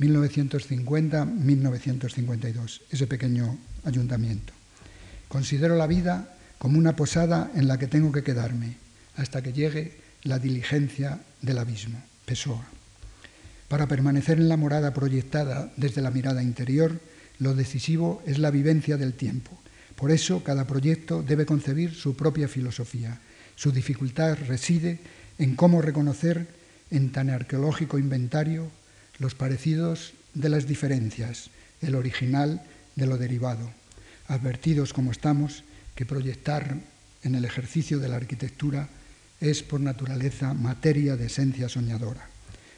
1950-1952, 0.00 2.80
ese 2.90 3.06
pequeño 3.06 3.56
ayuntamiento. 3.84 4.52
Considero 5.28 5.76
la 5.76 5.86
vida 5.86 6.34
como 6.58 6.76
una 6.76 6.96
posada 6.96 7.52
en 7.54 7.68
la 7.68 7.78
que 7.78 7.86
tengo 7.86 8.10
que 8.10 8.24
quedarme 8.24 8.78
hasta 9.16 9.42
que 9.42 9.52
llegue 9.52 10.01
la 10.22 10.38
diligencia 10.38 11.20
del 11.40 11.58
abismo. 11.58 12.02
Pessoa. 12.24 12.64
Para 13.68 13.88
permanecer 13.88 14.38
en 14.38 14.48
la 14.48 14.56
morada 14.56 14.92
proyectada 14.94 15.72
desde 15.76 16.02
la 16.02 16.10
mirada 16.10 16.42
interior, 16.42 17.00
lo 17.38 17.54
decisivo 17.54 18.22
es 18.26 18.38
la 18.38 18.50
vivencia 18.50 18.96
del 18.96 19.14
tiempo. 19.14 19.58
Por 19.96 20.10
eso, 20.10 20.44
cada 20.44 20.66
proyecto 20.66 21.22
debe 21.22 21.46
concebir 21.46 21.94
su 21.94 22.14
propia 22.14 22.48
filosofía. 22.48 23.18
Su 23.56 23.72
dificultad 23.72 24.38
reside 24.46 25.00
en 25.38 25.56
cómo 25.56 25.82
reconocer 25.82 26.46
en 26.90 27.10
tan 27.10 27.30
arqueológico 27.30 27.98
inventario 27.98 28.70
los 29.18 29.34
parecidos 29.34 30.12
de 30.34 30.48
las 30.48 30.66
diferencias, 30.66 31.50
el 31.80 31.94
original 31.94 32.62
de 32.96 33.06
lo 33.06 33.18
derivado, 33.18 33.70
advertidos 34.28 34.92
como 34.92 35.10
estamos 35.10 35.64
que 35.94 36.06
proyectar 36.06 36.76
en 37.22 37.34
el 37.34 37.44
ejercicio 37.44 37.98
de 37.98 38.08
la 38.08 38.16
arquitectura 38.16 38.88
es 39.42 39.64
por 39.64 39.80
naturaleza 39.80 40.54
materia 40.54 41.16
de 41.16 41.26
esencia 41.26 41.68
soñadora. 41.68 42.28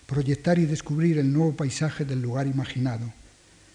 Proyectar 0.06 0.58
y 0.58 0.64
descubrir 0.64 1.18
el 1.18 1.30
nuevo 1.30 1.52
paisaje 1.52 2.06
del 2.06 2.22
lugar 2.22 2.46
imaginado 2.46 3.12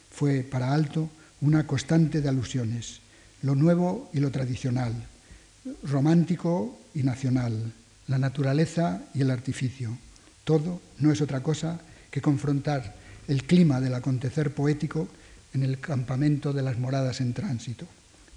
fue 0.09 0.41
para 0.41 0.73
Alto 0.73 1.07
una 1.41 1.67
constante 1.67 2.19
de 2.19 2.29
alusiones, 2.29 3.01
lo 3.43 3.53
nuevo 3.53 4.09
y 4.11 4.19
lo 4.19 4.31
tradicional, 4.31 4.93
romántico 5.83 6.79
y 6.95 7.03
nacional, 7.03 7.71
la 8.07 8.17
naturaleza 8.17 9.03
y 9.13 9.21
el 9.21 9.29
artificio. 9.29 9.95
Todo 10.43 10.81
no 10.97 11.11
es 11.11 11.21
otra 11.21 11.43
cosa 11.43 11.79
que 12.09 12.21
confrontar 12.21 12.95
el 13.27 13.43
clima 13.43 13.79
del 13.79 13.93
acontecer 13.93 14.51
poético 14.51 15.07
en 15.53 15.61
el 15.61 15.79
campamento 15.79 16.53
de 16.53 16.63
las 16.63 16.79
moradas 16.79 17.21
en 17.21 17.33
tránsito. 17.33 17.85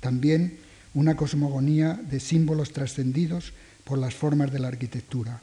También 0.01 0.59
una 0.93 1.17
cosmogonía 1.17 1.95
de 1.95 2.21
símbolos 2.21 2.75
trascendidos 2.75 3.55
por 3.85 3.99
las 3.99 4.15
formas 4.15 4.53
de 4.53 4.59
la 4.59 4.69
arquitectura. 4.69 5.41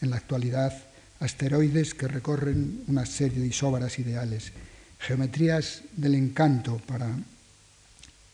En 0.00 0.10
la 0.10 0.16
actualidad, 0.16 0.72
asteroides 1.20 1.94
que 1.94 2.08
recorren 2.08 2.84
una 2.88 3.06
serie 3.06 3.40
de 3.40 3.46
isóbaras 3.46 3.98
ideales, 3.98 4.52
geometrías 4.98 5.82
del 5.96 6.14
encanto 6.14 6.80
para 6.86 7.08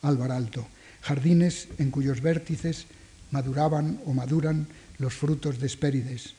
Álvaro 0.02 0.34
Alto, 0.34 0.66
jardines 1.02 1.68
en 1.78 1.90
cuyos 1.90 2.20
vértices 2.20 2.86
maduraban 3.30 4.00
o 4.06 4.12
maduran 4.12 4.66
los 4.98 5.14
frutos 5.14 5.58
de 5.58 5.66
Hespérides, 5.66 6.34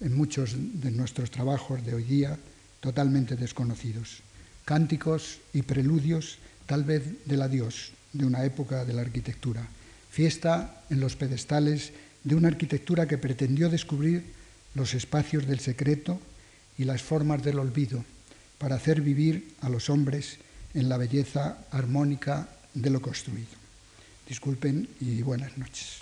en 0.00 0.16
muchos 0.16 0.54
de 0.56 0.90
nuestros 0.90 1.30
trabajos 1.30 1.84
de 1.84 1.94
hoy 1.94 2.04
día 2.04 2.38
totalmente 2.80 3.36
desconocidos, 3.36 4.20
cánticos 4.64 5.40
y 5.52 5.62
preludios 5.62 6.38
tal 6.66 6.84
vez 6.84 7.02
del 7.24 7.42
adiós 7.42 7.92
de 8.12 8.26
una 8.26 8.44
época 8.44 8.84
de 8.84 8.92
la 8.92 9.02
arquitectura, 9.02 9.66
fiesta 10.10 10.82
en 10.90 11.00
los 11.00 11.16
pedestales 11.16 11.92
de 12.26 12.34
una 12.34 12.48
arquitectura 12.48 13.06
que 13.06 13.18
pretendió 13.18 13.70
descubrir 13.70 14.24
los 14.74 14.94
espacios 14.94 15.46
del 15.46 15.60
secreto 15.60 16.20
y 16.76 16.82
las 16.82 17.00
formas 17.00 17.44
del 17.44 17.60
olvido 17.60 18.04
para 18.58 18.74
hacer 18.74 19.00
vivir 19.00 19.54
a 19.60 19.68
los 19.68 19.88
hombres 19.90 20.38
en 20.74 20.88
la 20.88 20.96
belleza 20.96 21.58
armónica 21.70 22.48
de 22.74 22.90
lo 22.90 23.00
construido. 23.00 23.46
Disculpen 24.28 24.88
y 25.00 25.22
buenas 25.22 25.56
noches. 25.56 25.98